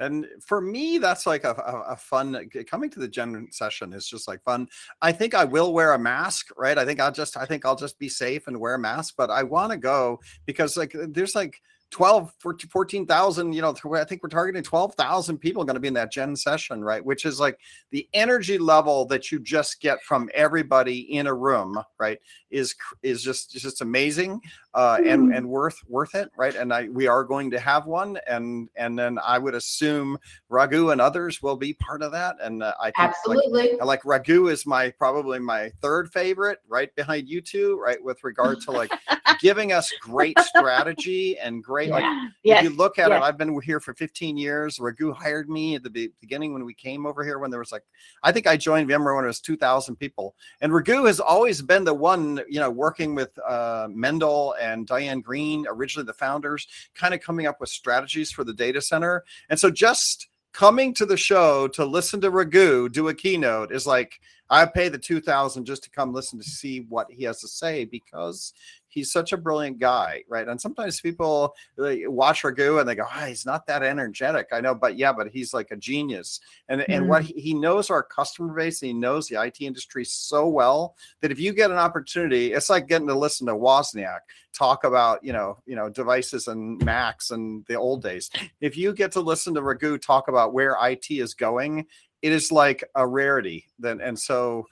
And 0.00 0.26
for 0.44 0.60
me 0.60 0.98
that's 0.98 1.26
like 1.26 1.44
a, 1.44 1.50
a, 1.50 1.92
a 1.92 1.96
fun 1.96 2.36
uh, 2.36 2.40
coming 2.68 2.90
to 2.90 3.00
the 3.00 3.08
gen 3.08 3.48
session 3.50 3.92
is 3.92 4.06
just 4.06 4.28
like 4.28 4.42
fun. 4.42 4.68
I 5.02 5.12
think 5.12 5.34
i 5.34 5.44
will 5.44 5.72
wear 5.72 5.92
a 5.92 5.98
mask 5.98 6.48
right? 6.56 6.78
I 6.78 6.84
think 6.84 7.00
i'll 7.00 7.12
just 7.12 7.36
i 7.36 7.44
think 7.44 7.64
i'll 7.64 7.76
just 7.76 7.98
be 7.98 8.08
safe 8.08 8.46
and 8.46 8.60
wear 8.60 8.74
a 8.74 8.78
mask 8.78 9.14
but 9.16 9.30
i 9.30 9.42
want 9.42 9.72
to 9.72 9.78
go 9.78 10.20
because 10.44 10.76
like 10.76 10.94
there's 10.94 11.34
like 11.34 11.60
12 11.90 12.32
14,000 12.40 13.52
you 13.52 13.62
know 13.62 13.74
i 13.94 14.04
think 14.04 14.22
we're 14.22 14.28
targeting 14.28 14.62
12,000 14.62 15.38
people 15.38 15.64
going 15.64 15.74
to 15.74 15.80
be 15.80 15.88
in 15.88 15.94
that 15.94 16.10
gen 16.10 16.34
session 16.34 16.84
right 16.84 17.04
which 17.04 17.24
is 17.24 17.38
like 17.38 17.58
the 17.90 18.08
energy 18.12 18.58
level 18.58 19.04
that 19.06 19.30
you 19.30 19.38
just 19.38 19.80
get 19.80 20.02
from 20.02 20.28
everybody 20.34 21.14
in 21.14 21.26
a 21.28 21.34
room 21.34 21.80
right 21.98 22.18
is 22.50 22.74
is 23.02 23.22
just 23.22 23.52
just 23.52 23.80
amazing 23.80 24.40
uh 24.74 24.98
and 25.04 25.16
Mm-hmm. 25.16 25.32
and 25.32 25.48
worth 25.48 25.78
worth 25.88 26.14
it 26.14 26.30
right 26.36 26.54
and 26.54 26.72
i 26.72 26.88
we 26.88 27.06
are 27.06 27.24
going 27.24 27.50
to 27.50 27.58
have 27.58 27.86
one 27.86 28.18
and 28.26 28.68
and 28.76 28.98
then 28.98 29.18
i 29.24 29.38
would 29.38 29.54
assume 29.54 30.18
raghu 30.50 30.90
and 30.90 31.00
others 31.00 31.40
will 31.40 31.56
be 31.56 31.72
part 31.74 32.02
of 32.02 32.12
that 32.12 32.36
and 32.42 32.62
uh, 32.62 32.74
i 32.80 32.86
think 32.86 32.98
like, 32.98 33.08
Absolutely. 33.16 33.80
I 33.80 33.84
like 33.84 34.04
raghu 34.04 34.48
is 34.48 34.66
my 34.66 34.90
probably 34.90 35.38
my 35.38 35.70
third 35.80 36.12
favorite 36.12 36.58
right 36.68 36.94
behind 36.96 37.28
you 37.28 37.40
two 37.40 37.78
right 37.82 38.02
with 38.02 38.22
regard 38.24 38.60
to 38.62 38.70
like 38.72 38.92
giving 39.40 39.72
us 39.72 39.90
great 40.00 40.38
strategy 40.40 41.38
and 41.38 41.64
great 41.64 41.85
like 41.90 42.02
Yeah. 42.02 42.28
Yes. 42.42 42.64
if 42.64 42.70
you 42.70 42.76
look 42.76 42.98
at 42.98 43.08
yes. 43.08 43.18
it 43.18 43.22
i've 43.22 43.38
been 43.38 43.60
here 43.60 43.80
for 43.80 43.94
15 43.94 44.36
years 44.36 44.78
raghu 44.78 45.12
hired 45.12 45.48
me 45.48 45.74
at 45.74 45.82
the 45.82 46.10
beginning 46.20 46.52
when 46.52 46.64
we 46.64 46.74
came 46.74 47.06
over 47.06 47.24
here 47.24 47.38
when 47.38 47.50
there 47.50 47.60
was 47.60 47.72
like 47.72 47.82
i 48.22 48.30
think 48.30 48.46
i 48.46 48.56
joined 48.56 48.88
vmware 48.88 49.16
when 49.16 49.24
it 49.24 49.28
was 49.28 49.40
2000 49.40 49.96
people 49.96 50.34
and 50.60 50.72
raghu 50.72 51.04
has 51.04 51.20
always 51.20 51.62
been 51.62 51.84
the 51.84 51.94
one 51.94 52.40
you 52.48 52.60
know 52.60 52.70
working 52.70 53.14
with 53.14 53.30
uh, 53.46 53.88
mendel 53.90 54.54
and 54.60 54.86
diane 54.86 55.20
greene 55.20 55.66
originally 55.68 56.06
the 56.06 56.12
founders 56.12 56.66
kind 56.94 57.14
of 57.14 57.20
coming 57.20 57.46
up 57.46 57.60
with 57.60 57.68
strategies 57.68 58.30
for 58.30 58.44
the 58.44 58.54
data 58.54 58.80
center 58.80 59.24
and 59.50 59.58
so 59.58 59.70
just 59.70 60.28
coming 60.56 60.94
to 60.94 61.04
the 61.04 61.18
show 61.18 61.68
to 61.68 61.84
listen 61.84 62.18
to 62.18 62.30
Raghu 62.30 62.88
do 62.88 63.08
a 63.08 63.14
keynote 63.14 63.70
is 63.70 63.86
like 63.86 64.18
I 64.48 64.64
pay 64.64 64.88
the 64.88 64.96
two 64.96 65.20
thousand 65.20 65.66
just 65.66 65.82
to 65.84 65.90
come 65.90 66.14
listen 66.14 66.38
to 66.38 66.44
see 66.44 66.80
what 66.88 67.10
he 67.10 67.24
has 67.24 67.40
to 67.40 67.48
say 67.48 67.84
because 67.84 68.54
he's 68.96 69.12
such 69.12 69.32
a 69.32 69.36
brilliant 69.36 69.78
guy, 69.78 70.24
right? 70.26 70.48
And 70.48 70.58
sometimes 70.58 71.02
people 71.02 71.54
they 71.76 72.06
watch 72.06 72.42
Raghu 72.42 72.78
and 72.78 72.88
they 72.88 72.94
go, 72.94 73.04
"Ah, 73.06 73.26
he's 73.26 73.44
not 73.44 73.66
that 73.66 73.82
energetic." 73.82 74.48
I 74.52 74.60
know, 74.62 74.74
but 74.74 74.96
yeah, 74.96 75.12
but 75.12 75.28
he's 75.28 75.52
like 75.52 75.70
a 75.70 75.76
genius, 75.76 76.40
and 76.70 76.80
and 76.88 77.06
what 77.08 77.22
he, 77.22 77.34
he 77.34 77.52
knows 77.52 77.90
our 77.90 78.02
customer 78.02 78.54
base 78.54 78.80
and 78.80 78.88
he 78.88 78.94
knows 78.94 79.28
the 79.28 79.40
IT 79.40 79.60
industry 79.60 80.04
so 80.04 80.48
well 80.48 80.96
that 81.20 81.30
if 81.30 81.38
you 81.38 81.52
get 81.52 81.70
an 81.70 81.76
opportunity, 81.76 82.54
it's 82.54 82.70
like 82.70 82.88
getting 82.88 83.06
to 83.08 83.14
listen 83.14 83.46
to 83.48 83.54
Wozniak 83.54 84.20
talk 84.54 84.84
about 84.84 85.22
you 85.22 85.34
know 85.34 85.58
you 85.66 85.76
know 85.76 85.90
devices 85.90 86.48
and 86.48 86.82
Macs 86.82 87.30
and 87.32 87.66
the 87.66 87.74
old 87.74 88.02
days. 88.02 88.30
If 88.62 88.78
you 88.78 88.94
get 88.94 89.12
to 89.12 89.20
listen 89.20 89.52
to 89.54 89.62
Raghu 89.62 89.98
talk 89.98 90.28
about 90.28 90.54
where 90.54 90.78
IT 90.82 91.10
is 91.10 91.34
going, 91.34 91.86
it 92.22 92.32
is 92.32 92.50
like 92.50 92.82
a 92.94 93.06
rarity. 93.06 93.66
Then 93.78 94.00
and 94.00 94.18
so 94.18 94.66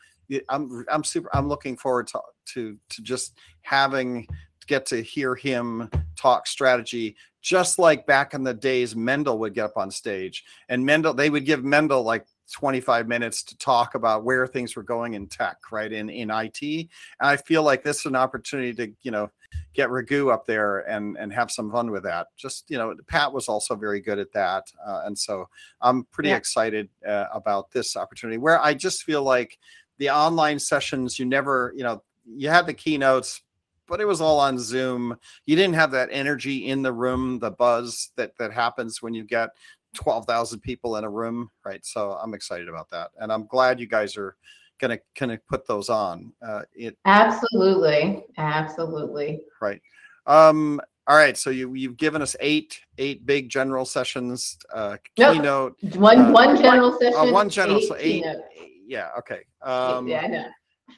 I'm 0.48 0.84
I'm 0.90 1.04
super 1.04 1.28
I'm 1.34 1.48
looking 1.48 1.76
forward 1.76 2.06
to 2.08 2.20
to 2.54 2.78
to 2.90 3.02
just 3.02 3.36
having 3.62 4.26
get 4.66 4.86
to 4.86 5.02
hear 5.02 5.34
him 5.34 5.90
talk 6.16 6.46
strategy 6.46 7.16
just 7.42 7.78
like 7.78 8.06
back 8.06 8.32
in 8.32 8.42
the 8.42 8.54
days 8.54 8.96
Mendel 8.96 9.38
would 9.38 9.52
get 9.52 9.66
up 9.66 9.76
on 9.76 9.90
stage. 9.90 10.44
And 10.70 10.84
Mendel 10.86 11.12
they 11.12 11.28
would 11.28 11.44
give 11.44 11.62
Mendel 11.62 12.02
like 12.02 12.26
25 12.52 13.06
minutes 13.08 13.42
to 13.42 13.56
talk 13.58 13.94
about 13.94 14.24
where 14.24 14.46
things 14.46 14.76
were 14.76 14.82
going 14.82 15.14
in 15.14 15.26
tech 15.26 15.56
right 15.70 15.92
in 15.92 16.08
in 16.10 16.30
IT 16.30 16.62
and 16.62 16.88
I 17.20 17.36
feel 17.36 17.62
like 17.62 17.82
this 17.82 18.00
is 18.00 18.06
an 18.06 18.16
opportunity 18.16 18.72
to 18.74 18.92
you 19.02 19.10
know 19.10 19.30
get 19.72 19.90
Raghu 19.90 20.30
up 20.30 20.46
there 20.46 20.80
and 20.90 21.16
and 21.18 21.32
have 21.32 21.50
some 21.50 21.70
fun 21.70 21.90
with 21.90 22.02
that. 22.04 22.28
Just 22.36 22.70
you 22.70 22.78
know 22.78 22.94
Pat 23.08 23.32
was 23.32 23.48
also 23.48 23.74
very 23.76 24.00
good 24.00 24.18
at 24.18 24.32
that 24.32 24.64
uh, 24.86 25.02
and 25.04 25.18
so 25.18 25.46
I'm 25.82 26.04
pretty 26.04 26.30
Yeah. 26.30 26.36
excited 26.36 26.88
uh, 27.06 27.26
about 27.32 27.70
this 27.70 27.96
opportunity 27.96 28.38
where 28.38 28.60
I 28.60 28.72
just 28.74 29.02
feel 29.04 29.22
like 29.22 29.58
the 29.98 30.10
online 30.10 30.58
sessions 30.58 31.18
you 31.18 31.24
never 31.24 31.72
you 31.76 31.82
know 31.82 32.02
you 32.26 32.48
had 32.48 32.66
the 32.66 32.74
keynotes 32.74 33.42
but 33.86 34.00
it 34.00 34.06
was 34.06 34.20
all 34.20 34.40
on 34.40 34.58
zoom 34.58 35.16
you 35.46 35.54
didn't 35.56 35.74
have 35.74 35.90
that 35.90 36.08
energy 36.10 36.68
in 36.68 36.82
the 36.82 36.92
room 36.92 37.38
the 37.38 37.50
buzz 37.50 38.10
that 38.16 38.32
that 38.38 38.52
happens 38.52 39.02
when 39.02 39.12
you 39.14 39.24
get 39.24 39.50
12,000 39.94 40.58
people 40.60 40.96
in 40.96 41.04
a 41.04 41.10
room 41.10 41.50
right 41.64 41.84
so 41.84 42.12
i'm 42.12 42.34
excited 42.34 42.68
about 42.68 42.88
that 42.90 43.10
and 43.20 43.32
i'm 43.32 43.46
glad 43.46 43.78
you 43.78 43.86
guys 43.86 44.16
are 44.16 44.36
gonna 44.80 44.98
gonna 45.18 45.38
put 45.48 45.66
those 45.66 45.88
on 45.88 46.32
uh 46.44 46.62
it 46.74 46.96
Absolutely. 47.04 48.24
Absolutely. 48.38 49.40
right 49.60 49.80
um 50.26 50.80
all 51.06 51.16
right 51.16 51.36
so 51.36 51.50
you 51.50 51.74
you've 51.74 51.96
given 51.96 52.22
us 52.22 52.34
eight 52.40 52.80
eight 52.98 53.24
big 53.26 53.48
general 53.48 53.84
sessions 53.84 54.58
uh 54.74 54.96
Nope. 55.18 55.34
keynote 55.36 55.76
One 55.96 56.18
Uh, 56.18 56.32
one 56.32 56.56
general 56.56 56.94
uh, 56.94 56.98
session. 56.98 57.32
one 57.32 57.48
general 57.50 57.80
so 57.82 57.94
eight 57.96 58.00
eight 58.00 58.22
keynote. 58.22 58.42
Yeah 58.86 59.08
okay 59.18 59.40
um 59.62 60.06
yeah, 60.06 60.20
I 60.20 60.26
know. 60.26 60.46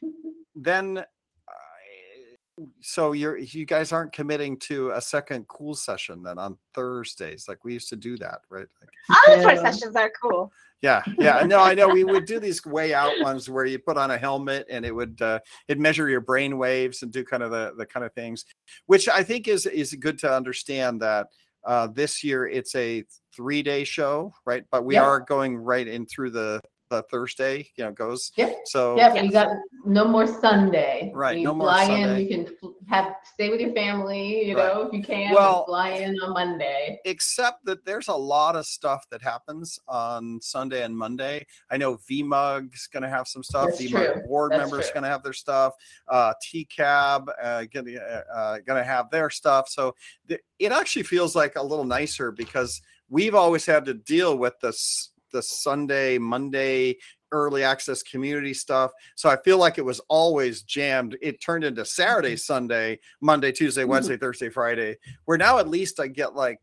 then 0.55 0.99
uh, 0.99 2.63
so 2.81 3.13
you're 3.13 3.37
you 3.39 3.67
guys 3.67 3.93
aren't 3.93 4.13
committing 4.13 4.59
to 4.59 4.91
a 4.93 5.01
second 5.01 5.47
cool 5.49 5.75
session 5.75 6.23
then 6.23 6.39
on 6.39 6.57
thursdays 6.75 7.47
like 7.49 7.65
we 7.65 7.73
used 7.75 7.89
to 7.89 7.97
do 7.97 8.17
that 8.17 8.41
right 8.51 8.67
like, 8.81 8.91
All 9.29 9.37
the 9.37 9.43
first 9.43 9.63
Yeah. 9.63 9.71
sessions 9.71 9.97
are 9.97 10.11
cool. 10.23 10.51
yeah 10.83 11.03
yeah 11.19 11.43
no 11.47 11.61
i 11.61 11.75
know 11.75 11.89
we 11.89 12.05
would 12.05 12.25
do 12.25 12.41
these 12.47 12.65
way 12.65 12.95
out 12.95 13.19
ones 13.21 13.49
where 13.51 13.67
you 13.67 13.79
put 13.79 13.97
on 13.99 14.11
a 14.11 14.19
helmet 14.19 14.67
and 14.71 14.85
it 14.87 14.95
would 14.95 15.21
uh 15.23 15.39
it 15.69 15.79
measure 15.79 16.09
your 16.09 16.21
brain 16.23 16.57
waves 16.59 17.03
and 17.03 17.13
do 17.13 17.25
kind 17.25 17.43
of 17.43 17.51
the 17.51 17.75
the 17.77 17.87
kind 17.87 18.05
of 18.07 18.13
things 18.15 18.45
which 18.87 19.09
i 19.09 19.23
think 19.23 19.49
is 19.49 19.67
is 19.67 19.93
good 19.95 20.19
to 20.19 20.33
understand 20.33 21.01
that 21.03 21.27
uh 21.67 21.87
this 21.89 22.25
year 22.25 22.47
it's 22.47 22.75
a 22.75 23.05
three 23.35 23.63
day 23.63 23.85
show 23.85 24.33
right 24.47 24.65
but 24.71 24.85
we 24.85 24.95
Yep. 24.95 25.03
are 25.05 25.21
going 25.21 25.57
right 25.57 25.87
in 25.89 26.07
through 26.07 26.31
the 26.31 26.61
the 26.89 27.03
thursday 27.11 27.69
you 27.77 27.85
know 27.85 27.93
goes 27.93 28.33
Yep. 28.37 28.59
so 28.67 28.97
Yep, 28.97 29.25
you 29.25 29.31
got 29.33 29.49
no 29.85 30.05
more 30.07 30.27
Sunday. 30.27 31.13
Right, 31.15 31.39
you 31.39 31.45
no 31.45 31.55
more 31.55 31.69
fly 31.69 31.87
Sunday. 31.87 32.23
in, 32.23 32.29
you 32.29 32.45
can 32.47 32.73
have 32.89 33.15
stay 33.35 33.51
with 33.51 33.61
your 33.61 33.73
family, 33.73 34.49
you 34.49 34.57
Right. 34.57 34.75
know, 34.75 34.83
if 34.83 34.93
you 34.93 35.03
can. 35.03 35.33
Well- 35.33 35.65
fly 35.65 35.91
in 35.91 36.19
on 36.21 36.33
Monday. 36.33 36.99
except 37.05 37.65
that 37.67 37.85
there's 37.85 38.09
a 38.09 38.15
lot 38.15 38.57
of 38.57 38.67
stuff 38.67 39.07
that 39.11 39.23
happens 39.23 39.79
on 39.87 40.41
Sunday 40.41 40.83
and 40.83 40.97
Monday. 40.97 41.47
I 41.71 41.77
know 41.77 41.99
VMUG's 42.11 42.89
going 42.89 43.05
to 43.05 43.09
have 43.09 43.29
some 43.29 43.43
stuff. 43.45 43.67
That's 43.71 43.81
VMUG 43.83 44.27
board 44.27 44.53
That's 44.53 44.61
members 44.61 44.91
going 44.91 45.05
to 45.05 45.09
have 45.09 45.23
their 45.23 45.33
stuff. 45.33 45.75
Uh, 46.09 46.35
TCAB 46.45 47.29
uh, 47.43 47.65
going 47.73 47.99
uh, 47.99 48.59
to 48.59 48.85
have 48.85 49.11
their 49.11 49.31
stuff. 49.31 49.69
So 49.69 49.95
th- 50.29 50.41
it 50.59 50.73
actually 50.73 51.05
feels 51.05 51.37
like 51.37 51.55
a 51.57 51.63
little 51.63 51.85
nicer 51.85 52.33
because 52.33 52.81
we've 53.09 53.35
always 53.35 53.65
had 53.67 53.85
to 53.85 53.95
deal 53.95 54.37
with 54.37 54.55
this 54.61 55.11
the 55.37 55.43
Sunday, 55.43 56.19
Monday 56.19 56.97
early 57.33 57.63
access 57.65 58.03
community 58.03 58.55
stuff. 58.55 58.93
So 59.15 59.29
I 59.29 59.37
feel 59.37 59.59
like 59.59 59.79
it 59.79 59.85
was 59.85 60.01
always 60.09 60.63
jammed. 60.63 61.17
It 61.21 61.41
turned 61.41 61.65
into 61.65 61.85
Saturday, 61.85 62.33
mm-hmm. 62.33 62.37
Sunday, 62.39 63.01
Monday, 63.21 63.53
Tuesday, 63.53 63.83
mm-hmm. 63.83 63.91
Wednesday, 63.91 64.17
Thursday, 64.17 64.49
Friday. 64.49 64.97
Where 65.25 65.39
now 65.39 65.59
at 65.59 65.69
least 65.69 66.01
I 66.01 66.07
get 66.09 66.35
like 66.35 66.61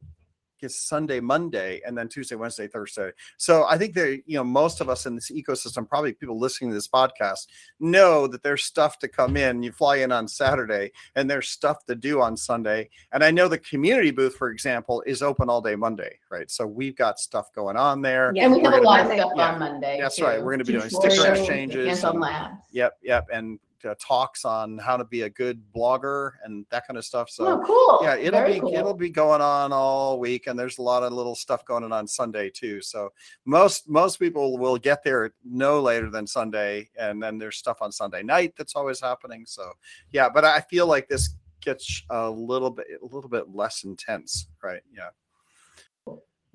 it's 0.63 0.79
Sunday, 0.79 1.19
Monday, 1.19 1.81
and 1.85 1.97
then 1.97 2.07
Tuesday, 2.07 2.35
Wednesday, 2.35 2.67
Thursday. 2.67 3.11
So 3.37 3.65
I 3.65 3.77
think 3.77 3.93
that 3.95 4.21
you 4.25 4.37
know 4.37 4.43
most 4.43 4.81
of 4.81 4.89
us 4.89 5.05
in 5.05 5.15
this 5.15 5.31
ecosystem, 5.31 5.87
probably 5.87 6.13
people 6.13 6.39
listening 6.39 6.71
to 6.71 6.75
this 6.75 6.87
podcast, 6.87 7.47
know 7.79 8.27
that 8.27 8.43
there's 8.43 8.63
stuff 8.63 8.99
to 8.99 9.07
come 9.07 9.37
in. 9.37 9.63
You 9.63 9.71
fly 9.71 9.97
in 9.97 10.11
on 10.11 10.27
Saturday, 10.27 10.91
and 11.15 11.29
there's 11.29 11.49
stuff 11.49 11.85
to 11.85 11.95
do 11.95 12.21
on 12.21 12.37
Sunday. 12.37 12.89
And 13.11 13.23
I 13.23 13.31
know 13.31 13.47
the 13.47 13.57
community 13.59 14.11
booth, 14.11 14.35
for 14.35 14.49
example, 14.49 15.03
is 15.05 15.21
open 15.21 15.49
all 15.49 15.61
day 15.61 15.75
Monday, 15.75 16.17
right? 16.29 16.49
So 16.49 16.65
we've 16.65 16.95
got 16.95 17.19
stuff 17.19 17.53
going 17.53 17.77
on 17.77 18.01
there. 18.01 18.31
Yeah, 18.35 18.45
and 18.45 18.53
we 18.53 18.61
we're 18.61 18.71
have 18.71 18.81
a 18.81 18.85
lot 18.85 18.99
of 19.01 19.07
stuff 19.07 19.31
yeah, 19.35 19.53
on 19.53 19.59
Monday. 19.59 19.99
that's 20.01 20.21
right. 20.21 20.43
We're 20.43 20.51
gonna 20.51 20.63
be 20.63 20.73
doing 20.73 20.89
sticker 20.89 21.33
exchanges 21.33 22.03
and- 22.03 22.19
labs. 22.19 22.57
Yep, 22.71 22.97
yep, 23.03 23.27
and 23.31 23.59
uh, 23.85 23.95
talks 23.99 24.45
on 24.45 24.77
how 24.77 24.97
to 24.97 25.05
be 25.05 25.21
a 25.23 25.29
good 25.29 25.61
blogger 25.75 26.31
and 26.43 26.65
that 26.69 26.87
kind 26.87 26.97
of 26.97 27.05
stuff. 27.05 27.29
So 27.29 27.47
oh, 27.47 27.63
cool. 27.65 27.99
yeah 28.03 28.15
it'll 28.15 28.39
Very 28.39 28.53
be 28.53 28.59
cool. 28.59 28.73
it'll 28.73 28.93
be 28.93 29.09
going 29.09 29.41
on 29.41 29.71
all 29.73 30.19
week 30.19 30.47
and 30.47 30.57
there's 30.57 30.77
a 30.77 30.81
lot 30.81 31.03
of 31.03 31.13
little 31.13 31.35
stuff 31.35 31.65
going 31.65 31.83
on 31.83 31.91
on 31.91 32.07
sunday 32.07 32.49
too 32.49 32.81
so 32.81 33.11
most 33.45 33.89
most 33.89 34.17
people 34.17 34.57
will 34.57 34.77
get 34.77 35.03
there 35.03 35.33
no 35.43 35.81
later 35.81 36.09
than 36.09 36.25
sunday 36.27 36.89
and 36.99 37.21
then 37.21 37.37
there's 37.37 37.57
stuff 37.57 37.81
on 37.81 37.91
sunday 37.91 38.23
night 38.23 38.53
that's 38.57 38.75
always 38.75 38.99
happening 38.99 39.43
so 39.45 39.71
yeah 40.11 40.29
but 40.29 40.43
i 40.43 40.59
feel 40.61 40.87
like 40.87 41.07
this 41.07 41.35
gets 41.61 42.03
a 42.09 42.29
little 42.29 42.69
bit 42.69 42.87
a 43.01 43.05
little 43.05 43.29
bit 43.29 43.53
less 43.53 43.83
intense 43.83 44.47
right 44.61 44.81
yeah 44.95 45.09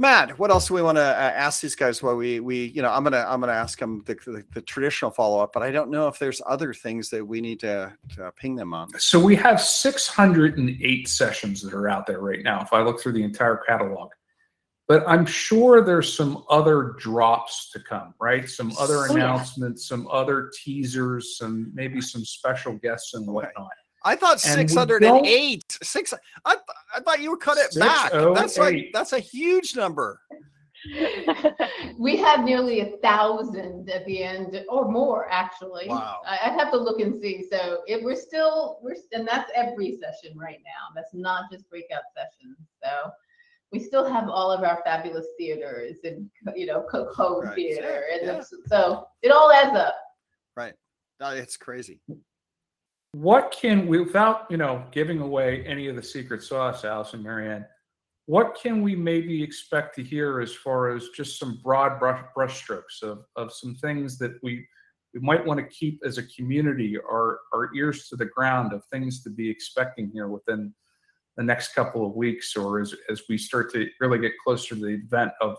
Matt, 0.00 0.38
what 0.38 0.50
else 0.52 0.68
do 0.68 0.74
we 0.74 0.82
want 0.82 0.96
to 0.96 1.02
uh, 1.02 1.32
ask 1.34 1.60
these 1.60 1.74
guys? 1.74 2.00
While 2.02 2.14
we 2.14 2.38
we 2.38 2.66
you 2.66 2.82
know 2.82 2.90
I'm 2.90 3.02
gonna 3.02 3.24
I'm 3.28 3.40
gonna 3.40 3.52
ask 3.52 3.78
them 3.80 4.04
the, 4.06 4.14
the, 4.14 4.44
the 4.54 4.62
traditional 4.62 5.10
follow 5.10 5.40
up, 5.42 5.52
but 5.52 5.64
I 5.64 5.72
don't 5.72 5.90
know 5.90 6.06
if 6.06 6.20
there's 6.20 6.40
other 6.46 6.72
things 6.72 7.10
that 7.10 7.26
we 7.26 7.40
need 7.40 7.58
to, 7.60 7.92
to 8.14 8.32
ping 8.36 8.54
them 8.54 8.72
on. 8.72 8.96
So 9.00 9.18
we 9.18 9.34
have 9.36 9.60
608 9.60 11.08
sessions 11.08 11.62
that 11.62 11.74
are 11.74 11.88
out 11.88 12.06
there 12.06 12.20
right 12.20 12.44
now. 12.44 12.62
If 12.62 12.72
I 12.72 12.82
look 12.82 13.00
through 13.00 13.14
the 13.14 13.24
entire 13.24 13.56
catalog, 13.56 14.10
but 14.86 15.02
I'm 15.08 15.26
sure 15.26 15.82
there's 15.84 16.16
some 16.16 16.44
other 16.48 16.94
drops 17.00 17.70
to 17.72 17.80
come, 17.80 18.14
right? 18.20 18.48
Some 18.48 18.72
other 18.78 18.98
Oh, 18.98 19.06
yeah. 19.06 19.12
announcements, 19.14 19.86
some 19.88 20.06
other 20.12 20.52
teasers, 20.62 21.36
some 21.38 21.72
maybe 21.74 22.00
some 22.00 22.24
special 22.24 22.74
guests 22.74 23.14
and 23.14 23.26
whatnot. 23.26 23.68
I 24.04 24.14
thought 24.14 24.44
And 24.46 24.68
608. 24.70 25.78
Six. 25.82 26.14
I, 26.44 26.52
th- 26.54 26.62
I 26.94 27.00
thought 27.00 27.20
you 27.20 27.30
would 27.30 27.40
cut 27.40 27.58
it 27.58 27.78
back. 27.78 28.12
That's 28.12 28.56
like 28.58 28.90
that's 28.92 29.12
a 29.12 29.18
huge 29.18 29.74
number. 29.76 30.20
we 31.98 32.16
had 32.16 32.44
nearly 32.44 32.80
a 32.80 32.96
thousand 32.98 33.90
at 33.90 34.06
the 34.06 34.22
end 34.22 34.64
or 34.68 34.88
more 34.88 35.26
actually 35.28 35.88
Wow. 35.88 36.20
I, 36.24 36.38
i'd 36.44 36.58
have 36.60 36.70
to 36.70 36.78
look 36.78 37.00
and 37.00 37.20
see 37.20 37.44
so 37.50 37.80
if 37.88 38.04
we're 38.04 38.14
still 38.14 38.78
we're 38.80 38.94
and 39.12 39.26
that's 39.26 39.50
every 39.56 39.98
session 39.98 40.38
right 40.38 40.60
now 40.64 40.94
that's 40.94 41.12
not 41.14 41.50
just 41.50 41.68
breakout 41.68 42.02
sessions 42.16 42.56
So 42.82 43.10
we 43.72 43.80
still 43.80 44.08
have 44.08 44.28
all 44.28 44.52
of 44.52 44.62
our 44.62 44.80
fabulous 44.84 45.26
theaters 45.36 45.96
and 46.04 46.30
you 46.54 46.66
know 46.66 46.86
Coco 46.90 47.40
Right. 47.42 47.54
Theater, 47.56 48.04
and 48.12 48.22
Yeah. 48.22 48.28
it's- 48.34 48.52
so 48.68 49.08
it 49.22 49.30
all 49.32 49.50
adds 49.50 49.76
up. 49.76 49.96
Right. 50.56 50.74
It's 51.20 51.56
crazy. 51.56 52.00
What 53.12 53.56
can 53.58 53.86
we, 53.86 54.00
without 54.00 54.46
you 54.50 54.56
know 54.56 54.84
giving 54.90 55.20
away 55.20 55.64
any 55.64 55.88
of 55.88 55.96
the 55.96 56.02
secret 56.02 56.42
sauce, 56.42 56.84
Alice 56.84 57.14
and 57.14 57.22
Maryam? 57.22 57.64
What 58.26 58.58
can 58.60 58.82
we 58.82 58.94
maybe 58.94 59.42
expect 59.42 59.96
to 59.96 60.02
hear 60.02 60.40
as 60.40 60.54
far 60.54 60.94
as 60.94 61.08
just 61.16 61.38
some 61.38 61.60
broad 61.64 61.98
brush 61.98 62.22
brushstrokes 62.36 63.02
of, 63.02 63.24
of 63.36 63.52
some 63.52 63.74
things 63.76 64.18
that 64.18 64.38
we 64.42 64.66
we 65.14 65.20
might 65.20 65.44
want 65.44 65.58
to 65.58 65.66
keep 65.74 66.00
as 66.04 66.18
a 66.18 66.22
community 66.24 66.98
our 66.98 67.40
our 67.54 67.74
ears 67.74 68.08
to 68.08 68.16
the 68.16 68.26
ground 68.26 68.74
of 68.74 68.84
things 68.86 69.22
to 69.22 69.30
be 69.30 69.48
expecting 69.48 70.10
here 70.12 70.28
within 70.28 70.74
the 71.38 71.42
next 71.42 71.74
couple 71.74 72.04
of 72.06 72.14
weeks 72.14 72.56
or 72.56 72.80
as 72.80 72.94
as 73.08 73.22
we 73.28 73.38
start 73.38 73.72
to 73.72 73.88
really 74.00 74.18
get 74.18 74.32
closer 74.44 74.74
to 74.74 74.80
the 74.82 74.88
event 74.88 75.32
of 75.40 75.56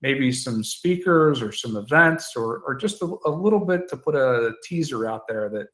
maybe 0.00 0.32
some 0.32 0.64
speakers 0.64 1.42
or 1.42 1.52
some 1.52 1.76
events 1.76 2.32
or 2.34 2.62
or 2.66 2.74
just 2.74 3.02
a, 3.02 3.16
a 3.26 3.30
little 3.30 3.60
bit 3.60 3.88
to 3.88 3.96
put 3.98 4.14
a 4.14 4.52
teaser 4.64 5.06
out 5.06 5.28
there 5.28 5.50
that 5.50 5.66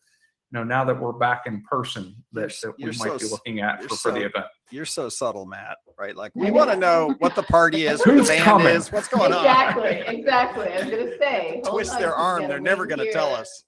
you 0.54 0.60
know 0.60 0.64
now 0.64 0.84
that 0.84 0.98
we're 1.00 1.12
back 1.12 1.42
in 1.46 1.62
person 1.62 2.14
that, 2.32 2.52
that 2.62 2.74
we 2.78 2.84
you're 2.84 2.92
might 2.92 3.08
so 3.08 3.18
be 3.18 3.24
looking 3.26 3.60
at 3.60 3.80
you're 3.80 3.88
for, 3.88 3.96
for 3.96 4.12
the 4.12 4.20
event 4.20 4.46
You're 4.70 4.84
so 4.84 5.08
subtle, 5.08 5.46
Matt. 5.46 5.78
Right? 5.98 6.14
Like 6.16 6.30
we 6.36 6.50
want 6.52 6.70
to 6.70 6.76
know. 6.76 7.08
know 7.08 7.14
what 7.18 7.34
the 7.34 7.42
party 7.42 7.86
is, 7.86 7.98
what 8.00 8.14
Who's 8.14 8.28
the 8.28 8.34
band 8.34 8.44
coming? 8.44 8.66
is, 8.68 8.92
what's 8.92 9.08
going 9.08 9.32
on. 9.32 9.44
exactly, 9.44 9.90
exactly. 10.06 10.68
I 10.72 10.76
was 10.82 10.90
gonna 10.90 11.18
say, 11.18 11.60
Twist 11.68 11.92
on, 11.94 12.00
their 12.00 12.10
'cause 12.12 12.20
arm. 12.20 12.40
gotta 12.42 12.52
They're 12.52 12.60
never 12.60 12.86
going 12.86 12.98
to 12.98 13.04
here. 13.04 13.12
tell 13.12 13.34
us. 13.34 13.64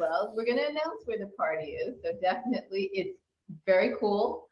Well, 0.00 0.32
we're 0.36 0.44
going 0.44 0.56
to 0.58 0.64
announce 0.68 1.02
where 1.04 1.18
the 1.18 1.30
party 1.38 1.72
is. 1.72 1.96
So 2.02 2.12
definitely, 2.20 2.90
it's 2.92 3.18
very 3.66 3.94
cool. 4.00 4.46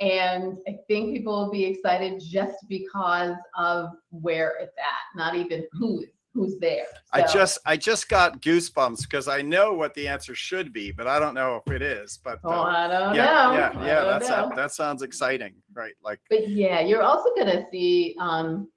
And 0.00 0.58
I 0.68 0.78
think 0.88 1.14
people 1.16 1.44
will 1.44 1.52
be 1.52 1.64
excited 1.64 2.20
just 2.20 2.56
because 2.68 3.36
of 3.58 3.90
where 4.10 4.54
it's 4.60 4.76
at, 4.78 5.16
not 5.18 5.34
even 5.36 5.64
who's 5.72 6.06
who's 6.36 6.58
there. 6.58 6.84
I 7.12 7.22
just 7.26 7.58
I 7.66 7.76
just 7.76 8.08
got 8.08 8.40
goosebumps 8.42 9.02
because 9.02 9.26
I 9.26 9.42
know 9.42 9.72
what 9.72 9.94
the 9.94 10.06
answer 10.06 10.34
should 10.34 10.72
be, 10.72 10.92
but 10.92 11.06
I 11.06 11.18
don't 11.18 11.34
know 11.34 11.60
if 11.64 11.72
it 11.72 11.82
is. 11.82 12.18
But 12.22 12.38
Oh, 12.44 12.50
uh, 12.50 12.64
I 12.64 12.88
don't 12.88 13.14
yeah, 13.14 13.24
know. 13.24 13.52
yeah, 13.54 13.84
yeah. 13.86 14.00
don't 14.02 14.10
That's 14.20 14.28
know. 14.28 14.52
that 14.54 14.72
sounds 14.72 15.02
exciting, 15.02 15.54
right? 15.72 15.94
Like 16.02 16.20
But 16.30 16.48
yeah, 16.48 16.80
you're 16.80 17.02
also 17.02 17.30
going 17.34 17.48
to 17.48 17.64
see 17.70 18.14
um, 18.20 18.68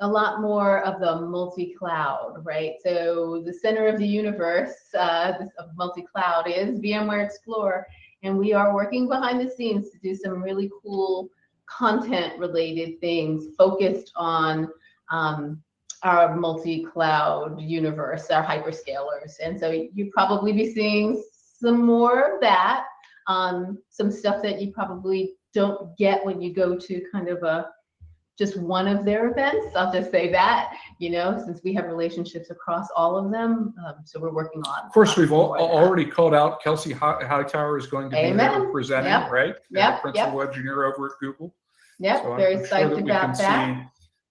a 0.00 0.06
lot 0.08 0.40
more 0.40 0.84
of 0.84 1.00
the 1.00 1.26
multi-cloud, 1.26 2.42
right? 2.44 2.74
So 2.84 3.42
the 3.44 3.52
center 3.52 3.88
of 3.88 3.98
the 3.98 4.06
universe 4.06 4.76
uh, 4.96 5.32
of 5.58 5.66
multi-cloud 5.76 6.48
is 6.48 6.78
VMware 6.78 7.24
Explorer, 7.24 7.84
and 8.22 8.38
we 8.38 8.52
are 8.52 8.72
working 8.74 9.08
behind 9.08 9.40
the 9.40 9.50
scenes 9.50 9.90
to 9.90 9.98
do 9.98 10.14
some 10.14 10.40
really 10.42 10.70
cool 10.82 11.28
content-related 11.66 13.00
things 13.00 13.54
focused 13.56 14.12
on 14.16 14.68
um, 15.10 15.60
our 16.02 16.36
multi-cloud 16.36 17.60
universe, 17.60 18.30
our 18.30 18.44
hyperscalers, 18.44 19.34
and 19.42 19.58
so 19.58 19.70
you 19.70 20.10
probably 20.12 20.52
be 20.52 20.72
seeing 20.72 21.22
some 21.60 21.84
more 21.84 22.34
of 22.34 22.40
that 22.40 22.84
um, 23.28 23.78
some 23.90 24.10
stuff 24.10 24.42
that 24.42 24.60
you 24.60 24.72
probably 24.72 25.34
don't 25.54 25.96
get 25.96 26.24
when 26.24 26.40
you 26.40 26.52
go 26.52 26.76
to 26.76 27.02
kind 27.12 27.28
of 27.28 27.42
a 27.42 27.68
just 28.38 28.56
one 28.56 28.86
of 28.86 29.04
their 29.04 29.30
events. 29.30 29.74
I'll 29.74 29.92
just 29.92 30.12
say 30.12 30.30
that, 30.30 30.72
you 31.00 31.10
know, 31.10 31.42
since 31.44 31.60
we 31.64 31.74
have 31.74 31.86
relationships 31.86 32.50
across 32.50 32.86
all 32.94 33.16
of 33.16 33.32
them. 33.32 33.74
Um, 33.84 33.94
so 34.04 34.20
we're 34.20 34.32
working 34.32 34.62
on. 34.62 34.86
Of 34.86 34.92
course, 34.92 35.16
we've 35.16 35.32
al- 35.32 35.48
more 35.48 35.58
of 35.58 35.68
that. 35.68 35.74
already 35.74 36.04
called 36.04 36.34
out 36.34 36.62
Kelsey 36.62 36.92
Hightower 36.92 37.76
is 37.78 37.88
going 37.88 38.10
to 38.10 38.16
be 38.16 38.32
there 38.32 38.70
presenting, 38.70 39.10
Yep. 39.10 39.30
right? 39.32 39.54
Yeah. 39.70 39.98
Principal 39.98 40.38
yep. 40.38 40.48
engineer 40.50 40.84
over 40.84 41.06
at 41.06 41.12
Google. 41.20 41.52
Yep, 41.98 42.22
So 42.22 42.36
very 42.36 42.54
I'm 42.54 42.58
sure 42.60 42.68
psyched 42.68 42.94
that 42.94 42.98
about 43.02 43.38
that. 43.38 43.90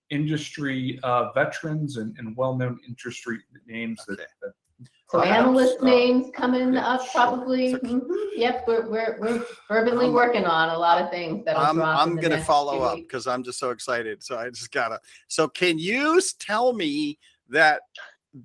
See 0.09 0.15
Industry 0.15 0.99
uh, 1.03 1.31
veterans 1.33 1.97
and, 1.97 2.15
and 2.17 2.35
well-known 2.35 2.79
industry 2.87 3.39
names 3.67 3.99
that, 4.07 4.13
Okay. 4.13 4.23
that 4.41 4.51
So 5.09 5.19
Perhaps, 5.21 5.39
analyst 5.39 5.77
uh, 5.81 5.85
names 5.85 6.27
coming 6.35 6.73
yeah, 6.73 6.85
up 6.87 7.01
sure. 7.01 7.09
probably. 7.13 7.71
So- 7.71 7.79
Mhm. 7.79 8.01
Yep, 8.35 8.65
we're, 8.67 8.89
we're, 8.89 9.17
we're 9.19 9.39
fervently 9.67 10.05
Um, 10.07 10.13
working 10.13 10.45
on 10.45 10.69
a 10.69 10.77
lot 10.77 11.01
of 11.01 11.09
things 11.09 11.43
that'll 11.45 11.61
I'm 11.61 11.81
I'm 11.81 12.17
gonna 12.17 12.43
follow 12.43 12.81
up 12.83 12.97
because 12.97 13.25
I'm 13.25 13.41
just 13.43 13.57
so 13.59 13.71
excited. 13.71 14.21
So 14.23 14.37
I 14.37 14.49
just 14.49 14.71
gotta. 14.71 14.99
So 15.27 15.47
can 15.47 15.79
you 15.79 16.21
tell 16.39 16.73
me 16.73 17.17
that 17.49 17.81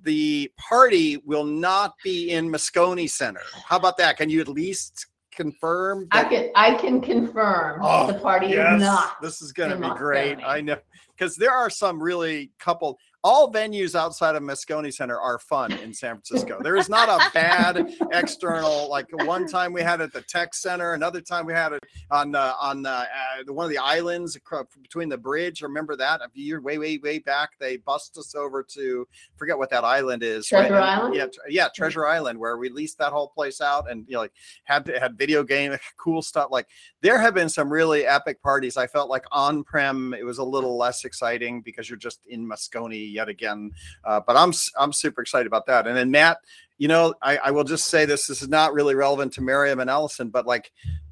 the 0.03 0.51
party 0.57 1.17
will 1.25 1.43
not 1.43 1.93
be 2.03 2.31
in 2.31 2.49
Moscone 2.49 3.07
Center? 3.09 3.41
How 3.67 3.75
about 3.77 3.97
that? 3.97 4.17
Can 4.17 4.29
you 4.31 4.41
at 4.41 4.47
least 4.47 5.05
confirm? 5.31 6.07
I 6.11 6.23
can, 6.23 6.49
I 6.55 6.73
can 6.75 7.01
confirm 7.01 7.81
Oh, 7.83 8.07
the 8.07 8.15
party 8.19 8.47
Yes, 8.47 8.75
is 8.77 8.81
not. 8.81 9.21
This 9.21 9.41
is 9.43 9.51
going 9.51 9.69
to 9.71 9.77
be 9.77 9.93
great. 9.95 10.39
Moscone. 10.39 10.47
I 10.47 10.61
know 10.61 10.77
because 11.23 11.37
there 11.37 11.53
are 11.53 11.69
some 11.69 12.03
really 12.03 12.51
couple. 12.59 12.99
All 13.25 13.49
venues 13.51 13.95
outside 13.95 14.35
of 14.35 14.43
Moscone 14.43 14.93
Center 14.93 15.17
are 15.17 15.39
fun 15.39 15.71
in 15.71 15.93
San 15.93 16.15
Francisco. 16.15 16.59
There 16.61 16.75
is 16.75 16.89
not 16.89 17.07
a 17.07 17.31
bad 17.33 17.95
external. 18.11 18.89
Like 18.89 19.05
one 19.25 19.47
time 19.47 19.71
we 19.71 19.81
had 19.81 20.01
it 20.01 20.05
at 20.05 20.13
the 20.13 20.21
Tech 20.23 20.53
Center, 20.53 20.91
another 20.93 21.21
time 21.21 21.45
we 21.45 21.53
had 21.53 21.71
it 21.71 21.79
on 22.11 22.31
the 22.31 22.53
on 22.59 22.81
the, 22.83 22.89
uh, 22.89 23.05
one 23.47 23.63
of 23.65 23.69
the 23.69 23.77
islands 23.77 24.37
between 24.81 25.07
the 25.07 25.17
bridge. 25.17 25.61
Remember 25.61 25.95
that 25.95 26.19
a 26.21 26.27
few 26.29 26.43
year 26.43 26.59
way 26.59 26.77
way 26.77 26.97
way 26.97 27.19
back? 27.19 27.51
They 27.59 27.77
bussed 27.77 28.17
us 28.17 28.35
over 28.35 28.61
to 28.73 29.07
forget 29.37 29.57
what 29.57 29.69
that 29.69 29.85
island 29.85 30.21
is. 30.21 30.47
Treasure 30.47 30.75
And- 30.75 30.83
Island? 30.83 31.15
Yeah, 31.15 31.25
yeah, 31.47 31.67
Treasure 31.73 32.05
Island, 32.05 32.37
where 32.37 32.57
we 32.57 32.67
leased 32.69 32.97
that 32.97 33.13
whole 33.13 33.29
place 33.29 33.61
out 33.61 33.89
and 33.89 34.05
you 34.07 34.15
know 34.15 34.19
like 34.19 34.33
had 34.65 34.85
had 34.99 35.17
video 35.17 35.43
game 35.43 35.77
cool 35.97 36.21
stuff 36.21 36.49
like 36.51 36.67
there 37.01 37.19
have 37.19 37.33
been 37.33 37.47
some 37.49 37.71
really 37.71 38.05
epic 38.05 38.41
parties. 38.41 38.75
I 38.75 38.87
felt 38.87 39.09
like 39.09 39.23
on 39.31 39.63
prem 39.63 40.13
it 40.13 40.25
was 40.25 40.39
a 40.39 40.43
little 40.43 40.77
less 40.77 41.05
exciting 41.05 41.61
because 41.61 41.89
you're 41.89 41.97
just 41.97 42.19
in 42.27 42.45
Moscone 42.45 43.12
yet 43.13 43.29
again. 43.29 43.71
Uh, 44.03 44.19
but 44.25 44.35
I'm 44.35 44.51
I'm 44.77 44.91
super 44.91 45.21
excited 45.21 45.47
about 45.47 45.65
that. 45.67 45.87
And 45.87 45.95
then 45.95 46.11
Matt, 46.11 46.39
you 46.77 46.87
know, 46.87 47.13
I, 47.21 47.37
I 47.37 47.51
will 47.51 47.63
just 47.63 47.87
say 47.87 48.05
this. 48.05 48.27
This 48.27 48.41
is 48.41 48.49
not 48.49 48.73
really 48.73 48.95
relevant 48.95 49.33
to 49.33 49.41
Maryam 49.41 49.79
and 49.79 49.89
Alison, 49.89 50.29
but 50.29 50.45
like 50.45 50.71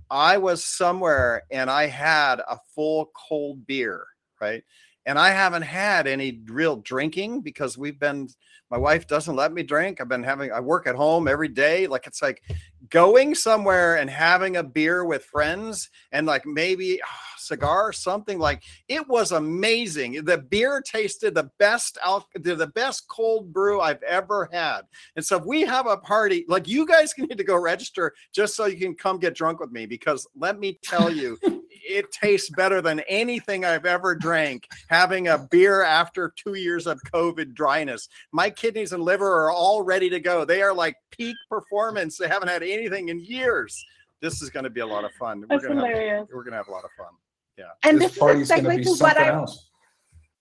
I 0.09 0.37
was 0.37 0.63
somewhere 0.63 1.43
and 1.51 1.69
I 1.69 1.87
had 1.87 2.39
a 2.39 2.57
full 2.75 3.11
cold 3.15 3.65
beer, 3.65 4.05
right? 4.41 4.63
And 5.05 5.17
I 5.17 5.29
haven't 5.29 5.61
had 5.63 6.05
any 6.05 6.41
real 6.47 6.75
drinking 6.75 7.41
because 7.41 7.77
we've 7.77 7.99
been 7.99 8.27
my 8.71 8.77
wife 8.77 9.05
doesn't 9.05 9.35
let 9.35 9.51
me 9.51 9.63
drink. 9.63 9.99
I've 9.99 10.07
been 10.07 10.23
having 10.23 10.49
I 10.51 10.61
work 10.61 10.87
at 10.87 10.95
home 10.95 11.27
every 11.27 11.49
day. 11.49 11.87
Like 11.87 12.07
it's 12.07 12.21
like 12.21 12.41
going 12.89 13.35
somewhere 13.35 13.97
and 13.97 14.09
having 14.09 14.55
a 14.55 14.63
beer 14.63 15.03
with 15.03 15.25
friends 15.25 15.89
and 16.13 16.25
like 16.25 16.45
maybe 16.45 17.01
ah, 17.03 17.19
cigar 17.37 17.89
or 17.89 17.93
something 17.93 18.39
like 18.39 18.63
it 18.87 19.05
was 19.09 19.33
amazing. 19.33 20.23
The 20.23 20.37
beer 20.37 20.81
tasted 20.81 21.35
the 21.35 21.51
best 21.59 21.97
out 22.03 22.25
the 22.33 22.71
best 22.73 23.09
cold 23.09 23.51
brew 23.51 23.81
I've 23.81 24.03
ever 24.03 24.47
had. 24.53 24.83
And 25.17 25.25
so 25.25 25.37
if 25.37 25.45
we 25.45 25.61
have 25.63 25.85
a 25.85 25.97
party, 25.97 26.45
like 26.47 26.65
you 26.69 26.87
guys 26.87 27.13
need 27.17 27.37
to 27.37 27.43
go 27.43 27.57
register 27.57 28.13
just 28.33 28.55
so 28.55 28.67
you 28.67 28.77
can 28.77 28.95
come 28.95 29.19
get 29.19 29.35
drunk 29.35 29.59
with 29.59 29.71
me 29.71 29.85
because 29.85 30.25
let 30.33 30.59
me 30.59 30.79
tell 30.81 31.11
you, 31.11 31.37
it 31.95 32.11
tastes 32.11 32.49
better 32.49 32.81
than 32.81 33.01
anything 33.07 33.65
I've 33.65 33.85
ever 33.85 34.15
drank 34.15 34.67
having 34.89 35.27
a 35.27 35.37
beer 35.37 35.83
after 35.83 36.33
two 36.35 36.55
years 36.55 36.87
of 36.87 37.01
COVID 37.13 37.53
dryness. 37.53 38.09
My 38.31 38.49
kidneys 38.49 38.93
and 38.93 39.03
liver 39.03 39.45
are 39.45 39.51
all 39.51 39.81
ready 39.81 40.09
to 40.09 40.19
go. 40.19 40.45
They 40.45 40.61
are 40.61 40.73
like 40.73 40.95
peak 41.11 41.35
performance. 41.49 42.17
They 42.17 42.27
haven't 42.27 42.49
had 42.49 42.63
anything 42.63 43.09
in 43.09 43.19
years. 43.19 43.83
This 44.21 44.41
is 44.41 44.49
going 44.49 44.65
to 44.65 44.69
be 44.69 44.81
a 44.81 44.85
lot 44.85 45.03
of 45.03 45.11
fun. 45.13 45.45
That's 45.47 45.63
we're 45.63 45.69
gonna 45.69 45.87
hilarious. 45.87 46.19
Have, 46.19 46.27
we're 46.33 46.43
going 46.43 46.51
to 46.51 46.57
have 46.57 46.67
a 46.67 46.71
lot 46.71 46.83
of 46.83 46.91
fun. 46.97 47.13
Yeah. 47.57 47.65
And 47.83 47.99
this 47.99 48.13
this, 48.13 48.49
is 48.49 48.51
a 48.51 48.55
to 48.55 48.61
segue 48.61 48.83
to 48.83 49.03
what 49.03 49.17
I 49.17 49.27
else. 49.27 49.69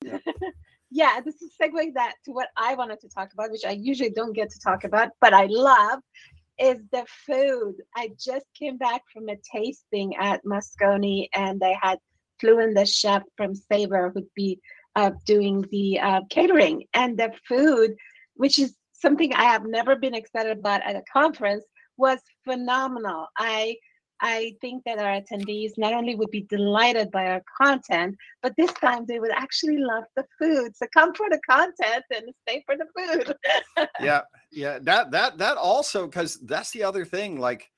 yeah, 0.90 1.20
this 1.24 1.40
is 1.42 1.52
segue 1.60 1.94
that 1.94 2.14
to 2.24 2.32
what 2.32 2.48
I 2.56 2.74
wanted 2.74 3.00
to 3.00 3.08
talk 3.08 3.32
about, 3.32 3.50
which 3.50 3.64
I 3.64 3.72
usually 3.72 4.10
don't 4.10 4.32
get 4.32 4.50
to 4.50 4.60
talk 4.60 4.84
about, 4.84 5.10
but 5.20 5.32
I 5.32 5.46
love 5.46 6.00
is 6.60 6.80
the 6.92 7.04
food. 7.26 7.74
I 7.96 8.10
just 8.18 8.46
came 8.58 8.76
back 8.76 9.02
from 9.12 9.28
a 9.28 9.36
tasting 9.52 10.14
at 10.16 10.44
Moscone 10.44 11.28
and 11.34 11.58
they 11.58 11.76
had 11.80 11.98
flew 12.38 12.60
in 12.60 12.74
the 12.74 12.86
chef 12.86 13.22
from 13.36 13.54
Savor 13.54 14.10
who'd 14.14 14.34
be 14.34 14.60
uh, 14.96 15.10
doing 15.24 15.64
the 15.70 15.98
uh, 16.00 16.20
catering 16.30 16.84
and 16.94 17.18
the 17.18 17.32
food, 17.48 17.94
which 18.34 18.58
is 18.58 18.74
something 18.92 19.32
I 19.34 19.44
have 19.44 19.64
never 19.64 19.96
been 19.96 20.14
excited 20.14 20.58
about 20.58 20.82
at 20.82 20.96
a 20.96 21.02
conference, 21.12 21.64
was 21.96 22.20
phenomenal. 22.44 23.26
I 23.36 23.76
I 24.22 24.54
think 24.60 24.84
that 24.84 24.98
our 24.98 25.20
attendees 25.20 25.72
not 25.78 25.94
only 25.94 26.14
would 26.14 26.30
be 26.30 26.42
delighted 26.42 27.10
by 27.10 27.26
our 27.28 27.42
content, 27.56 28.16
but 28.42 28.52
this 28.58 28.72
time 28.74 29.06
they 29.06 29.18
would 29.18 29.30
actually 29.30 29.78
love 29.78 30.04
the 30.14 30.26
food. 30.38 30.76
So 30.76 30.86
come 30.92 31.14
for 31.14 31.28
the 31.30 31.40
content 31.48 32.04
and 32.14 32.34
stay 32.46 32.62
for 32.66 32.76
the 32.76 32.86
food. 32.94 33.34
yeah 34.00 34.20
yeah 34.50 34.78
that 34.82 35.10
that 35.10 35.38
that 35.38 35.56
also 35.56 36.06
because 36.06 36.38
that's 36.40 36.70
the 36.72 36.82
other 36.82 37.04
thing 37.04 37.38
like 37.38 37.70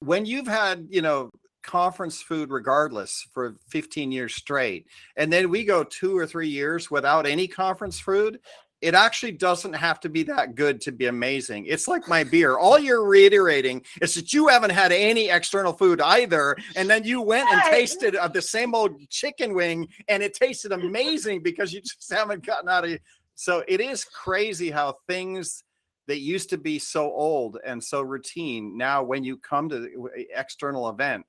when 0.00 0.26
you've 0.26 0.46
had 0.46 0.86
you 0.90 1.02
know 1.02 1.30
conference 1.62 2.22
food 2.22 2.50
regardless 2.50 3.26
for 3.32 3.56
15 3.68 4.10
years 4.10 4.34
straight 4.34 4.86
and 5.16 5.32
then 5.32 5.50
we 5.50 5.64
go 5.64 5.84
two 5.84 6.16
or 6.16 6.26
three 6.26 6.48
years 6.48 6.90
without 6.90 7.26
any 7.26 7.46
conference 7.46 8.00
food 8.00 8.40
it 8.80 8.94
actually 8.94 9.32
doesn't 9.32 9.74
have 9.74 10.00
to 10.00 10.08
be 10.08 10.22
that 10.24 10.54
good 10.54 10.80
to 10.82 10.92
be 10.92 11.06
amazing. 11.06 11.66
It's 11.66 11.86
like 11.86 12.08
my 12.08 12.24
beer. 12.24 12.56
All 12.56 12.78
you're 12.78 13.04
reiterating 13.04 13.84
is 14.00 14.14
that 14.14 14.32
you 14.32 14.48
haven't 14.48 14.70
had 14.70 14.90
any 14.90 15.28
external 15.28 15.72
food 15.72 16.00
either. 16.00 16.56
And 16.76 16.88
then 16.88 17.04
you 17.04 17.20
went 17.20 17.48
and 17.50 17.60
tasted 17.70 18.16
uh, 18.16 18.28
the 18.28 18.40
same 18.40 18.74
old 18.74 19.08
chicken 19.10 19.54
wing 19.54 19.88
and 20.08 20.22
it 20.22 20.34
tasted 20.34 20.72
amazing 20.72 21.42
because 21.42 21.72
you 21.72 21.80
just 21.82 22.10
haven't 22.10 22.44
gotten 22.44 22.68
out 22.68 22.84
of 22.84 22.98
So 23.40 23.64
it 23.66 23.80
is 23.80 24.04
crazy 24.04 24.70
how 24.70 24.96
things 25.08 25.64
that 26.08 26.18
used 26.18 26.50
to 26.50 26.58
be 26.58 26.78
so 26.78 27.10
old 27.10 27.56
and 27.64 27.82
so 27.82 28.02
routine 28.02 28.76
now, 28.76 29.02
when 29.02 29.24
you 29.24 29.38
come 29.38 29.66
to 29.70 29.78
the 29.78 30.26
external 30.36 30.90
event, 30.90 31.24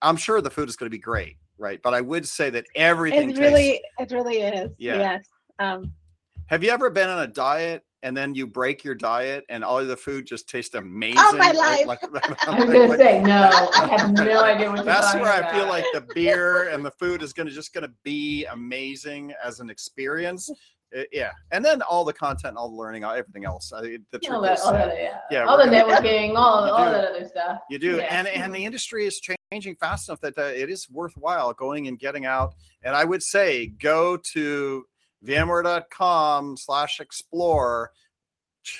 I'm 0.00 0.16
sure 0.16 0.40
the 0.40 0.48
food 0.48 0.70
is 0.70 0.76
going 0.76 0.86
to 0.86 0.96
be 0.96 0.98
great. 0.98 1.36
Right. 1.58 1.80
But 1.82 1.92
I 1.92 2.00
would 2.00 2.26
say 2.26 2.48
that 2.48 2.64
everything 2.74 3.28
It 3.28 3.36
tastes 3.36 3.40
really, 3.40 3.82
it 3.98 4.10
really 4.10 4.36
is. 4.38 4.70
Yeah. 4.78 4.96
Yes. 4.96 5.26
Um, 5.58 5.92
have 6.46 6.64
you 6.64 6.70
ever 6.70 6.88
been 6.88 7.10
on 7.10 7.22
a 7.24 7.26
diet 7.26 7.82
and 8.02 8.16
then 8.16 8.34
you 8.34 8.46
break 8.46 8.82
your 8.82 8.94
diet 8.94 9.44
and 9.50 9.62
all 9.62 9.78
of 9.78 9.88
the 9.88 9.96
food 9.98 10.26
just 10.26 10.48
tastes 10.48 10.74
amazing? 10.74 11.18
Oh, 11.18 11.36
my 11.36 11.50
life. 11.50 11.86
like- 11.86 12.02
I 12.48 12.58
was 12.58 12.72
gonna 12.72 12.96
say 12.96 13.20
no. 13.20 13.50
I 13.74 13.86
have 13.98 14.12
no 14.14 14.42
idea 14.44 14.70
what 14.70 14.76
you're 14.76 14.84
That's 14.86 15.08
talking 15.08 15.20
where 15.20 15.44
I 15.44 15.52
feel 15.52 15.68
like 15.68 15.84
the 15.92 16.06
beer 16.14 16.70
and 16.70 16.82
the 16.82 16.90
food 16.92 17.22
is 17.22 17.34
gonna 17.34 17.50
just 17.50 17.74
gonna 17.74 17.92
be 18.02 18.46
amazing 18.46 19.34
as 19.44 19.60
an 19.60 19.68
experience. 19.68 20.50
Uh, 20.96 21.02
yeah, 21.12 21.32
and 21.50 21.64
then 21.64 21.82
all 21.82 22.04
the 22.04 22.12
content, 22.12 22.56
all 22.56 22.68
the 22.68 22.76
learning, 22.76 23.02
all- 23.04 23.14
everything 23.14 23.44
else. 23.44 23.72
I, 23.72 23.80
the 23.82 23.88
You 23.88 23.98
truth 24.12 24.28
know, 24.30 24.42
that, 24.42 24.58
is, 24.58 24.64
all 24.64 24.74
uh, 24.74 24.86
that, 24.86 24.96
yeah, 24.96 25.18
yeah, 25.30 25.44
all 25.44 25.56
the 25.56 25.64
networking, 25.64 26.30
all, 26.36 26.70
all 26.70 26.84
that 26.84 27.04
other 27.04 27.26
stuff. 27.26 27.60
You 27.68 27.78
do, 27.78 27.96
Yeah. 27.96 28.04
and 28.16 28.28
and 28.28 28.54
the 28.54 28.64
industry 28.64 29.04
is 29.06 29.20
changing 29.52 29.76
fast 29.76 30.08
enough 30.08 30.20
that 30.20 30.38
uh, 30.38 30.42
it 30.42 30.70
is 30.70 30.88
worthwhile 30.90 31.52
going 31.52 31.88
and 31.88 31.98
getting 31.98 32.26
out. 32.26 32.54
And 32.82 32.94
I 32.94 33.04
would 33.04 33.22
say 33.22 33.68
go 33.80 34.16
to 34.32 34.84
VMware.com 35.24 36.56
slash 36.56 37.00
explore. 37.00 37.90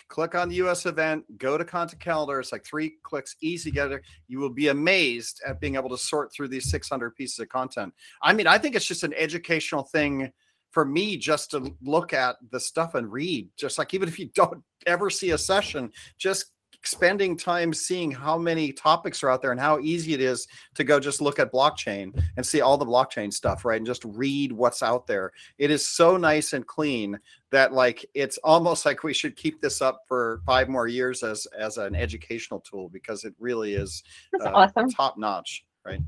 Click 0.09 0.35
on 0.35 0.49
the 0.49 0.55
US 0.67 0.87
event, 0.87 1.25
go 1.37 1.59
to 1.59 1.65
content 1.65 2.01
calendar. 2.01 2.41
It's 2.41 2.53
like 2.53 2.65
three 2.65 2.95
clicks, 3.03 3.37
easy 3.43 3.71
to 3.71 3.75
get 3.75 3.89
there. 3.89 4.01
You 4.29 4.39
will 4.39 4.49
be 4.49 4.69
amazed 4.69 5.43
at 5.47 5.61
being 5.61 5.75
able 5.75 5.91
to 5.91 5.99
sort 5.99 6.33
through 6.33 6.49
these 6.49 6.71
600 6.71 7.15
pieces 7.15 7.39
of 7.41 7.51
content. 7.51 7.93
I 8.23 8.33
mean, 8.33 8.47
I 8.47 8.57
think 8.57 8.77
it's 8.77 8.87
just 8.87 9.03
an 9.05 9.13
educational 9.15 9.83
thing 9.83 10.33
for 10.75 10.85
me 10.85 11.17
just 11.17 11.53
to 11.53 11.73
look 11.81 12.13
at 12.13 12.37
the 12.51 12.59
stuff 12.59 12.97
and 12.97 13.11
read. 13.11 13.49
Just 13.57 13.79
like 13.79 13.95
even 13.95 14.09
if 14.09 14.19
you 14.19 14.29
don't 14.35 14.63
ever 14.87 15.09
see 15.09 15.31
a 15.31 15.39
session, 15.39 15.91
just 16.19 16.51
spending 16.83 17.35
time 17.35 17.73
seeing 17.73 18.11
how 18.11 18.37
many 18.37 18.73
topics 18.73 19.23
are 19.23 19.31
out 19.31 19.41
there 19.41 19.53
and 19.53 19.61
how 19.61 19.79
easy 19.79 20.13
it 20.13 20.21
is 20.21 20.47
to 20.75 20.85
go 20.85 21.01
just 21.01 21.23
look 21.23 21.39
at 21.39 21.51
blockchain 21.51 22.13
and 22.37 22.45
see 22.45 22.61
all 22.61 22.77
the 22.77 22.85
blockchain 22.85 23.33
stuff 23.33 23.65
right 23.65 23.79
and 23.79 23.87
just 23.87 24.05
read 24.05 24.53
what's 24.53 24.83
out 24.83 25.07
there 25.07 25.33
it 25.57 25.71
is 25.71 25.87
so 25.87 26.19
nice 26.19 26.53
and 26.53 26.67
clean 26.67 27.19
that 27.51 27.73
like 27.73 28.05
it's 28.13 28.37
almost 28.45 28.85
like 28.85 29.03
we 29.03 29.15
should 29.15 29.35
keep 29.35 29.63
this 29.63 29.81
up 29.81 30.03
for 30.07 30.43
five 30.45 30.69
more 30.69 30.87
years 30.87 31.23
as 31.23 31.47
as 31.59 31.79
an 31.79 31.95
educational 31.95 32.61
tool 32.61 32.91
because 32.91 33.25
it 33.25 33.33
really 33.39 33.73
is 33.73 34.03
uh, 34.43 34.51
awesome. 34.53 34.91
top 34.91 35.17
notch 35.17 35.65
right 35.87 36.01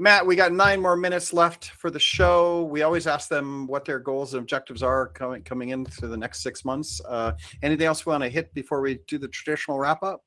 Matt, 0.00 0.26
we 0.26 0.36
got 0.36 0.52
nine 0.52 0.80
more 0.80 0.96
minutes 0.96 1.32
left 1.32 1.70
for 1.70 1.90
the 1.90 1.98
show. 1.98 2.64
We 2.64 2.82
always 2.82 3.06
ask 3.06 3.28
them 3.28 3.66
what 3.66 3.84
their 3.84 3.98
goals 3.98 4.34
and 4.34 4.40
objectives 4.40 4.82
are 4.82 5.08
coming 5.08 5.42
coming 5.42 5.70
into 5.70 6.08
the 6.08 6.16
next 6.16 6.42
six 6.42 6.64
months. 6.64 7.00
Uh, 7.06 7.32
anything 7.62 7.86
else 7.86 8.06
we 8.06 8.10
want 8.10 8.24
to 8.24 8.30
hit 8.30 8.52
before 8.54 8.80
we 8.80 9.00
do 9.06 9.18
the 9.18 9.28
traditional 9.28 9.78
wrap 9.78 10.02
up? 10.02 10.22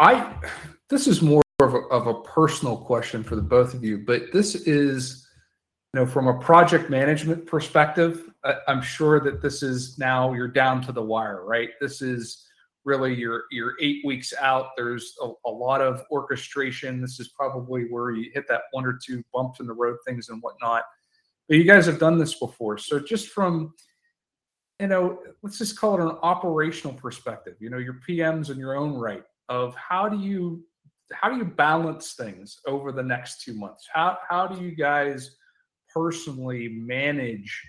I 0.00 0.32
this 0.88 1.06
is 1.06 1.22
more 1.22 1.42
of 1.60 1.74
a, 1.74 1.78
of 1.88 2.06
a 2.06 2.22
personal 2.22 2.76
question 2.76 3.24
for 3.24 3.34
the 3.34 3.42
both 3.42 3.74
of 3.74 3.82
you, 3.82 3.98
but 4.06 4.32
this 4.32 4.54
is 4.54 5.26
you 5.92 6.00
know 6.00 6.06
from 6.06 6.28
a 6.28 6.38
project 6.38 6.90
management 6.90 7.46
perspective. 7.46 8.30
I, 8.44 8.54
I'm 8.68 8.82
sure 8.82 9.18
that 9.20 9.42
this 9.42 9.62
is 9.62 9.98
now 9.98 10.32
you're 10.32 10.48
down 10.48 10.82
to 10.82 10.92
the 10.92 11.02
wire, 11.02 11.44
right? 11.44 11.70
This 11.80 12.00
is 12.00 12.47
really 12.84 13.14
you're 13.14 13.44
you're 13.50 13.74
eight 13.80 14.04
weeks 14.04 14.32
out. 14.40 14.70
There's 14.76 15.14
a, 15.22 15.30
a 15.46 15.50
lot 15.50 15.80
of 15.80 16.04
orchestration. 16.10 17.00
This 17.00 17.20
is 17.20 17.28
probably 17.28 17.84
where 17.84 18.10
you 18.10 18.30
hit 18.32 18.46
that 18.48 18.62
one 18.72 18.84
or 18.84 18.98
two 19.04 19.22
bumps 19.32 19.60
in 19.60 19.66
the 19.66 19.74
road 19.74 19.96
things 20.06 20.28
and 20.28 20.42
whatnot. 20.42 20.84
But 21.48 21.58
you 21.58 21.64
guys 21.64 21.86
have 21.86 21.98
done 21.98 22.18
this 22.18 22.38
before, 22.38 22.78
so 22.78 22.98
just 22.98 23.28
from 23.28 23.74
you 24.80 24.86
know, 24.86 25.18
let's 25.42 25.58
just 25.58 25.78
call 25.78 25.94
it 25.98 26.02
an 26.02 26.16
operational 26.22 26.94
perspective. 26.94 27.56
You 27.58 27.68
know, 27.68 27.78
your 27.78 28.00
PMs 28.08 28.50
in 28.50 28.58
your 28.58 28.76
own 28.76 28.94
right 28.94 29.24
of 29.48 29.74
how 29.74 30.08
do 30.08 30.18
you 30.18 30.64
how 31.12 31.30
do 31.30 31.36
you 31.36 31.44
balance 31.44 32.12
things 32.12 32.58
over 32.66 32.92
the 32.92 33.02
next 33.02 33.42
two 33.42 33.54
months? 33.54 33.88
How 33.92 34.18
how 34.28 34.46
do 34.46 34.62
you 34.62 34.74
guys 34.74 35.36
personally 35.92 36.68
manage 36.68 37.62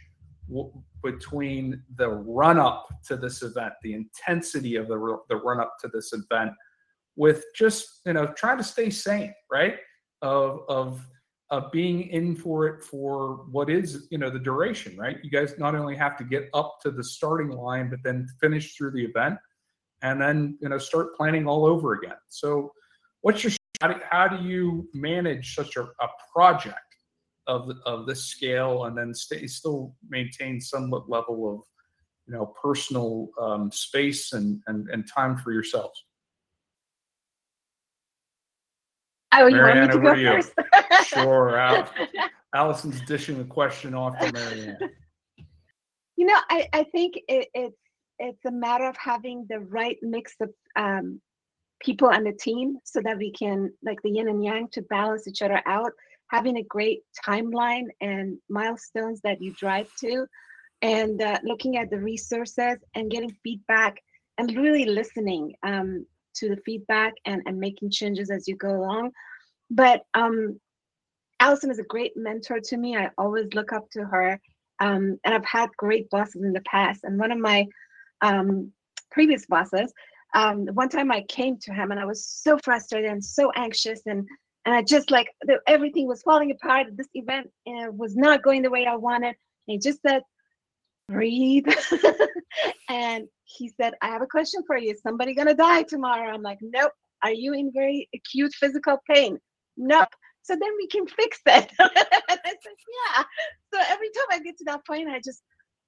between 1.03 1.83
the 1.95 2.09
run 2.09 2.57
up 2.57 2.87
to 3.07 3.15
this 3.15 3.41
event, 3.41 3.73
the 3.83 3.93
intensity 3.93 4.75
of 4.75 4.87
the 4.87 5.17
the 5.29 5.35
run 5.35 5.59
up 5.59 5.75
to 5.81 5.87
this 5.87 6.13
event, 6.13 6.51
with 7.15 7.43
just 7.55 8.01
you 8.05 8.13
know 8.13 8.27
trying 8.27 8.57
to 8.57 8.63
stay 8.63 8.89
sane, 8.89 9.33
right? 9.51 9.77
Of 10.21 10.61
of 10.69 11.05
of 11.51 11.71
being 11.71 12.09
in 12.09 12.35
for 12.35 12.67
it 12.67 12.83
for 12.83 13.45
what 13.51 13.69
is 13.69 14.07
you 14.11 14.17
know 14.17 14.29
the 14.29 14.39
duration, 14.39 14.97
right? 14.97 15.17
You 15.23 15.29
guys 15.29 15.55
not 15.57 15.75
only 15.75 15.95
have 15.95 16.17
to 16.17 16.23
get 16.23 16.49
up 16.53 16.79
to 16.83 16.91
the 16.91 17.03
starting 17.03 17.49
line, 17.49 17.89
but 17.89 17.99
then 18.03 18.27
finish 18.39 18.75
through 18.75 18.91
the 18.91 19.03
event, 19.03 19.37
and 20.01 20.21
then 20.21 20.57
you 20.61 20.69
know 20.69 20.77
start 20.77 21.15
planning 21.15 21.47
all 21.47 21.65
over 21.65 21.93
again. 21.93 22.17
So, 22.27 22.71
what's 23.21 23.43
your 23.43 23.53
how 23.81 23.87
do, 23.87 23.99
how 24.09 24.27
do 24.27 24.43
you 24.43 24.89
manage 24.93 25.55
such 25.55 25.77
a, 25.77 25.83
a 25.83 26.07
project 26.33 26.88
of 27.49 27.67
the- 27.67 27.81
of 27.85 28.05
this 28.05 28.25
scale, 28.25 28.85
and 28.85 28.97
then 28.97 29.13
stay 29.13 29.47
still 29.47 29.95
maintain 30.07 30.61
somewhat 30.61 31.09
level 31.09 31.37
of 31.53 31.65
you 32.27 32.33
know 32.33 32.45
personal 32.61 33.29
um, 33.41 33.71
space 33.71 34.33
and, 34.33 34.61
and 34.67 34.89
and 34.89 35.07
time 35.07 35.37
for 35.37 35.51
yourselves? 35.51 36.05
oh, 39.33 39.47
you 39.47 39.63
want 39.63 39.79
me 39.79 39.87
Maryam, 39.87 39.89
to 39.89 39.99
go 39.99 40.15
you. 40.15 40.25
first? 40.25 40.53
Sure, 41.03 41.57
Al- 41.57 41.89
Alison's 42.55 43.01
dishing 43.01 43.37
the 43.37 43.45
question 43.45 43.93
off 43.93 44.19
to 44.19 44.27
Maryam. 44.27 44.77
You 46.15 46.25
know, 46.25 46.37
I, 46.49 46.67
I 46.73 46.83
think 46.83 47.15
it, 47.27 47.47
it's 47.53 47.77
it's 48.19 48.45
a 48.45 48.51
matter 48.51 48.87
of 48.87 48.97
having 48.97 49.45
the 49.49 49.59
right 49.59 49.97
mix 50.01 50.35
of 50.41 50.49
um, 50.75 51.21
people 51.81 52.09
on 52.09 52.25
the 52.25 52.33
team 52.33 52.77
so 52.83 53.01
that 53.01 53.17
we 53.17 53.31
can 53.31 53.71
like 53.83 54.01
the 54.03 54.11
yin 54.11 54.27
and 54.27 54.43
yang 54.43 54.67
to 54.73 54.81
balance 54.83 55.27
each 55.27 55.41
other 55.41 55.61
out. 55.65 55.91
Having 56.31 56.57
a 56.57 56.63
great 56.63 57.01
timeline 57.25 57.87
and 58.01 58.37
milestones 58.49 59.19
that 59.21 59.41
you 59.41 59.53
drive 59.53 59.89
to, 60.01 60.25
and 60.81 61.21
uh, 61.21 61.39
looking 61.43 61.77
at 61.77 61.89
the 61.89 61.99
resources 61.99 62.77
and 62.95 63.11
getting 63.11 63.35
feedback 63.43 63.97
and 64.37 64.55
really 64.55 64.85
listening 64.85 65.53
um, 65.63 66.05
to 66.35 66.49
the 66.49 66.61
feedback 66.65 67.13
and, 67.25 67.41
and 67.45 67.59
making 67.59 67.91
changes 67.91 68.29
as 68.29 68.47
you 68.47 68.55
go 68.55 68.69
along. 68.69 69.11
But 69.69 70.03
um, 70.13 70.59
Alison 71.39 71.71
is 71.71 71.79
a 71.79 71.83
great 71.83 72.13
mentor 72.15 72.59
to 72.59 72.77
me. 72.77 72.97
I 72.97 73.09
always 73.17 73.53
look 73.53 73.73
up 73.73 73.89
to 73.91 74.05
her 74.05 74.39
um, 74.79 75.19
and 75.23 75.33
I've 75.33 75.45
had 75.45 75.69
great 75.77 76.09
bosses 76.09 76.43
in 76.43 76.53
the 76.53 76.61
past. 76.61 77.03
And 77.03 77.19
one 77.19 77.31
of 77.31 77.39
my 77.39 77.65
um, 78.21 78.71
previous 79.11 79.45
bosses, 79.45 79.91
um, 80.33 80.67
one 80.73 80.89
time 80.89 81.11
I 81.11 81.21
came 81.23 81.57
to 81.57 81.73
him 81.73 81.91
and 81.91 81.99
I 81.99 82.05
was 82.05 82.25
so 82.25 82.57
frustrated 82.63 83.09
and 83.09 83.23
so 83.23 83.51
anxious, 83.55 84.01
and 84.05 84.27
and 84.65 84.75
I 84.75 84.81
just 84.81 85.11
like 85.11 85.29
the, 85.41 85.59
everything 85.67 86.07
was 86.07 86.21
falling 86.21 86.51
apart. 86.51 86.87
This 86.95 87.07
event 87.13 87.49
uh, 87.67 87.91
was 87.91 88.15
not 88.15 88.43
going 88.43 88.61
the 88.61 88.69
way 88.69 88.85
I 88.85 88.95
wanted. 88.95 89.27
And 89.29 89.35
he 89.67 89.77
just 89.79 90.01
said, 90.01 90.21
"Breathe." 91.07 91.67
and 92.89 93.27
he 93.45 93.71
said, 93.79 93.93
"I 94.01 94.09
have 94.09 94.21
a 94.21 94.27
question 94.27 94.61
for 94.67 94.77
you. 94.77 94.91
Is 94.91 95.01
somebody 95.01 95.33
gonna 95.33 95.55
die 95.55 95.83
tomorrow?" 95.83 96.33
I'm 96.33 96.41
like, 96.41 96.59
"Nope." 96.61 96.91
Are 97.21 97.31
you 97.33 97.53
in 97.53 97.71
very 97.73 98.07
acute 98.15 98.53
physical 98.53 98.97
pain? 99.09 99.39
Nope. 99.75 100.07
So 100.41 100.55
then 100.55 100.71
we 100.77 100.87
can 100.87 101.05
fix 101.05 101.39
it. 101.45 101.71
and 101.79 101.91
I 101.95 102.21
said, 102.27 102.77
"Yeah." 103.17 103.23
so 103.73 103.79
every 103.87 104.09
time 104.09 104.27
I 104.31 104.39
get 104.39 104.57
to 104.57 104.65
that 104.65 104.85
point, 104.85 105.09
I 105.09 105.19
just 105.23 105.41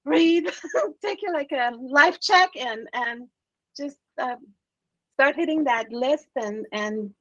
breathe, 0.04 0.46
take 1.04 1.20
it 1.22 1.32
like 1.32 1.52
a 1.52 1.72
life 1.76 2.20
check, 2.20 2.50
and 2.56 2.88
and 2.92 3.28
just 3.76 3.98
um, 4.20 4.38
start 5.14 5.36
hitting 5.36 5.64
that 5.64 5.92
list 5.92 6.28
and 6.36 6.66
and 6.72 7.14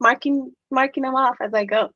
marking 0.00 0.52
marking 0.70 1.02
them 1.02 1.14
off 1.14 1.36
as 1.40 1.54
I 1.54 1.64
go. 1.64 1.90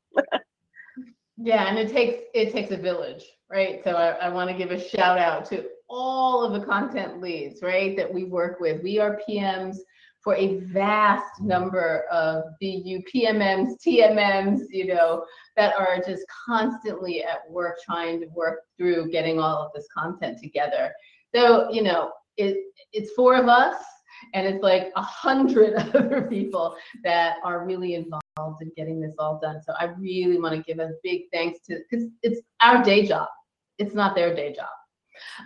Yeah, 1.41 1.67
and 1.69 1.79
it 1.79 1.89
takes 1.89 2.23
it 2.33 2.51
takes 2.51 2.71
a 2.71 2.77
village, 2.77 3.23
right? 3.49 3.81
So 3.83 3.91
I, 3.91 4.09
I 4.09 4.29
want 4.29 4.49
to 4.49 4.57
give 4.57 4.71
a 4.71 4.79
shout 4.79 5.17
out 5.17 5.45
to 5.45 5.65
all 5.89 6.43
of 6.43 6.59
the 6.59 6.65
content 6.65 7.21
leads, 7.21 7.61
right, 7.61 7.95
that 7.95 8.13
we 8.13 8.25
work 8.25 8.59
with. 8.59 8.83
We 8.83 8.99
are 8.99 9.21
PMs 9.27 9.77
for 10.21 10.35
a 10.35 10.57
vast 10.57 11.41
number 11.41 12.03
of 12.11 12.43
BU 12.59 13.03
PMMs, 13.13 13.75
TMMs, 13.85 14.63
you 14.69 14.87
know, 14.87 15.23
that 15.55 15.73
are 15.79 16.01
just 16.05 16.25
constantly 16.45 17.23
at 17.23 17.49
work 17.49 17.77
trying 17.85 18.19
to 18.19 18.27
work 18.27 18.59
through 18.77 19.09
getting 19.09 19.39
all 19.39 19.65
of 19.65 19.71
this 19.73 19.87
content 19.97 20.39
together. 20.43 20.91
So, 21.33 21.71
you 21.71 21.83
know, 21.83 22.11
it 22.35 22.57
it's 22.91 23.13
four 23.13 23.35
of 23.35 23.47
us 23.47 23.81
and 24.33 24.47
it's 24.47 24.63
like 24.63 24.91
a 24.95 25.01
hundred 25.01 25.73
other 25.95 26.27
people 26.29 26.75
that 27.03 27.37
are 27.43 27.65
really 27.65 27.95
involved 27.95 28.61
in 28.61 28.71
getting 28.75 28.99
this 28.99 29.13
all 29.19 29.39
done. 29.41 29.61
So 29.63 29.73
I 29.79 29.85
really 29.85 30.39
want 30.39 30.55
to 30.55 30.63
give 30.63 30.79
a 30.79 30.91
big 31.03 31.23
thanks 31.31 31.59
to 31.67 31.79
because 31.89 32.07
it's 32.23 32.41
our 32.61 32.83
day 32.83 33.05
job. 33.05 33.27
It's 33.77 33.93
not 33.93 34.15
their 34.15 34.35
day 34.35 34.53
job. 34.53 34.67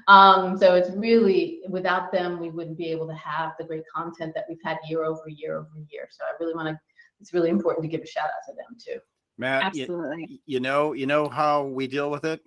Um, 0.07 0.57
so 0.57 0.75
it's 0.75 0.91
really 0.91 1.61
without 1.69 2.11
them, 2.11 2.39
we 2.39 2.49
wouldn't 2.49 2.77
be 2.77 2.87
able 2.87 3.07
to 3.07 3.15
have 3.15 3.53
the 3.57 3.65
great 3.65 3.83
content 3.93 4.33
that 4.35 4.45
we've 4.47 4.59
had 4.63 4.77
year 4.87 5.03
over 5.03 5.27
year 5.27 5.57
over 5.57 5.85
year. 5.89 6.07
So 6.11 6.23
I 6.25 6.31
really 6.39 6.53
want 6.53 6.69
to. 6.69 6.79
It's 7.19 7.33
really 7.33 7.49
important 7.49 7.83
to 7.83 7.87
give 7.87 8.01
a 8.01 8.07
shout 8.07 8.25
out 8.25 8.43
to 8.47 8.53
them 8.53 8.77
too. 8.83 8.99
Matt, 9.37 9.75
you, 9.75 9.83
Absolutely. 9.83 10.41
you 10.45 10.59
know, 10.59 10.93
you 10.93 11.05
know 11.07 11.27
how 11.29 11.63
we 11.63 11.87
deal 11.87 12.11
with 12.11 12.25
it. 12.25 12.41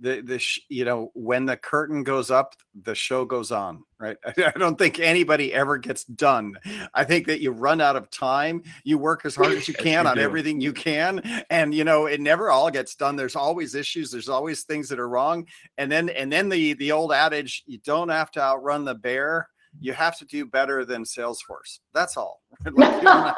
The 0.00 0.20
the 0.20 0.38
sh- 0.38 0.60
you 0.68 0.84
know 0.84 1.10
when 1.14 1.44
the 1.46 1.56
curtain 1.56 2.04
goes 2.04 2.30
up, 2.30 2.54
the 2.82 2.94
show 2.94 3.24
goes 3.24 3.50
on. 3.50 3.82
Right? 3.98 4.16
I 4.26 4.52
don't 4.56 4.78
think 4.78 5.00
anybody 5.00 5.52
ever 5.52 5.76
gets 5.76 6.04
done. 6.04 6.54
I 6.94 7.02
think 7.04 7.26
that 7.26 7.40
you 7.40 7.50
run 7.50 7.80
out 7.80 7.96
of 7.96 8.08
time. 8.10 8.62
You 8.84 8.98
work 8.98 9.24
as 9.24 9.34
hard 9.34 9.52
as 9.52 9.66
you 9.66 9.74
can 9.78 10.04
you 10.04 10.10
on 10.10 10.16
do. 10.16 10.22
everything 10.22 10.60
you 10.60 10.72
can, 10.72 11.20
and 11.50 11.74
you 11.74 11.82
know 11.84 12.06
it 12.06 12.20
never 12.20 12.50
all 12.50 12.70
gets 12.70 12.94
done. 12.94 13.16
There's 13.16 13.36
always 13.36 13.74
issues. 13.74 14.10
There's 14.12 14.28
always 14.28 14.62
things 14.62 14.88
that 14.90 15.00
are 15.00 15.08
wrong, 15.08 15.46
and 15.78 15.90
then 15.90 16.10
and 16.10 16.30
then 16.32 16.48
the 16.48 16.74
the 16.74 16.92
old 16.92 17.12
adage: 17.12 17.64
you 17.66 17.78
don't 17.78 18.08
have 18.08 18.30
to 18.32 18.40
outrun 18.40 18.84
the 18.84 18.94
bear. 18.94 19.48
You 19.80 19.92
have 19.92 20.16
to 20.18 20.24
do 20.24 20.46
better 20.46 20.84
than 20.84 21.04
Salesforce. 21.04 21.80
That's 21.92 22.16
all. 22.16 22.40
Like, 22.64 22.94
you 22.96 23.02
don't 23.02 23.36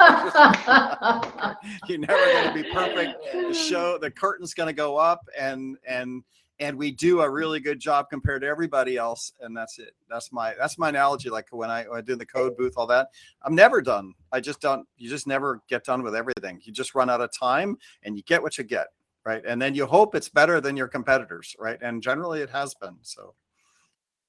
have- 0.55 1.57
you're 1.87 1.97
never 1.99 2.13
going 2.25 2.47
to 2.47 2.63
be 2.63 2.69
perfect 2.71 3.19
the 3.33 3.53
show 3.53 3.97
the 3.97 4.09
curtain's 4.09 4.53
going 4.53 4.67
to 4.67 4.73
go 4.73 4.97
up 4.97 5.19
and 5.37 5.77
and 5.87 6.23
and 6.61 6.77
we 6.77 6.91
do 6.91 7.21
a 7.21 7.29
really 7.29 7.59
good 7.59 7.79
job 7.79 8.09
compared 8.09 8.43
to 8.43 8.47
everybody 8.47 8.95
else 8.95 9.33
and 9.41 9.57
that's 9.57 9.79
it. 9.79 9.95
That's 10.09 10.31
my 10.31 10.53
that's 10.57 10.77
my 10.77 10.89
analogy 10.89 11.29
like 11.29 11.47
when 11.51 11.69
i, 11.69 11.83
when 11.83 11.97
I 11.97 12.01
do 12.01 12.15
the 12.15 12.25
code 12.25 12.55
booth 12.55 12.75
all 12.77 12.87
that 12.87 13.09
i'm 13.41 13.55
never 13.55 13.81
done. 13.81 14.13
I 14.31 14.39
just 14.39 14.61
don't 14.61 14.87
you 14.97 15.09
just 15.09 15.27
never 15.27 15.61
get 15.67 15.83
done 15.83 16.03
with 16.03 16.15
everything. 16.15 16.61
You 16.63 16.71
just 16.71 16.95
run 16.95 17.09
out 17.09 17.19
of 17.19 17.31
time 17.37 17.77
and 18.03 18.15
you 18.15 18.23
get 18.23 18.41
what 18.41 18.57
you 18.57 18.63
get 18.63 18.87
right? 19.25 19.43
And 19.45 19.61
then 19.61 19.75
you 19.75 19.85
hope 19.85 20.15
it's 20.15 20.29
better 20.29 20.61
than 20.61 20.77
your 20.77 20.87
competitors 20.87 21.55
right? 21.59 21.79
And 21.81 22.01
generally 22.01 22.41
it 22.41 22.49
has 22.51 22.73
been 22.75 22.97
so. 23.01 23.33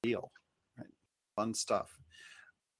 Deal 0.02 0.32
right? 0.76 0.88
fun 1.36 1.54
stuff 1.54 2.01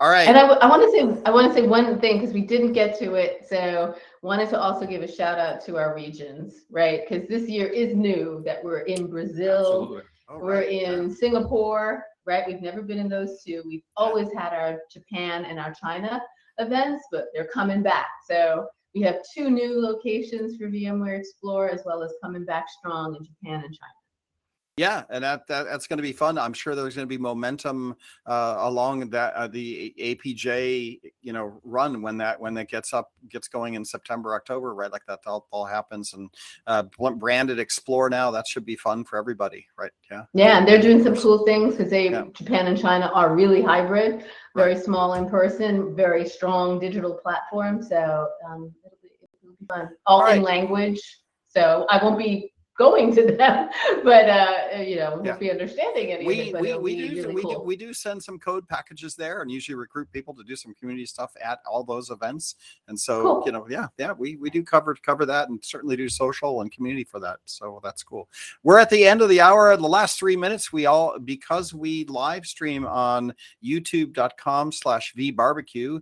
all 0.03 0.11
right 0.11 0.26
And 0.26 0.36
I, 0.36 0.42
w- 0.42 0.59
I 0.61 0.68
want 0.68 0.82
to 0.82 0.90
say 0.90 1.22
I 1.24 1.30
want 1.30 1.46
to 1.46 1.55
say 1.55 1.64
one 1.64 2.00
thing 2.00 2.18
because 2.18 2.34
we 2.34 2.40
didn't 2.42 2.72
get 2.72 2.98
to 2.98 3.14
it. 3.14 3.46
So 3.48 3.94
wanted 4.22 4.48
to 4.50 4.61
also 4.61 4.84
give 4.84 5.00
a 5.03 5.07
shout 5.11 5.38
out 5.38 5.64
to 5.66 5.76
our 5.76 5.94
regions, 5.94 6.64
right? 6.70 7.03
Because 7.09 7.28
this 7.28 7.48
year 7.48 7.68
is 7.68 7.94
new 7.94 8.42
that 8.44 8.64
we're 8.64 8.80
in 8.80 9.07
Brazil, 9.07 9.82
Absolutely. 9.82 10.03
We're 10.40 10.61
right. 10.61 10.68
in 10.68 11.14
Singapore, 11.14 12.05
right? 12.26 12.44
We've 12.48 12.61
never 12.61 12.82
been 12.82 12.98
in 12.98 13.09
those 13.09 13.44
two. 13.44 13.62
We've 13.64 13.84
always 13.96 14.28
had 14.36 14.53
our 14.53 14.80
Japan 14.90 15.44
and 15.44 15.61
our 15.61 15.72
China 15.72 16.20
events, 16.59 17.05
but 17.12 17.26
they're 17.32 17.48
coming 17.48 17.82
back. 17.82 18.09
So 18.28 18.66
we 18.96 19.03
have 19.03 19.20
two 19.32 19.50
new 19.50 19.80
locations 19.80 20.57
for 20.57 20.64
VMware 20.64 21.20
Explore, 21.20 21.70
as 21.70 21.82
well 21.84 22.03
as 22.03 22.12
coming 22.20 22.44
back 22.44 22.66
strong 22.68 23.14
in 23.14 23.24
Japan 23.24 23.62
and 23.64 23.72
China. 23.72 24.01
Yeah, 24.78 25.02
and 25.10 25.22
that, 25.22 25.46
that 25.48 25.64
that's 25.64 25.86
going 25.86 25.98
to 25.98 26.02
be 26.02 26.12
fun. 26.12 26.38
I'm 26.38 26.54
sure 26.54 26.74
there's 26.74 26.96
going 26.96 27.06
to 27.06 27.14
be 27.14 27.18
momentum 27.18 27.94
uh, 28.26 28.56
along 28.60 29.10
that 29.10 29.34
uh, 29.34 29.46
the 29.46 29.94
APJ 30.00 30.98
you 31.20 31.32
know 31.34 31.60
run 31.62 32.00
when 32.00 32.16
that 32.18 32.40
when 32.40 32.54
that 32.54 32.70
gets 32.70 32.94
up 32.94 33.12
gets 33.28 33.48
going 33.48 33.74
in 33.74 33.84
September 33.84 34.34
October 34.34 34.74
right 34.74 34.90
like 34.90 35.04
that 35.08 35.20
all, 35.26 35.46
all 35.50 35.66
happens 35.66 36.14
and 36.14 36.30
uh, 36.66 36.84
branded 37.16 37.58
Explore 37.58 38.08
now 38.08 38.30
that 38.30 38.46
should 38.46 38.64
be 38.64 38.76
fun 38.76 39.04
for 39.04 39.18
everybody 39.18 39.66
right 39.76 39.92
yeah 40.10 40.24
Yeah, 40.32 40.58
and 40.58 40.66
they're 40.66 40.80
doing 40.80 41.02
some 41.02 41.16
cool 41.16 41.44
things 41.44 41.74
because 41.76 41.90
they 41.90 42.10
Yeah. 42.10 42.24
Japan 42.32 42.66
and 42.66 42.80
China 42.80 43.10
are 43.12 43.34
really 43.34 43.60
hybrid, 43.60 44.24
very 44.56 44.76
small 44.76 45.14
in 45.14 45.28
person, 45.28 45.94
very 45.94 46.26
strong 46.26 46.80
digital 46.80 47.14
platform. 47.14 47.82
So 47.82 48.28
um, 48.48 48.72
it'll, 48.84 48.98
be, 49.02 49.10
it'll 49.42 49.54
be 49.60 49.66
fun, 49.66 49.90
all 50.06 50.24
in 50.26 50.38
right. 50.38 50.42
language. 50.42 51.00
So 51.48 51.86
I 51.90 52.02
won't 52.02 52.18
be 52.18 52.51
going 52.78 53.14
to 53.14 53.26
them, 53.36 53.68
but 54.04 54.28
uh, 54.28 54.80
you 54.80 54.96
know, 54.96 55.20
Yeah. 55.24 55.36
be 55.36 55.50
understanding 55.50 56.12
any 56.12 56.24
we 56.24 56.52
we, 56.58 56.74
we 56.78 56.96
do 56.96 57.22
really 57.22 57.34
we 57.34 57.42
cool. 57.42 57.52
do 57.52 57.60
we 57.60 57.76
do 57.76 57.92
send 57.92 58.22
some 58.22 58.38
code 58.38 58.66
packages 58.68 59.14
there 59.14 59.42
and 59.42 59.50
usually 59.50 59.74
recruit 59.76 60.10
people 60.10 60.34
to 60.34 60.42
do 60.42 60.56
some 60.56 60.74
community 60.74 61.04
stuff 61.06 61.32
at 61.44 61.60
all 61.70 61.84
those 61.84 62.10
events 62.10 62.54
and 62.88 62.98
so 62.98 63.22
Cool. 63.22 63.42
you 63.46 63.52
know 63.52 63.66
yeah 63.68 63.88
yeah 63.98 64.12
we 64.12 64.36
we 64.36 64.48
do 64.50 64.62
cover 64.62 64.94
cover 64.94 65.26
that 65.26 65.48
and 65.50 65.62
certainly 65.62 65.96
do 65.96 66.08
social 66.08 66.62
and 66.62 66.72
community 66.72 67.04
for 67.04 67.20
that 67.20 67.38
so 67.44 67.78
that's 67.84 68.02
cool 68.02 68.28
we're 68.62 68.78
at 68.78 68.88
the 68.90 69.04
end 69.04 69.20
of 69.20 69.28
the 69.28 69.40
hour 69.40 69.76
the 69.76 69.86
last 69.86 70.18
three 70.18 70.36
minutes 70.36 70.72
we 70.72 70.86
all 70.86 71.18
because 71.18 71.74
we 71.74 72.04
live 72.06 72.46
stream 72.46 72.86
on 72.86 73.32
youtube.com 73.62 74.72
slash 74.72 75.12
v 75.14 75.30
barbecue 75.30 76.00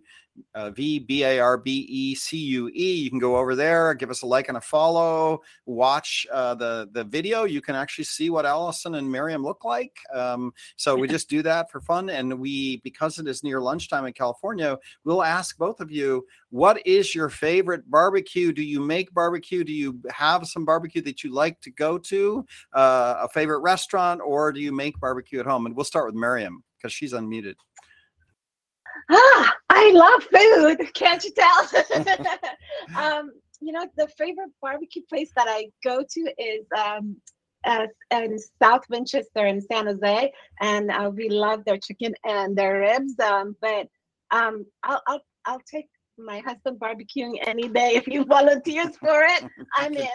uh, 0.55 0.71
V 0.71 0.99
B 0.99 1.25
A 1.25 1.41
R 1.41 1.57
B 1.57 1.87
E 1.89 2.15
C 2.15 2.37
U 2.37 2.69
E. 2.69 2.93
You 2.95 3.11
can 3.11 3.19
go 3.19 3.37
over 3.37 3.55
there, 3.55 3.95
give 3.95 4.11
us 4.11 4.23
a 4.23 4.27
like 4.27 4.49
and 4.49 4.57
a 4.57 4.61
follow, 4.61 5.41
watch 5.67 6.27
uh, 6.33 6.55
the 6.55 6.89
the 6.93 7.05
video. 7.05 7.45
You 7.45 7.61
can 7.61 7.75
actually 7.75 8.05
see 8.05 8.31
what 8.31 8.47
Alison 8.47 8.95
and 8.95 9.11
Maryam 9.11 9.43
look 9.43 9.65
like. 9.65 9.97
Um, 10.13 10.53
so 10.77 10.97
we 10.97 11.09
just 11.09 11.29
do 11.29 11.43
that 11.43 11.71
for 11.71 11.81
fun, 11.81 12.11
and 12.11 12.39
we 12.39 12.79
because 12.79 13.19
it 13.19 13.27
is 13.27 13.43
near 13.43 13.61
lunchtime 13.61 14.07
in 14.07 14.13
California, 14.13 14.79
we'll 15.05 15.23
ask 15.23 15.57
both 15.57 15.81
of 15.81 15.91
you 15.91 16.27
what 16.51 16.85
is 16.87 17.15
your 17.15 17.29
favorite 17.29 17.89
barbecue. 17.91 18.53
Do 18.53 18.63
you 18.63 18.81
make 18.81 19.13
barbecue? 19.13 19.65
Do 19.65 19.73
you 19.73 20.01
have 20.11 20.47
some 20.47 20.65
barbecue 20.65 21.03
that 21.03 21.23
you 21.23 21.33
like 21.33 21.61
to 21.63 21.71
go 21.71 21.99
to? 21.99 22.45
Uh, 22.73 23.17
a 23.21 23.29
favorite 23.29 23.61
restaurant, 23.61 24.21
or 24.25 24.53
do 24.53 24.61
you 24.61 24.73
make 24.73 24.99
barbecue 25.01 25.41
at 25.41 25.47
home? 25.47 25.67
And 25.67 25.77
we'll 25.77 25.85
start 25.85 26.07
with 26.07 26.15
Maryam 26.15 26.63
because 26.81 26.93
she's 26.93 27.13
unmuted. 27.13 27.55
Ah, 29.11 29.57
I 29.71 29.91
love 29.93 30.23
food. 30.25 30.93
Can't 30.95 31.25
you 31.25 31.33
tell? 31.33 31.69
um, 32.97 33.33
you 33.61 33.73
know, 33.73 33.87
the 33.97 34.09
favorite 34.19 34.51
barbecue 34.63 35.03
place 35.09 35.31
that 35.37 35.47
I 35.49 35.69
go 35.85 36.03
to 36.09 36.21
is 36.39 36.67
um, 36.79 37.17
uh, 37.65 37.87
in 38.13 38.39
South 38.63 38.85
Winchester 38.89 39.47
in 39.47 39.61
San 39.61 39.87
Jose, 39.87 40.33
and 40.61 40.91
uh, 40.91 41.11
we 41.15 41.29
love 41.29 41.65
their 41.65 41.79
chicken 41.79 42.15
and 42.25 42.57
their 42.57 42.81
ribs. 42.81 43.19
Um, 43.21 43.57
but 43.61 43.89
um, 44.31 44.65
I'll, 44.83 45.03
I'll 45.07 45.21
I'll 45.47 45.63
take 45.71 45.89
my 46.25 46.41
husband 46.41 46.79
barbecuing 46.79 47.35
any 47.47 47.69
day 47.69 47.93
if 47.97 48.05
he 48.07 48.19
volunteers 48.25 48.97
for 48.97 49.23
it. 49.23 49.45
I'm 49.77 49.95
in. 49.95 50.09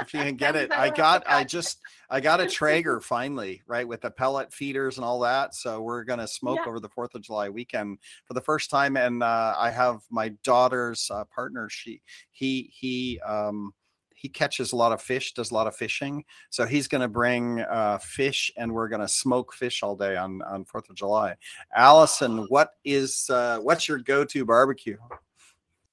if 0.00 0.14
you 0.14 0.20
can 0.20 0.36
get 0.36 0.56
it. 0.56 0.72
I 0.72 0.90
got 0.90 1.24
I 1.26 1.44
just 1.44 1.78
I 2.08 2.20
got 2.20 2.40
a 2.40 2.46
Traeger 2.50 3.00
finally, 3.00 3.62
right, 3.66 3.86
with 3.86 4.00
the 4.02 4.10
pellet 4.10 4.52
feeders 4.52 4.96
and 4.96 5.04
all 5.04 5.20
that. 5.20 5.54
So 5.54 5.82
we're 5.82 6.04
gonna 6.04 6.28
smoke 6.28 6.60
Yeah. 6.64 6.68
over 6.68 6.80
the 6.80 6.88
Fourth 6.88 7.14
of 7.14 7.22
July 7.22 7.48
weekend 7.48 7.98
for 8.24 8.34
the 8.34 8.40
first 8.40 8.70
time, 8.70 8.96
and 8.96 9.22
uh, 9.22 9.54
I 9.58 9.70
have 9.70 10.00
my 10.10 10.30
daughter's 10.44 11.10
uh, 11.10 11.24
partner. 11.24 11.68
She 11.70 12.02
he 12.30 12.70
he 12.74 13.20
um 13.20 13.72
he 14.14 14.28
catches 14.28 14.72
a 14.72 14.76
lot 14.76 14.92
of 14.92 15.00
fish, 15.00 15.32
does 15.32 15.50
a 15.50 15.54
lot 15.54 15.66
of 15.66 15.74
fishing. 15.74 16.22
So 16.50 16.66
he's 16.66 16.88
going 16.88 17.00
to 17.00 17.08
bring 17.08 17.60
uh, 17.60 17.96
fish, 18.02 18.52
and 18.58 18.70
we're 18.70 18.88
going 18.88 19.00
to 19.00 19.08
smoke 19.08 19.54
fish 19.54 19.82
all 19.82 19.96
day 19.96 20.14
on 20.14 20.42
on 20.42 20.66
Fourth 20.66 20.90
of 20.90 20.96
July. 20.96 21.36
Alison, 21.74 22.44
what 22.50 22.72
is 22.84 23.30
uh, 23.30 23.60
what's 23.60 23.88
your 23.88 23.96
go-to 23.98 24.44
barbecue? 24.44 24.98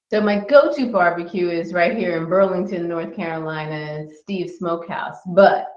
So 0.10 0.22
my 0.22 0.40
go-to 0.40 0.90
barbecue 0.90 1.50
is 1.50 1.74
right 1.74 1.96
here 1.98 2.16
in 2.16 2.30
Burlington, 2.30 2.88
North 2.88 3.14
Carolina, 3.14 4.06
it's 4.06 4.20
Steve's 4.22 4.54
Smokehouse. 4.58 5.18
But 5.28 5.68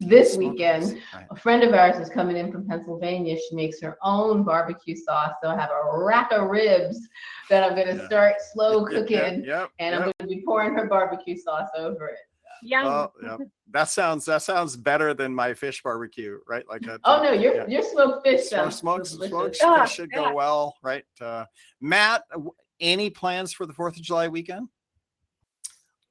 this 0.00 0.34
weekend, 0.36 0.98
a 1.30 1.36
friend 1.36 1.62
of 1.62 1.74
ours 1.74 1.96
is 1.98 2.08
coming 2.08 2.36
in 2.38 2.50
from 2.50 2.66
Pennsylvania. 2.66 3.36
She 3.36 3.54
makes 3.54 3.78
her 3.82 3.98
own 4.02 4.44
barbecue 4.44 4.96
sauce. 4.96 5.32
So 5.42 5.50
I 5.50 5.56
have 5.56 5.68
a 5.70 5.98
rack 5.98 6.32
of 6.32 6.48
ribs 6.48 7.06
that 7.50 7.62
I'm 7.64 7.74
going 7.74 7.88
to 7.88 7.96
Yeah. 7.96 8.06
start 8.06 8.34
slow 8.54 8.86
Yep, 8.88 9.02
cooking, 9.08 9.44
Yep. 9.44 9.70
and 9.78 9.94
I'm 9.94 10.02
yep. 10.06 10.14
going 10.18 10.30
to 10.30 10.36
be 10.36 10.42
pouring 10.46 10.74
her 10.74 10.86
barbecue 10.86 11.36
sauce 11.36 11.68
over 11.76 12.08
it. 12.08 12.18
Yum. 12.62 12.84
Well, 12.86 13.12
yeah. 13.22 13.36
that 13.72 13.84
sounds 13.90 14.24
that 14.24 14.40
sounds 14.40 14.74
better 14.78 15.12
than 15.12 15.34
my 15.34 15.52
fish 15.52 15.82
barbecue, 15.82 16.38
right? 16.48 16.64
Like 16.66 16.86
a, 16.86 16.98
Oh 17.04 17.22
no, 17.22 17.32
your 17.32 17.54
yeah. 17.54 17.66
your 17.66 17.82
smoked 17.82 18.26
fish 18.26 18.44
Smoke, 18.48 18.60
sounds 18.62 18.76
smokes, 18.76 19.10
delicious. 19.12 19.30
smokes 19.30 19.58
Ah, 19.62 19.82
fish 19.82 19.92
should 19.94 20.10
go 20.10 20.32
well, 20.32 20.74
right? 20.82 21.04
Uh, 21.20 21.44
Matt, 21.82 22.22
w- 22.32 22.50
any 22.80 23.10
plans 23.10 23.52
for 23.52 23.66
the 23.66 23.72
Fourth 23.72 23.96
of 23.96 24.02
July 24.02 24.28
weekend? 24.28 24.68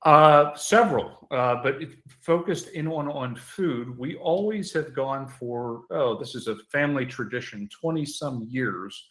Uh, 0.06 0.54
several, 0.56 1.28
uh, 1.32 1.56
but 1.64 1.80
focused 2.22 2.68
in 2.70 2.88
on 2.88 3.08
on 3.08 3.36
food. 3.36 3.98
We 3.98 4.16
always 4.18 4.72
have 4.74 4.94
gone 4.94 5.28
for 5.28 5.82
oh, 5.90 6.20
this 6.20 6.36
is 6.36 6.48
a 6.48 6.58
family 6.72 7.08
tradition, 7.08 7.68
twenty 7.70 8.06
some 8.06 8.46
years, 8.48 9.10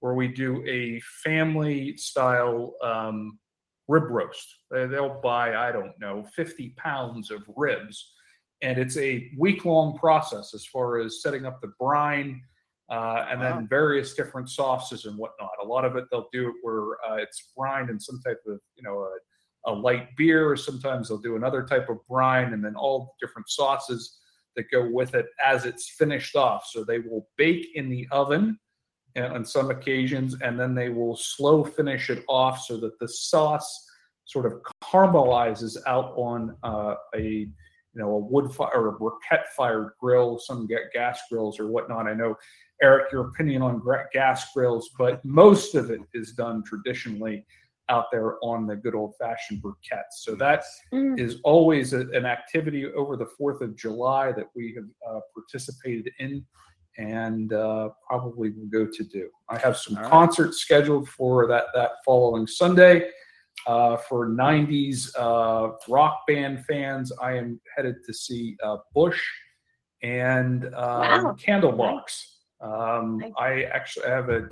where 0.00 0.14
we 0.14 0.28
do 0.28 0.64
a 0.66 0.98
family 1.22 1.94
style 1.98 2.72
um, 2.82 3.38
rib 3.86 4.04
roast. 4.04 4.48
They'll 4.70 5.20
buy 5.22 5.56
I 5.56 5.72
don't 5.72 5.92
know 6.00 6.24
fifty 6.34 6.70
pounds 6.78 7.30
of 7.30 7.42
ribs, 7.54 8.14
and 8.62 8.78
it's 8.78 8.96
a 8.96 9.30
week 9.36 9.66
long 9.66 9.98
process 9.98 10.54
as 10.54 10.64
far 10.64 11.00
as 11.00 11.20
setting 11.20 11.44
up 11.44 11.60
the 11.60 11.74
brine. 11.78 12.40
Uh, 12.90 13.24
and 13.30 13.40
Wow. 13.40 13.56
then 13.58 13.68
various 13.68 14.14
different 14.14 14.50
sauces 14.50 15.04
and 15.04 15.16
whatnot. 15.16 15.50
A 15.62 15.66
lot 15.66 15.84
of 15.84 15.94
it 15.96 16.06
they'll 16.10 16.28
do 16.32 16.48
it 16.48 16.54
where 16.62 16.96
uh, 17.08 17.16
it's 17.16 17.52
brined 17.56 17.88
in 17.88 18.00
some 18.00 18.20
type 18.24 18.40
of 18.48 18.58
you 18.74 18.82
know 18.82 19.06
a, 19.66 19.70
a 19.70 19.72
light 19.72 20.08
beer. 20.16 20.56
Sometimes 20.56 21.08
they'll 21.08 21.18
do 21.18 21.36
another 21.36 21.62
type 21.64 21.88
of 21.88 21.98
brine, 22.08 22.52
and 22.52 22.64
then 22.64 22.74
all 22.74 23.14
different 23.20 23.48
sauces 23.48 24.18
that 24.56 24.70
go 24.72 24.88
with 24.90 25.14
it 25.14 25.26
as 25.44 25.66
it's 25.66 25.90
finished 25.90 26.34
off. 26.34 26.66
So 26.66 26.82
they 26.82 26.98
will 26.98 27.28
bake 27.36 27.68
in 27.76 27.88
the 27.88 28.08
oven 28.10 28.58
uh, 29.16 29.26
on 29.26 29.44
some 29.44 29.70
occasions, 29.70 30.36
and 30.42 30.58
then 30.58 30.74
they 30.74 30.88
will 30.88 31.16
slow 31.16 31.62
finish 31.62 32.10
it 32.10 32.24
off 32.28 32.60
so 32.60 32.76
that 32.78 32.98
the 32.98 33.08
sauce 33.08 33.86
sort 34.24 34.46
of 34.46 34.54
caramelizes 34.82 35.76
out 35.86 36.12
on 36.16 36.56
uh, 36.64 36.94
a 37.14 37.48
you 37.94 38.00
know, 38.00 38.10
a 38.10 38.18
wood 38.18 38.52
fire 38.52 38.70
or 38.74 38.88
a 38.88 38.98
briquette 38.98 39.46
fired 39.56 39.92
grill, 40.00 40.38
some 40.38 40.66
get 40.66 40.92
gas 40.92 41.20
grills 41.30 41.58
or 41.58 41.68
whatnot. 41.68 42.06
I 42.06 42.14
know, 42.14 42.36
Eric, 42.82 43.10
your 43.12 43.28
opinion 43.28 43.62
on 43.62 43.82
gas 44.12 44.52
grills, 44.52 44.90
but 44.98 45.24
most 45.24 45.74
of 45.74 45.90
it 45.90 46.00
is 46.14 46.32
done 46.32 46.62
traditionally 46.64 47.44
out 47.88 48.06
there 48.12 48.36
on 48.42 48.66
the 48.66 48.76
good 48.76 48.94
old 48.94 49.14
fashioned 49.18 49.62
briquettes. 49.62 50.18
So 50.20 50.34
that 50.36 50.64
Mm. 50.92 51.18
is 51.18 51.40
always 51.42 51.92
a, 51.92 52.00
an 52.10 52.24
activity 52.24 52.86
over 52.92 53.16
the 53.16 53.26
4th 53.26 53.60
of 53.62 53.76
July 53.76 54.30
that 54.32 54.46
we 54.54 54.72
have 54.76 54.84
uh, 55.08 55.20
participated 55.34 56.10
in 56.20 56.44
and 56.98 57.52
uh, 57.52 57.88
probably 58.06 58.50
will 58.50 58.66
go 58.66 58.86
to 58.86 59.04
do. 59.04 59.28
I 59.48 59.58
have 59.58 59.76
some 59.76 59.96
All 59.96 60.02
right. 60.02 60.10
concerts 60.10 60.58
scheduled 60.58 61.08
for 61.08 61.46
that, 61.48 61.66
that 61.74 61.92
following 62.04 62.46
Sunday. 62.46 63.10
Uh, 63.66 63.96
for 63.96 64.28
90s 64.28 65.10
uh, 65.18 65.72
rock 65.88 66.22
band 66.26 66.64
fans, 66.64 67.12
I 67.20 67.32
am 67.36 67.60
headed 67.76 67.96
to 68.06 68.14
see 68.14 68.56
uh, 68.62 68.78
Bush 68.94 69.20
and 70.02 70.66
um, 70.66 70.72
Wow. 70.74 71.36
Candlebox. 71.38 72.22
Um, 72.60 73.22
I 73.38 73.64
actually 73.64 74.08
have 74.08 74.28
a, 74.28 74.38
a 74.38 74.48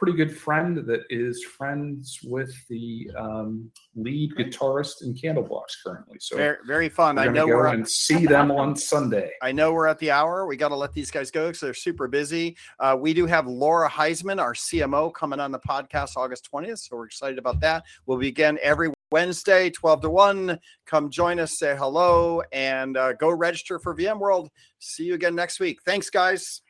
pretty 0.00 0.16
good 0.16 0.34
friend 0.34 0.78
that 0.78 1.02
is 1.10 1.44
friends 1.44 2.20
with 2.24 2.50
the 2.70 3.10
um, 3.18 3.70
lead 3.94 4.34
guitarist 4.34 5.02
in 5.02 5.12
Candlebox 5.12 5.64
currently. 5.86 6.16
So 6.18 6.38
Very, 6.38 6.56
very 6.66 6.88
fun. 6.88 7.16
we're 7.16 7.20
I 7.20 7.24
going 7.26 7.34
know 7.36 7.44
to 7.44 7.52
go 7.52 7.56
we're 7.58 7.66
and 7.66 7.86
see 7.86 8.24
them 8.24 8.50
on 8.50 8.74
Sunday. 8.74 9.30
I 9.42 9.52
know 9.52 9.74
we're 9.74 9.86
at 9.86 9.98
the 9.98 10.10
hour. 10.10 10.46
We 10.46 10.56
got 10.56 10.70
to 10.70 10.74
let 10.74 10.94
these 10.94 11.10
guys 11.10 11.30
go 11.30 11.48
because 11.48 11.60
they're 11.60 11.74
super 11.74 12.08
busy. 12.08 12.56
Uh, 12.78 12.96
we 12.98 13.12
do 13.12 13.26
have 13.26 13.46
Laura 13.46 13.90
Heisman, 13.90 14.40
our 14.40 14.54
CMO, 14.54 15.12
coming 15.12 15.38
on 15.38 15.52
the 15.52 15.58
podcast 15.58 16.16
August 16.16 16.48
20th. 16.50 16.78
So 16.78 16.96
we're 16.96 17.04
excited 17.04 17.38
about 17.38 17.60
that. 17.60 17.84
We'll 18.06 18.16
begin 18.18 18.58
every 18.62 18.94
Wednesday, 19.12 19.68
12 19.68 20.00
to 20.00 20.10
1. 20.10 20.58
Come 20.86 21.10
join 21.10 21.38
us, 21.38 21.58
say 21.58 21.76
hello, 21.76 22.42
and 22.52 22.96
uh, 22.96 23.12
go 23.12 23.28
register 23.30 23.78
for 23.78 23.94
VMworld. 23.94 24.48
See 24.78 25.04
you 25.04 25.12
again 25.12 25.34
next 25.34 25.60
week. 25.60 25.80
Thanks, 25.84 26.08
guys. 26.08 26.62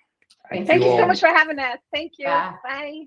Thank 0.51 0.83
you 0.83 0.97
so 0.99 1.07
much 1.07 1.21
for 1.21 1.29
having 1.29 1.61
us. 1.61 1.79
Thank 1.95 2.15
you. 2.19 2.27
Yeah. 2.27 2.55
Bye. 2.65 3.07